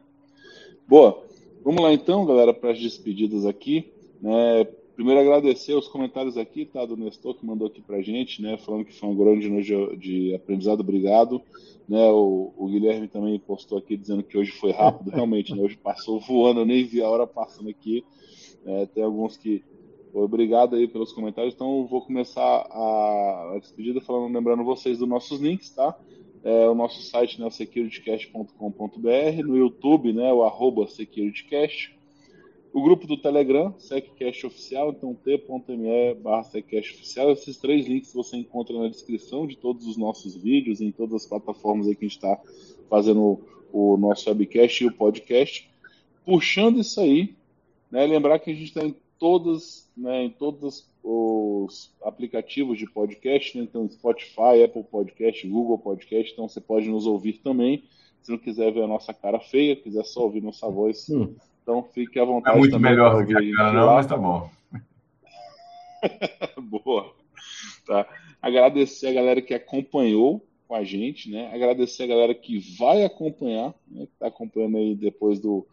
Boa, 0.87 1.23
vamos 1.63 1.81
lá 1.81 1.91
então, 1.91 2.25
galera, 2.25 2.53
para 2.53 2.71
as 2.71 2.79
despedidas 2.79 3.45
aqui, 3.45 3.91
né, 4.21 4.65
primeiro 4.97 5.21
agradecer 5.21 5.75
os 5.75 5.87
comentários 5.87 6.37
aqui, 6.37 6.65
tá, 6.65 6.83
do 6.83 6.97
Nestor 6.97 7.35
que 7.35 7.45
mandou 7.45 7.67
aqui 7.67 7.83
pra 7.83 8.01
gente, 8.01 8.41
né, 8.41 8.57
falando 8.57 8.83
que 8.83 8.93
foi 8.93 9.07
um 9.07 9.15
grande 9.15 9.47
noite 9.47 9.95
de 9.95 10.33
aprendizado, 10.33 10.79
obrigado, 10.79 11.39
né, 11.87 12.09
o, 12.09 12.51
o, 12.57 12.67
Guilherme 12.67 13.07
também 13.07 13.39
postou 13.39 13.77
aqui 13.77 13.95
dizendo 13.95 14.23
que 14.23 14.35
hoje 14.35 14.51
foi 14.53 14.71
rápido, 14.71 15.11
realmente, 15.11 15.53
né, 15.55 15.61
hoje 15.61 15.77
passou 15.77 16.19
voando, 16.19 16.61
eu 16.61 16.65
nem 16.65 16.83
vi 16.83 17.03
a 17.03 17.09
hora 17.09 17.27
passando 17.27 17.69
aqui, 17.69 18.03
é, 18.65 18.87
tem 18.87 19.03
alguns 19.03 19.37
que 19.37 19.63
Obrigado 20.13 20.75
aí 20.75 20.87
pelos 20.87 21.13
comentários. 21.13 21.53
Então, 21.53 21.85
vou 21.85 22.01
começar 22.01 22.41
a, 22.41 23.51
a 23.53 23.59
despedida 23.59 24.01
falando, 24.01 24.33
lembrando 24.33 24.63
vocês 24.63 24.97
dos 24.97 25.07
nossos 25.07 25.39
links, 25.39 25.69
tá? 25.69 25.95
É, 26.43 26.67
o 26.67 26.73
nosso 26.73 27.03
site, 27.03 27.39
né, 27.39 27.49
securitycast.com.br, 27.51 29.43
no 29.45 29.57
YouTube, 29.57 30.13
né, 30.13 30.33
o 30.33 30.43
arroba 30.43 30.87
securitycast, 30.87 31.96
o 32.78 32.82
grupo 32.84 33.07
do 33.07 33.17
Telegram, 33.17 33.73
SecCast 33.80 34.45
Oficial, 34.45 34.91
então 34.91 35.15
t.me 35.15 36.13
barra 36.13 36.41
Oficial. 36.41 37.32
Esses 37.32 37.57
três 37.57 37.88
links 37.88 38.13
você 38.13 38.38
encontra 38.38 38.78
na 38.78 38.88
descrição 38.88 39.47
de 39.47 39.57
todos 39.57 39.88
os 39.88 39.97
nossos 39.97 40.36
vídeos, 40.36 40.80
em 40.80 40.91
todas 40.91 41.15
as 41.15 41.25
plataformas 41.25 41.88
aí 41.88 41.95
que 41.95 42.05
a 42.05 42.07
gente 42.07 42.17
está 42.17 42.39
fazendo 42.88 43.39
o 43.73 43.97
nosso 43.97 44.30
webcast 44.30 44.84
e 44.84 44.88
o 44.88 44.93
podcast. 44.93 45.67
Puxando 46.23 46.80
isso 46.80 47.01
aí, 47.01 47.34
né, 47.89 48.05
lembrar 48.05 48.38
que 48.38 48.51
a 48.51 48.53
gente 48.53 48.67
está 48.67 48.86
em 48.86 48.95
todas, 49.17 49.89
né, 49.97 50.25
em 50.25 50.30
todos 50.30 50.88
os 51.03 51.91
aplicativos 52.03 52.78
de 52.78 52.86
podcast, 52.86 53.57
né, 53.57 53.63
então 53.63 53.89
Spotify, 53.89 54.63
Apple 54.63 54.84
Podcast, 54.84 55.47
Google 55.47 55.80
Podcast, 55.80 56.32
então 56.32 56.47
você 56.47 56.61
pode 56.61 56.88
nos 56.88 57.07
ouvir 57.07 57.39
também. 57.39 57.86
Se 58.21 58.30
não 58.32 58.38
quiser 58.38 58.71
ver 58.71 58.84
a 58.84 58.88
nossa 58.88 59.15
cara 59.15 59.39
feia, 59.39 59.75
quiser 59.75 60.05
só 60.05 60.21
ouvir 60.21 60.43
nossa 60.43 60.69
voz, 60.69 61.09
hum. 61.09 61.34
Então 61.68 61.84
fique 61.84 62.18
à 62.18 62.24
vontade. 62.24 62.55
É 62.55 62.59
muito 62.59 62.80
melhor 62.80 63.22
do 63.22 63.28
que 63.28 63.36
a 63.36 63.57
cara, 63.57 63.74
não, 63.74 63.93
mas 63.93 64.07
tá 64.07 64.15
bom. 64.15 64.49
Boa. 66.61 67.13
Tá. 67.86 68.07
Agradecer 68.41 69.07
a 69.07 69.13
galera 69.13 69.41
que 69.41 69.53
acompanhou 69.53 70.47
com 70.65 70.76
a 70.76 70.86
gente, 70.86 71.30
né? 71.30 71.53
Agradecer 71.53 72.03
a 72.03 72.07
galera 72.07 72.34
que 72.34 72.57
vai 72.78 73.03
acompanhar, 73.03 73.74
né? 73.86 74.05
que 74.05 74.13
está 74.13 74.28
acompanhando 74.28 74.78
aí 74.78 74.95
depois 74.95 75.41
do, 75.41 75.68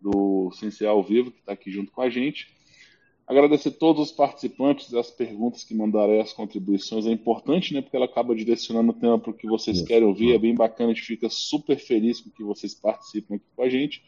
do 0.00 0.52
Sensei 0.52 0.86
ao 0.86 1.02
vivo, 1.02 1.32
que 1.32 1.40
está 1.40 1.52
aqui 1.52 1.68
junto 1.68 1.90
com 1.90 2.00
a 2.00 2.08
gente. 2.08 2.54
Agradecer 3.26 3.72
todos 3.72 4.10
os 4.10 4.12
participantes 4.12 4.88
das 4.88 5.10
perguntas 5.10 5.64
que 5.64 5.74
mandaram 5.74 6.12
aí, 6.12 6.20
as 6.20 6.32
contribuições. 6.32 7.06
É 7.06 7.10
importante, 7.10 7.74
né? 7.74 7.80
Porque 7.80 7.96
ela 7.96 8.06
acaba 8.06 8.36
direcionando 8.36 8.92
o 8.92 8.94
tema 8.94 9.18
para 9.18 9.30
o 9.32 9.34
que 9.34 9.48
vocês 9.48 9.78
Isso. 9.78 9.86
querem 9.86 10.06
ouvir. 10.06 10.32
É 10.32 10.38
bem 10.38 10.54
bacana, 10.54 10.92
a 10.92 10.94
gente 10.94 11.06
fica 11.06 11.28
super 11.28 11.76
feliz 11.76 12.20
com 12.20 12.30
que 12.30 12.44
vocês 12.44 12.72
participam 12.72 13.34
aqui 13.34 13.46
com 13.56 13.62
a 13.62 13.68
gente. 13.68 14.00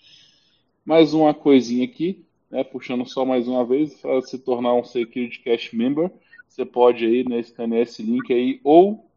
Mais 0.84 1.14
uma 1.14 1.32
coisinha 1.32 1.84
aqui, 1.84 2.24
né? 2.50 2.64
Puxando 2.64 3.06
só 3.06 3.24
mais 3.24 3.48
uma 3.48 3.64
vez, 3.64 3.94
para 3.94 4.20
se 4.22 4.38
tornar 4.38 4.74
um 4.74 4.84
Security 4.84 5.40
Cash 5.40 5.72
Member, 5.72 6.10
você 6.48 6.64
pode 6.64 7.04
aí, 7.04 7.26
né, 7.26 7.40
escanear 7.40 7.82
esse 7.82 8.02
link 8.02 8.32
aí, 8.32 8.60
ou 8.62 9.08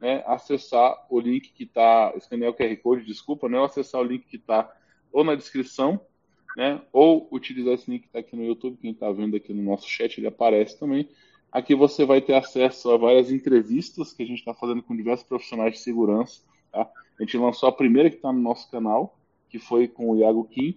né, 0.00 0.22
acessar 0.26 1.06
o 1.08 1.18
link 1.18 1.52
que 1.52 1.64
está, 1.64 2.12
escanear 2.16 2.50
o 2.50 2.54
QR 2.54 2.76
Code, 2.76 3.06
desculpa, 3.06 3.48
né, 3.48 3.58
ou 3.58 3.64
acessar 3.64 4.00
o 4.00 4.04
link 4.04 4.26
que 4.26 4.36
está 4.36 4.70
ou 5.10 5.24
na 5.24 5.34
descrição 5.34 6.00
né? 6.56 6.80
Ou 6.92 7.28
utilizar 7.30 7.74
esse 7.74 7.90
link 7.90 8.02
que 8.02 8.06
está 8.08 8.18
aqui 8.18 8.36
no 8.36 8.44
YouTube, 8.44 8.78
quem 8.80 8.92
está 8.92 9.10
vendo 9.10 9.36
aqui 9.36 9.52
no 9.52 9.62
nosso 9.62 9.88
chat, 9.88 10.18
ele 10.18 10.26
aparece 10.26 10.78
também. 10.78 11.08
Aqui 11.50 11.74
você 11.74 12.04
vai 12.04 12.20
ter 12.20 12.34
acesso 12.34 12.90
a 12.90 12.96
várias 12.96 13.30
entrevistas 13.30 14.12
que 14.12 14.22
a 14.22 14.26
gente 14.26 14.38
está 14.38 14.54
fazendo 14.54 14.82
com 14.82 14.96
diversos 14.96 15.26
profissionais 15.26 15.74
de 15.74 15.80
segurança. 15.80 16.42
Tá? 16.70 16.88
A 17.18 17.22
gente 17.22 17.36
lançou 17.36 17.68
a 17.68 17.72
primeira 17.72 18.08
que 18.08 18.16
está 18.16 18.32
no 18.32 18.40
nosso 18.40 18.70
canal, 18.70 19.18
que 19.48 19.58
foi 19.58 19.86
com 19.86 20.10
o 20.10 20.16
Iago 20.16 20.44
Kim. 20.44 20.76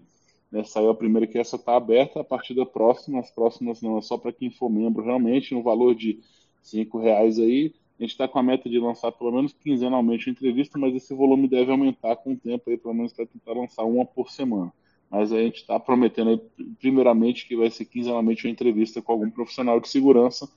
Né? 0.51 0.63
Saiu 0.63 0.89
a 0.89 0.95
primeira 0.95 1.27
que 1.27 1.37
essa 1.37 1.55
está 1.55 1.75
aberta, 1.75 2.21
a 2.21 2.23
partir 2.23 2.53
da 2.53 2.65
próxima, 2.65 3.19
as 3.19 3.31
próximas 3.31 3.81
não, 3.81 3.97
é 3.97 4.01
só 4.01 4.17
para 4.17 4.31
quem 4.31 4.49
for 4.49 4.69
membro 4.69 5.03
realmente, 5.03 5.53
no 5.53 5.63
valor 5.63 5.95
de 5.95 6.19
cinco 6.61 6.99
reais 6.99 7.39
aí. 7.39 7.73
A 7.99 8.03
gente 8.03 8.11
está 8.11 8.27
com 8.27 8.39
a 8.39 8.43
meta 8.43 8.69
de 8.69 8.77
lançar 8.79 9.11
pelo 9.11 9.31
menos 9.31 9.53
quinzenalmente 9.53 10.29
a 10.29 10.31
entrevista, 10.31 10.77
mas 10.77 10.95
esse 10.95 11.13
volume 11.13 11.47
deve 11.47 11.71
aumentar 11.71 12.15
com 12.17 12.33
o 12.33 12.37
tempo 12.37 12.69
aí, 12.69 12.77
pelo 12.77 12.93
menos 12.93 13.13
para 13.13 13.25
tentar 13.25 13.53
lançar 13.53 13.83
uma 13.83 14.05
por 14.05 14.29
semana 14.29 14.71
mas 15.09 15.31
a 15.31 15.39
gente 15.39 15.57
está 15.57 15.79
prometendo 15.79 16.31
aí, 16.31 16.41
primeiramente 16.79 17.47
que 17.47 17.55
vai 17.55 17.69
ser 17.69 17.85
quinzenalmente 17.85 18.45
uma 18.45 18.51
entrevista 18.51 19.01
com 19.01 19.11
algum 19.11 19.29
profissional 19.29 19.79
de 19.79 19.87
segurança. 19.87 20.49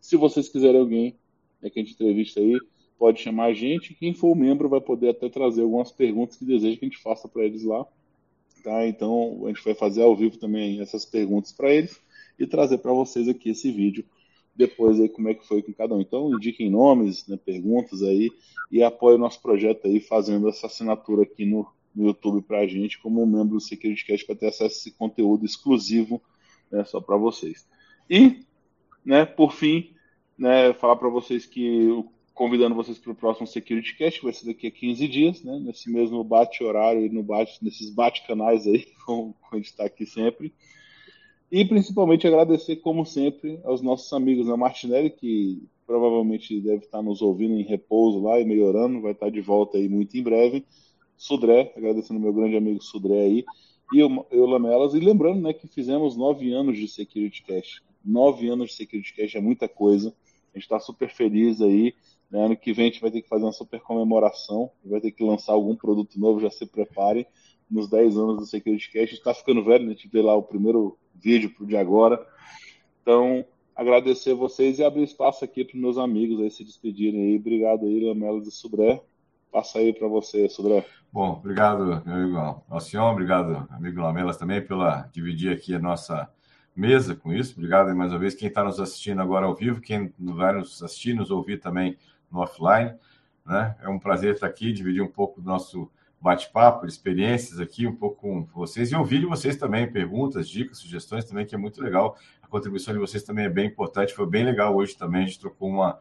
Se 0.00 0.16
vocês 0.16 0.48
quiserem 0.48 0.80
alguém 0.80 1.16
né, 1.60 1.70
que 1.70 1.78
a 1.78 1.82
gente 1.82 1.94
entrevista 1.94 2.40
aí, 2.40 2.58
pode 2.98 3.20
chamar 3.20 3.46
a 3.46 3.52
gente. 3.52 3.94
Quem 3.94 4.14
for 4.14 4.34
membro 4.34 4.68
vai 4.68 4.80
poder 4.80 5.10
até 5.10 5.28
trazer 5.28 5.62
algumas 5.62 5.90
perguntas 5.90 6.36
que 6.36 6.44
deseja 6.44 6.78
que 6.78 6.84
a 6.84 6.88
gente 6.88 7.02
faça 7.02 7.28
para 7.28 7.44
eles 7.44 7.64
lá. 7.64 7.86
Tá? 8.66 8.84
Então 8.84 9.42
a 9.44 9.48
gente 9.50 9.62
vai 9.62 9.76
fazer 9.76 10.02
ao 10.02 10.16
vivo 10.16 10.38
também 10.38 10.80
essas 10.80 11.04
perguntas 11.04 11.52
para 11.52 11.72
eles 11.72 12.00
e 12.36 12.48
trazer 12.48 12.78
para 12.78 12.92
vocês 12.92 13.28
aqui 13.28 13.50
esse 13.50 13.70
vídeo 13.70 14.04
depois 14.56 14.98
aí 14.98 15.08
como 15.08 15.28
é 15.28 15.34
que 15.34 15.46
foi 15.46 15.62
com 15.62 15.72
cada 15.72 15.94
um. 15.94 16.00
Então 16.00 16.34
indiquem 16.34 16.68
nomes, 16.68 17.28
né, 17.28 17.36
perguntas 17.36 18.02
aí 18.02 18.28
e 18.72 18.82
apoiem 18.82 19.18
o 19.18 19.20
nosso 19.20 19.40
projeto 19.40 19.86
aí 19.86 20.00
fazendo 20.00 20.48
essa 20.48 20.66
assinatura 20.66 21.22
aqui 21.22 21.46
no, 21.46 21.64
no 21.94 22.06
YouTube 22.06 22.42
para 22.42 22.58
a 22.58 22.66
gente 22.66 23.00
como 23.00 23.22
um 23.22 23.26
membro 23.26 23.54
do 23.54 23.60
SecurityCast 23.60 24.26
para 24.26 24.34
ter 24.34 24.48
acesso 24.48 24.64
a 24.64 24.78
esse 24.78 24.90
conteúdo 24.90 25.46
exclusivo 25.46 26.20
né, 26.68 26.82
só 26.82 27.00
para 27.00 27.16
vocês. 27.16 27.68
E, 28.10 28.44
né, 29.04 29.24
por 29.24 29.52
fim, 29.52 29.92
né, 30.36 30.72
falar 30.72 30.96
para 30.96 31.08
vocês 31.08 31.46
que 31.46 31.88
convidando 32.36 32.74
vocês 32.74 32.98
para 32.98 33.12
o 33.12 33.14
próximo 33.14 33.46
SecurityCast, 33.46 34.20
que 34.20 34.26
vai 34.26 34.32
ser 34.34 34.46
daqui 34.46 34.66
a 34.66 34.70
15 34.70 35.08
dias, 35.08 35.42
né, 35.42 35.58
nesse 35.58 35.90
mesmo 35.90 36.22
bate-horário 36.22 37.04
e 37.04 37.08
no 37.08 37.22
bate, 37.22 37.58
nesses 37.64 37.88
bate-canais 37.88 38.66
aí, 38.66 38.86
como 39.06 39.34
a 39.50 39.56
gente 39.56 39.66
está 39.66 39.86
aqui 39.86 40.04
sempre. 40.04 40.52
E 41.50 41.64
principalmente 41.64 42.26
agradecer, 42.26 42.76
como 42.76 43.06
sempre, 43.06 43.58
aos 43.64 43.80
nossos 43.80 44.12
amigos 44.12 44.46
da 44.46 44.56
Martinelli, 44.56 45.08
que 45.08 45.66
provavelmente 45.86 46.60
deve 46.60 46.84
estar 46.84 47.00
nos 47.00 47.22
ouvindo 47.22 47.54
em 47.54 47.62
repouso 47.62 48.20
lá 48.20 48.38
e 48.38 48.44
melhorando, 48.44 49.00
vai 49.00 49.12
estar 49.12 49.30
de 49.30 49.40
volta 49.40 49.78
aí 49.78 49.88
muito 49.88 50.14
em 50.16 50.22
breve. 50.22 50.62
Sudré, 51.16 51.72
agradecendo 51.74 52.20
meu 52.20 52.34
grande 52.34 52.56
amigo 52.56 52.82
Sudré 52.82 53.18
aí, 53.22 53.44
e 53.94 53.98
eu, 53.98 54.26
eu 54.30 54.44
Lamelas, 54.44 54.92
e 54.92 55.00
lembrando 55.00 55.40
né, 55.40 55.54
que 55.54 55.68
fizemos 55.68 56.16
nove 56.16 56.52
anos 56.52 56.76
de 56.76 56.86
Security 56.86 57.42
Cash. 57.44 57.80
Nove 58.04 58.46
anos 58.48 58.70
de 58.70 58.76
Security 58.76 59.14
Cash 59.14 59.36
é 59.36 59.40
muita 59.40 59.66
coisa. 59.66 60.14
A 60.52 60.58
gente 60.58 60.64
está 60.64 60.78
super 60.78 61.08
feliz 61.08 61.62
aí. 61.62 61.94
Né? 62.30 62.44
Ano 62.44 62.56
que 62.56 62.72
vem 62.72 62.86
a 62.86 62.88
gente 62.90 63.00
vai 63.00 63.10
ter 63.10 63.22
que 63.22 63.28
fazer 63.28 63.44
uma 63.44 63.52
super 63.52 63.80
comemoração, 63.80 64.70
vai 64.84 65.00
ter 65.00 65.12
que 65.12 65.24
lançar 65.24 65.52
algum 65.52 65.76
produto 65.76 66.18
novo, 66.18 66.40
já 66.40 66.50
se 66.50 66.66
prepare. 66.66 67.26
Nos 67.68 67.88
10 67.88 68.16
anos 68.16 68.36
do 68.36 68.46
Security 68.46 68.92
Cash, 68.92 69.12
está 69.12 69.34
ficando 69.34 69.64
velho, 69.64 69.84
né? 69.84 69.90
a 69.90 69.94
gente 69.94 70.08
vê 70.08 70.22
lá 70.22 70.36
o 70.36 70.42
primeiro 70.42 70.96
vídeo 71.14 71.52
pro 71.52 71.66
de 71.66 71.76
agora. 71.76 72.24
Então, 73.02 73.44
agradecer 73.74 74.34
vocês 74.34 74.78
e 74.78 74.84
abrir 74.84 75.02
espaço 75.02 75.44
aqui 75.44 75.64
para 75.64 75.78
meus 75.78 75.98
amigos 75.98 76.40
aí 76.40 76.50
se 76.50 76.64
despedirem 76.64 77.20
aí. 77.20 77.36
Obrigado 77.36 77.86
aí, 77.86 78.06
Lamelas 78.06 78.46
e 78.46 78.52
Sudré. 78.52 79.02
Passa 79.50 79.78
aí 79.80 79.92
para 79.92 80.06
você, 80.06 80.48
Sudré. 80.48 80.86
Bom, 81.12 81.32
obrigado, 81.32 82.02
meu 82.04 82.14
amigo 82.14 82.62
Alcion, 82.68 83.10
obrigado, 83.10 83.66
amigo 83.70 84.00
Lamelas, 84.00 84.36
também, 84.36 84.60
pela 84.60 85.08
dividir 85.12 85.52
aqui 85.52 85.74
a 85.74 85.78
nossa 85.78 86.30
mesa 86.74 87.16
com 87.16 87.32
isso. 87.32 87.54
Obrigado 87.56 87.94
mais 87.96 88.12
uma 88.12 88.18
vez 88.18 88.34
quem 88.34 88.48
está 88.48 88.62
nos 88.62 88.78
assistindo 88.78 89.22
agora 89.22 89.46
ao 89.46 89.54
vivo, 89.54 89.80
quem 89.80 90.12
vai 90.18 90.52
nos 90.52 90.82
assistir, 90.82 91.14
nos 91.14 91.30
ouvir 91.30 91.58
também 91.58 91.96
no 92.30 92.40
offline. 92.40 92.94
Né? 93.44 93.76
É 93.80 93.88
um 93.88 93.98
prazer 93.98 94.34
estar 94.34 94.46
aqui, 94.46 94.72
dividir 94.72 95.02
um 95.02 95.10
pouco 95.10 95.40
do 95.40 95.46
nosso 95.46 95.90
bate-papo, 96.20 96.86
experiências 96.86 97.60
aqui, 97.60 97.86
um 97.86 97.94
pouco 97.94 98.20
com 98.22 98.44
vocês 98.54 98.90
e 98.90 98.96
ouvir 98.96 99.20
de 99.20 99.26
vocês 99.26 99.56
também 99.56 99.90
perguntas, 99.90 100.48
dicas, 100.48 100.78
sugestões 100.78 101.24
também, 101.24 101.46
que 101.46 101.54
é 101.54 101.58
muito 101.58 101.80
legal. 101.82 102.16
A 102.42 102.48
contribuição 102.48 102.92
de 102.92 102.98
vocês 102.98 103.22
também 103.22 103.44
é 103.44 103.48
bem 103.48 103.66
importante, 103.66 104.14
foi 104.14 104.26
bem 104.26 104.44
legal 104.44 104.74
hoje 104.74 104.96
também, 104.96 105.22
a 105.22 105.26
gente 105.26 105.38
trocou 105.38 105.68
uma, 105.68 105.98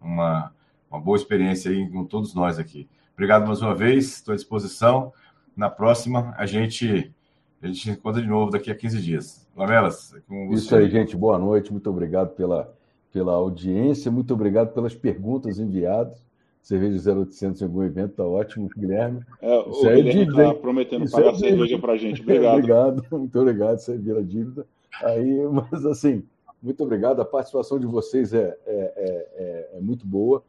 uma, 0.00 0.52
uma 0.90 1.00
boa 1.00 1.16
experiência 1.16 1.70
aí 1.70 1.88
com 1.90 2.04
todos 2.04 2.34
nós 2.34 2.58
aqui. 2.58 2.88
Obrigado 3.12 3.46
mais 3.46 3.60
uma 3.60 3.74
vez, 3.74 4.14
estou 4.14 4.32
à 4.32 4.36
disposição. 4.36 5.12
Na 5.56 5.70
próxima, 5.70 6.34
a 6.36 6.44
gente, 6.44 7.12
a 7.62 7.66
gente 7.66 7.80
se 7.80 7.90
encontra 7.90 8.20
de 8.20 8.28
novo 8.28 8.50
daqui 8.50 8.70
a 8.70 8.74
15 8.74 9.00
dias. 9.00 9.48
Lamelas, 9.56 10.14
é 10.14 10.20
com 10.20 10.48
você. 10.48 10.64
Isso 10.64 10.76
aí, 10.76 10.90
gente. 10.90 11.16
Boa 11.16 11.38
noite. 11.38 11.72
Muito 11.72 11.88
obrigado 11.88 12.34
pela, 12.34 12.74
pela 13.16 13.32
audiência. 13.32 14.10
Muito 14.10 14.34
obrigado 14.34 14.74
pelas 14.74 14.94
perguntas 14.94 15.58
enviadas. 15.58 16.22
Cerveja 16.60 17.14
0800 17.14 17.62
em 17.62 17.64
algum 17.64 17.82
evento, 17.82 18.16
tá 18.16 18.24
ótimo, 18.24 18.68
Guilherme. 18.76 19.22
É, 19.40 19.58
o 19.60 19.70
Isso 19.70 19.88
é 19.88 19.94
Guilherme 19.94 20.22
está 20.28 20.54
prometendo 20.54 21.04
Isso 21.06 21.16
pagar 21.16 21.30
é 21.30 21.34
cerveja 21.34 21.78
para 21.78 21.94
a 21.94 21.96
gente. 21.96 22.20
Obrigado. 22.22 22.58
obrigado, 22.58 23.06
muito 23.10 23.40
obrigado. 23.40 23.78
Isso 23.78 23.90
aí 23.90 23.96
vira 23.96 24.22
dívida. 24.22 24.66
Aí, 25.02 25.48
mas 25.48 25.86
assim, 25.86 26.24
muito 26.62 26.82
obrigado. 26.82 27.22
A 27.22 27.24
participação 27.24 27.78
de 27.78 27.86
vocês 27.86 28.34
é, 28.34 28.54
é, 28.66 28.74
é, 28.76 29.28
é, 29.36 29.70
é 29.78 29.80
muito 29.80 30.06
boa 30.06 30.44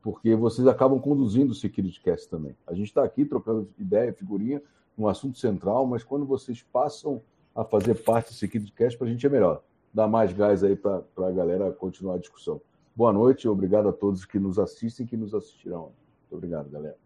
porque 0.00 0.34
vocês 0.34 0.66
acabam 0.66 0.98
conduzindo 0.98 1.50
o 1.50 1.54
SecurityCast 1.54 2.30
também. 2.30 2.56
A 2.66 2.72
gente 2.72 2.86
está 2.86 3.04
aqui 3.04 3.26
trocando 3.26 3.68
ideia, 3.78 4.10
figurinha, 4.10 4.62
um 4.96 5.06
assunto 5.06 5.36
central, 5.36 5.86
mas 5.86 6.02
quando 6.02 6.24
vocês 6.24 6.64
passam 6.72 7.20
a 7.54 7.62
fazer 7.62 7.94
parte 7.96 8.28
do 8.28 8.34
SecurityCast, 8.36 8.96
para 8.96 9.06
a 9.06 9.10
gente 9.10 9.26
é 9.26 9.28
melhor. 9.28 9.60
Dá 9.96 10.06
mais 10.06 10.30
gás 10.30 10.62
aí 10.62 10.76
para 10.76 11.02
a 11.16 11.30
galera 11.30 11.72
continuar 11.72 12.16
a 12.16 12.18
discussão. 12.18 12.60
Boa 12.94 13.14
noite, 13.14 13.48
obrigado 13.48 13.88
a 13.88 13.92
todos 13.94 14.26
que 14.26 14.38
nos 14.38 14.58
assistem 14.58 15.06
e 15.06 15.08
que 15.08 15.16
nos 15.16 15.34
assistirão. 15.34 15.84
Muito 16.20 16.34
obrigado, 16.34 16.68
galera. 16.68 16.98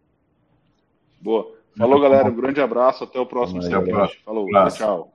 Boa. 1.21 1.53
Falou, 1.77 2.01
galera. 2.01 2.29
Um 2.29 2.35
grande 2.35 2.59
abraço. 2.59 3.05
Até 3.05 3.17
o 3.17 3.25
próximo. 3.25 3.65
Até 3.65 3.77
o 3.77 3.83
próximo. 3.85 4.21
Falou. 4.25 4.45
Tchau. 4.71 5.13